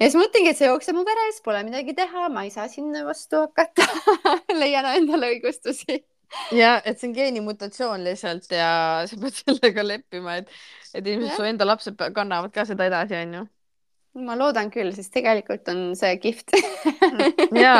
ja 0.00 0.08
siis 0.08 0.18
mõtlengi, 0.18 0.52
et 0.52 0.58
see 0.58 0.68
jookseb 0.68 0.98
mu 0.98 1.04
veres, 1.06 1.40
pole 1.44 1.62
midagi 1.66 1.94
teha, 1.96 2.28
ma 2.32 2.44
ei 2.46 2.52
saa 2.54 2.68
sinna 2.72 3.04
vastu 3.06 3.42
hakata 3.46 3.86
leian 4.60 4.88
endale 4.92 5.32
õigustusi. 5.34 6.00
ja 6.56 6.76
et 6.84 7.00
see 7.00 7.10
on 7.10 7.16
geenimutatsioon 7.16 8.06
lihtsalt 8.06 8.50
ja 8.52 8.70
sa 9.08 9.18
pead 9.22 9.42
sellega 9.42 9.86
leppima, 9.86 10.40
et, 10.42 10.50
et 10.92 11.06
ilmselt 11.06 11.38
su 11.38 11.48
enda 11.48 11.68
lapsed 11.68 12.08
kannavad 12.16 12.54
ka 12.54 12.66
seda 12.68 12.88
edasi, 12.90 13.18
onju. 13.22 13.44
ma 14.26 14.38
loodan 14.38 14.72
küll, 14.74 14.92
sest 14.96 15.14
tegelikult 15.14 15.68
on 15.72 15.92
see 15.98 16.16
kihvt 16.22 16.56
ja, 17.64 17.76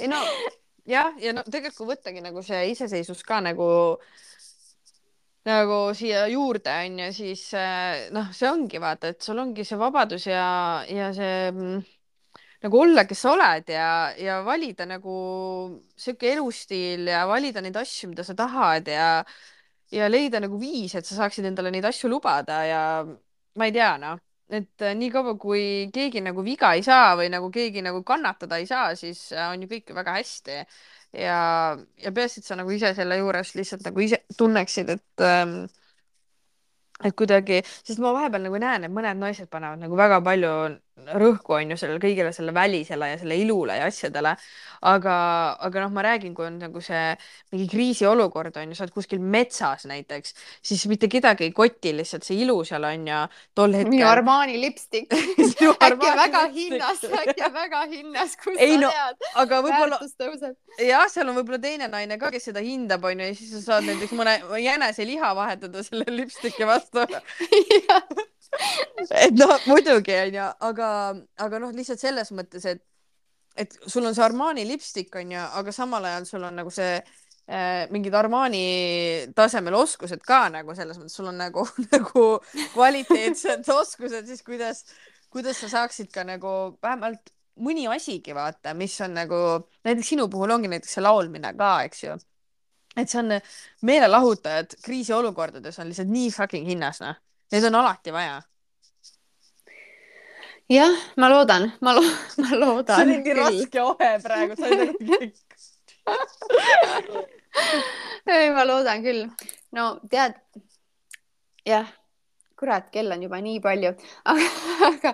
ei 0.00 0.10
no 0.10 0.20
jah, 0.96 1.14
ja 1.20 1.34
no 1.36 1.44
tegelikult 1.46 1.78
kui 1.78 1.92
võttagi 1.94 2.24
nagu 2.24 2.42
see 2.44 2.70
iseseisvus 2.74 3.22
ka 3.26 3.40
nagu 3.44 3.70
nagu 5.48 5.78
siia 5.96 6.26
juurde 6.28 6.72
onju, 6.84 7.08
siis 7.16 7.46
eh, 7.56 8.08
noh, 8.14 8.28
see 8.36 8.50
ongi 8.50 8.80
vaata, 8.82 9.14
et 9.14 9.22
sul 9.24 9.40
ongi 9.40 9.64
see 9.64 9.78
vabadus 9.80 10.26
ja, 10.28 10.44
ja 10.88 11.08
see 11.16 11.48
mm, 11.50 11.80
nagu 12.64 12.82
olla, 12.82 13.06
kes 13.08 13.22
sa 13.24 13.32
oled 13.34 13.72
ja, 13.72 13.86
ja 14.20 14.40
valida 14.44 14.84
nagu 14.88 15.14
sihuke 15.96 16.34
elustiil 16.34 17.08
ja 17.08 17.24
valida 17.28 17.62
neid 17.64 17.78
asju, 17.80 18.10
mida 18.12 18.26
sa 18.26 18.36
tahad 18.36 18.90
ja 18.92 19.08
ja 19.90 20.06
leida 20.10 20.38
nagu 20.42 20.58
viis, 20.60 20.94
et 20.94 21.06
sa 21.06 21.16
saaksid 21.24 21.48
endale 21.48 21.72
neid 21.74 21.86
asju 21.88 22.10
lubada 22.12 22.60
ja 22.68 22.82
ma 23.58 23.66
ei 23.66 23.72
tea, 23.74 23.94
noh, 23.98 24.20
et 24.50 24.84
äh, 24.84 24.94
niikaua 24.98 25.34
kui 25.40 25.88
keegi 25.94 26.22
nagu 26.24 26.44
viga 26.46 26.72
ei 26.76 26.84
saa 26.86 27.14
või 27.18 27.30
nagu 27.32 27.50
keegi 27.54 27.82
nagu 27.86 28.02
kannatada 28.06 28.58
ei 28.60 28.68
saa, 28.70 28.94
siis 28.98 29.30
äh, 29.32 29.50
on 29.50 29.64
ju 29.64 29.70
kõik 29.70 29.92
väga 29.96 30.16
hästi. 30.18 30.60
Ja, 31.12 31.76
ja 31.98 32.12
peaasi, 32.14 32.40
et 32.40 32.48
sa 32.48 32.58
nagu 32.58 32.72
ise 32.74 32.92
selle 32.96 33.18
juures 33.20 33.54
lihtsalt 33.58 33.84
nagu 33.86 34.04
ise 34.04 34.22
tunneksid, 34.38 34.90
et 34.96 35.24
ähm, 35.26 35.54
et 37.04 37.16
kuidagi, 37.16 37.62
sest 37.86 38.00
ma 38.02 38.12
vahepeal 38.16 38.44
nagu 38.44 38.60
näen, 38.60 38.84
et 38.84 38.92
mõned 38.92 39.20
naised 39.20 39.48
panevad 39.52 39.80
nagu 39.80 39.96
väga 39.96 40.20
palju 40.24 40.52
rõhku 41.20 41.56
on 41.56 41.72
ju 41.72 41.78
sellele 41.80 42.00
kõigele 42.02 42.32
selle 42.34 42.54
välisele 42.54 43.12
ja 43.12 43.18
selle 43.20 43.36
ilule 43.40 43.76
ja 43.78 43.88
asjadele. 43.90 44.36
aga, 44.80 45.14
aga 45.60 45.80
noh, 45.84 45.90
ma 45.92 46.04
räägin, 46.06 46.32
kui 46.34 46.46
on 46.46 46.56
nagu 46.60 46.80
see 46.80 47.12
mingi 47.52 47.66
kriisiolukord 47.68 48.56
on 48.56 48.70
ju, 48.70 48.78
sa 48.78 48.86
oled 48.86 48.94
kuskil 48.94 49.20
metsas 49.20 49.84
näiteks, 49.90 50.32
siis 50.64 50.86
mitte 50.88 51.08
kedagi 51.12 51.44
ei 51.48 51.52
koti 51.52 51.92
lihtsalt 51.98 52.24
see 52.24 52.40
ilu 52.44 52.56
seal 52.64 52.86
on 52.88 53.04
ju 53.10 53.20
tol 53.54 53.76
hetkel. 53.76 53.92
minu 53.96 54.08
Armani 54.08 54.56
lipstik 54.60 55.12
äkki 55.12 55.68
on 55.68 56.16
väga 56.22 56.46
hinnas, 56.54 57.04
äkki 57.04 57.44
on 57.44 57.54
väga 57.54 57.84
hinnas, 57.92 58.36
kus 58.40 58.56
ei, 58.56 58.74
sa 58.76 58.80
no, 58.86 58.90
tead. 58.96 59.28
aga 59.44 59.60
võib-olla. 59.66 60.00
jah, 60.80 61.06
seal 61.12 61.28
on 61.28 61.38
võib-olla 61.40 61.60
teine 61.62 61.90
naine 61.92 62.18
ka, 62.20 62.32
kes 62.32 62.50
seda 62.50 62.64
hindab, 62.64 63.04
on 63.04 63.20
ju, 63.20 63.30
ja 63.30 63.38
siis 63.38 63.54
sa 63.58 63.62
saad 63.66 63.88
näiteks 63.90 64.16
mõne 64.16 64.38
jäneseliha 64.64 65.34
vahetada 65.36 65.84
selle 65.86 66.08
lipstiki 66.20 66.68
vastu 66.68 67.04
et 69.24 69.34
noh, 69.38 69.56
muidugi 69.68 70.14
onju, 70.26 70.46
aga, 70.68 70.90
aga 71.44 71.62
noh, 71.62 71.72
lihtsalt 71.74 72.02
selles 72.02 72.30
mõttes, 72.36 72.66
et, 72.68 72.82
et 73.58 73.74
sul 73.86 74.06
on 74.06 74.16
see 74.16 74.24
Armani 74.24 74.66
lipstik 74.68 75.14
onju, 75.20 75.42
aga 75.60 75.74
samal 75.74 76.06
ajal 76.10 76.28
sul 76.28 76.46
on 76.48 76.58
nagu 76.60 76.72
see 76.74 76.96
äh, 76.98 77.86
mingid 77.94 78.16
Armani 78.18 78.64
tasemel 79.36 79.78
oskused 79.80 80.22
ka 80.26 80.44
nagu 80.52 80.74
selles 80.78 80.98
mõttes, 81.00 81.18
sul 81.18 81.30
on 81.30 81.38
nagu, 81.40 81.66
nagu 81.94 82.24
kvaliteetsed 82.74 83.70
oskused, 83.80 84.26
siis 84.30 84.42
kuidas, 84.46 84.84
kuidas 85.32 85.62
sa 85.62 85.70
saaksid 85.78 86.10
ka 86.14 86.26
nagu 86.26 86.56
vähemalt 86.82 87.32
mõni 87.60 87.86
asigi 87.92 88.34
vaata, 88.34 88.74
mis 88.78 88.94
on 89.04 89.14
nagu 89.18 89.38
näiteks 89.84 90.14
sinu 90.14 90.30
puhul 90.32 90.56
ongi 90.56 90.70
näiteks 90.72 90.96
see 90.96 91.04
laulmine 91.04 91.52
ka, 91.58 91.72
eks 91.86 92.04
ju. 92.06 92.18
et 92.98 93.10
see 93.10 93.20
on 93.20 93.36
meelelahutajad 93.86 94.80
kriisiolukordades 94.82 95.78
on 95.78 95.90
lihtsalt 95.90 96.10
nii 96.10 96.30
fucking 96.34 96.66
hinnas 96.66 97.02
noh 97.04 97.18
Neid 97.50 97.64
on 97.66 97.74
alati 97.74 98.12
vaja. 98.14 98.42
jah, 100.70 100.94
ma 101.18 101.26
loodan, 101.32 101.72
ma 101.82 101.90
lo-, 101.96 102.18
ma 102.44 102.50
loodan. 102.56 102.96
see 102.96 103.04
oli 103.06 103.16
nii 103.24 103.34
raske 103.38 103.80
ohe 103.82 104.10
praegu, 104.22 104.52
sa 104.58 104.64
olid 104.68 104.80
nagu 104.84 104.98
kõik. 105.10 105.36
ei, 108.34 108.46
ma 108.54 108.62
loodan 108.68 108.98
küll. 109.02 109.22
no 109.74 109.84
tead, 110.12 110.34
jah, 111.66 111.88
kurat, 112.60 112.86
kell 112.94 113.10
on 113.10 113.22
juba 113.26 113.38
nii 113.42 113.58
palju, 113.64 113.90
aga, 114.30 114.48
aga 114.90 115.10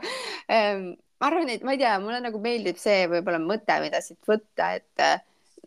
ähm, 0.52 0.80
ma 1.20 1.24
arvan, 1.30 1.48
et 1.54 1.62
ma 1.64 1.70
ei 1.76 1.80
tea, 1.80 1.94
mulle 2.02 2.20
nagu 2.24 2.38
meeldib 2.42 2.78
see 2.80 3.00
võib-olla 3.12 3.40
mõte, 3.42 3.74
mida 3.84 3.98
siit 4.04 4.22
võtta, 4.28 4.64
et 4.76 4.96
äh, 5.04 5.16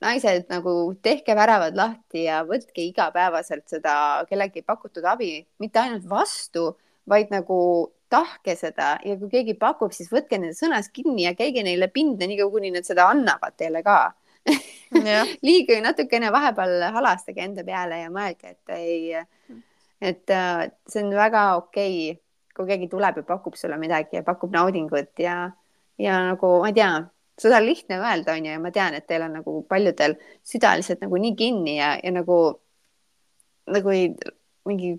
naised 0.01 0.47
nagu 0.51 0.73
tehke 1.03 1.35
väravad 1.35 1.75
lahti 1.77 2.25
ja 2.25 2.41
võtke 2.47 2.83
igapäevaselt 2.87 3.67
seda 3.71 4.25
kellegi 4.29 4.63
pakutud 4.63 5.05
abi 5.05 5.39
mitte 5.59 5.81
ainult 5.81 6.07
vastu, 6.09 6.71
vaid 7.09 7.31
nagu 7.33 7.59
tahke 8.09 8.55
seda 8.57 8.95
ja 9.05 9.17
kui 9.19 9.29
keegi 9.31 9.55
pakub, 9.59 9.93
siis 9.93 10.09
võtke 10.11 10.39
nende 10.39 10.57
sõnast 10.57 10.93
kinni 10.95 11.27
ja 11.27 11.35
käige 11.37 11.63
neile 11.65 11.89
pinda, 11.93 12.27
niikaua 12.27 12.51
kuni 12.53 12.71
nad 12.73 12.87
seda 12.87 13.09
annavad 13.11 13.57
teile 13.59 13.83
ka. 13.85 13.99
Liiguge 15.45 15.77
natukene 15.83 16.31
vahepeal 16.33 16.87
halastage 16.95 17.43
enda 17.43 17.65
peale 17.67 17.99
ja 18.01 18.09
mõelge, 18.13 18.55
et 18.55 18.73
ei, 18.73 19.59
et 20.01 20.33
äh, 20.33 20.65
see 20.89 21.03
on 21.03 21.13
väga 21.13 21.43
okei 21.59 21.93
okay,, 22.15 22.23
kui 22.55 22.67
keegi 22.71 22.89
tuleb 22.91 23.21
ja 23.21 23.27
pakub 23.27 23.55
sulle 23.59 23.77
midagi 23.79 24.17
ja 24.17 24.23
pakub 24.25 24.51
naudingut 24.55 25.21
ja, 25.21 25.51
ja 26.01 26.17
nagu 26.31 26.57
ma 26.63 26.71
ei 26.71 26.75
tea 26.75 26.89
seda 27.39 27.59
on 27.59 27.65
lihtne 27.65 27.99
öelda, 27.99 28.35
onju, 28.35 28.51
ja 28.51 28.61
ma 28.61 28.71
tean, 28.75 28.97
et 28.97 29.07
teil 29.07 29.23
on 29.25 29.37
nagu 29.39 29.59
paljudel 29.69 30.17
süda 30.47 30.75
lihtsalt 30.79 31.03
nagu 31.05 31.19
nii 31.21 31.35
kinni 31.39 31.77
ja, 31.77 31.93
ja 32.03 32.11
nagu, 32.15 32.39
nagu 33.71 33.95
ei, 33.95 34.11
mingi, 34.67 34.93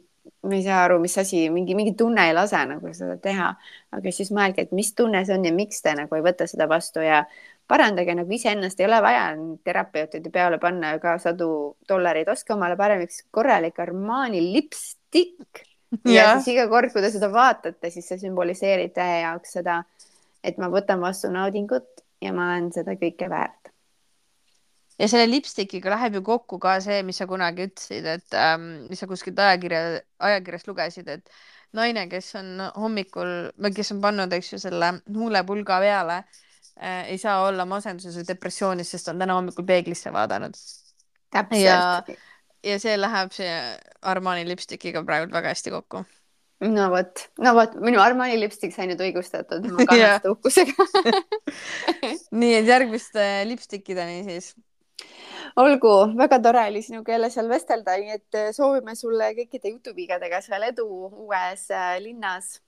ma 0.47 0.57
ei 0.57 0.65
saa 0.65 0.85
aru, 0.87 0.99
mis 1.03 1.17
asi, 1.21 1.45
mingi, 1.53 1.77
mingi 1.79 1.95
tunne 1.99 2.29
ei 2.29 2.35
lase 2.37 2.61
nagu 2.71 2.93
seda 2.97 3.17
teha. 3.23 3.53
aga 3.97 4.13
siis 4.15 4.33
mõelge, 4.37 4.67
et 4.67 4.77
mis 4.77 4.93
tunne 4.97 5.25
see 5.27 5.37
on 5.37 5.47
ja 5.49 5.55
miks 5.55 5.83
te 5.85 5.95
nagu 5.99 6.17
ei 6.17 6.25
võta 6.25 6.49
seda 6.51 6.69
vastu 6.71 7.05
ja 7.05 7.25
parandage 7.71 8.15
nagu 8.19 8.35
iseennast, 8.35 8.81
ei 8.81 8.89
ole 8.89 8.99
vaja 9.05 9.25
terapeutide 9.65 10.33
peale 10.35 10.59
panna 10.63 10.97
ka 11.03 11.19
sadu 11.23 11.51
dollareid, 11.89 12.29
ostke 12.33 12.57
omale 12.57 12.77
parem 12.81 13.05
üks 13.05 13.25
korralik 13.31 13.79
Armani 13.83 14.43
lipstikk. 14.49 15.67
Ja, 16.07 16.13
ja 16.15 16.27
siis 16.39 16.55
iga 16.55 16.69
kord, 16.71 16.93
kui 16.93 17.03
te 17.03 17.11
seda 17.11 17.31
vaatate, 17.35 17.91
siis 17.91 18.07
see 18.07 18.19
sümboliseerib 18.23 18.93
teie 18.95 19.25
jaoks 19.25 19.57
seda, 19.59 19.81
et 20.47 20.59
ma 20.63 20.69
võtan 20.71 21.03
vastu 21.03 21.31
naudingut 21.35 22.03
ja 22.21 22.33
ma 22.37 22.51
olen 22.53 22.71
seda 22.75 22.97
kõike 23.01 23.29
väärt. 23.31 23.71
ja 25.01 25.09
selle 25.09 25.29
lipstikiga 25.31 25.95
läheb 25.95 26.19
ju 26.19 26.23
kokku 26.27 26.59
ka 26.61 26.77
see, 26.85 27.01
mis 27.07 27.21
sa 27.21 27.27
kunagi 27.31 27.69
ütlesid, 27.71 28.07
et 28.07 28.37
ähm, 28.37 28.69
mis 28.91 29.01
sa 29.01 29.09
kuskilt 29.09 29.39
ajakirja, 29.41 30.03
ajakirjast 30.31 30.69
lugesid, 30.69 31.09
et 31.09 31.33
naine, 31.77 32.07
kes 32.11 32.35
on 32.41 32.67
hommikul 32.77 33.35
või 33.57 33.75
kes 33.77 33.95
on 33.95 34.03
pannud, 34.05 34.33
eks 34.37 34.55
ju, 34.55 34.63
selle 34.63 34.93
huulepulga 35.09 35.81
peale 35.81 36.21
äh,, 36.21 37.09
ei 37.15 37.19
saa 37.19 37.47
olla 37.47 37.67
masenduses 37.69 38.19
või 38.21 38.29
depressioonis, 38.29 38.93
sest 38.93 39.13
on 39.13 39.23
täna 39.23 39.39
hommikul 39.39 39.67
peeglisse 39.67 40.13
vaadanud. 40.13 40.59
täpselt. 41.31 42.17
ja 42.65 42.79
see 42.83 42.97
läheb 43.01 43.33
see 43.33 43.53
Armani 44.03 44.45
lipstikiga 44.49 45.05
praegu 45.05 45.33
väga 45.33 45.55
hästi 45.55 45.73
kokku 45.73 46.05
no 46.69 46.89
vot, 46.93 47.23
no 47.41 47.53
vot, 47.57 47.77
minu 47.81 48.01
Armani 48.03 48.39
lipstik 48.41 48.75
sai 48.75 48.89
nüüd 48.91 49.01
õigustatud, 49.05 49.67
ma 49.73 49.85
kannan 49.89 50.21
seda 50.21 50.33
uhkusega 50.35 50.87
nii 52.43 52.57
et 52.59 52.69
järgmiste 52.69 53.27
lipstikkideni 53.49 54.25
siis. 54.29 54.53
olgu, 55.61 55.95
väga 56.21 56.41
tore 56.45 56.67
oli 56.71 56.83
sinuga 56.85 57.17
jälle 57.17 57.31
seal 57.33 57.49
vestelda, 57.51 57.97
nii 58.01 58.17
et 58.19 58.41
äh, 58.41 58.51
soovime 58.57 58.97
sulle 58.99 59.33
kõikide 59.39 59.73
jutuvigadega 59.77 60.43
seal 60.45 60.69
edu 60.69 60.89
uues 61.27 61.69
äh, 61.73 61.95
linnas. 62.05 62.59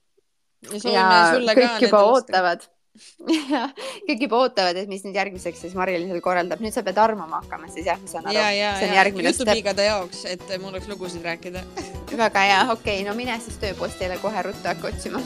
ja, 0.84 1.08
ja 1.36 1.58
kõik 1.58 1.88
juba 1.88 2.06
ootavad 2.14 2.64
jah, 3.52 3.70
kõik 4.06 4.26
juba 4.26 4.42
ootavad, 4.46 4.76
et 4.82 4.90
mis 4.90 5.04
nüüd 5.06 5.16
järgmiseks 5.16 5.64
siis 5.64 5.76
Marilyn 5.78 6.10
seal 6.10 6.24
korraldab, 6.24 6.60
nüüd 6.64 6.74
sa 6.74 6.84
pead 6.86 7.00
armama 7.00 7.40
hakkama 7.42 7.70
siis 7.72 7.88
jah, 7.88 8.00
ma 8.00 8.10
saan 8.10 8.28
aru. 8.28 8.36
see 8.36 8.88
on 8.88 8.96
järgmine 8.98 9.32
step. 9.32 9.46
jutupigade 9.46 9.88
jaoks, 9.88 10.24
et 10.32 10.44
mul 10.58 10.74
oleks 10.74 10.90
lugusid 10.92 11.24
rääkida 11.26 11.64
väga 12.24 12.44
hea, 12.48 12.60
okei 12.74 13.00
okay,, 13.00 13.08
no 13.08 13.16
mine 13.18 13.38
siis 13.44 13.56
tööpostile 13.62 14.20
kohe 14.22 14.44
ruttu 14.48 14.68
hakka 14.68 14.92
otsima 14.92 15.22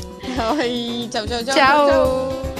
oi, 0.54 0.72
tšau, 1.12 1.26
tšau, 1.26 1.44
tšau, 1.44 1.54
tšau. 1.54 2.59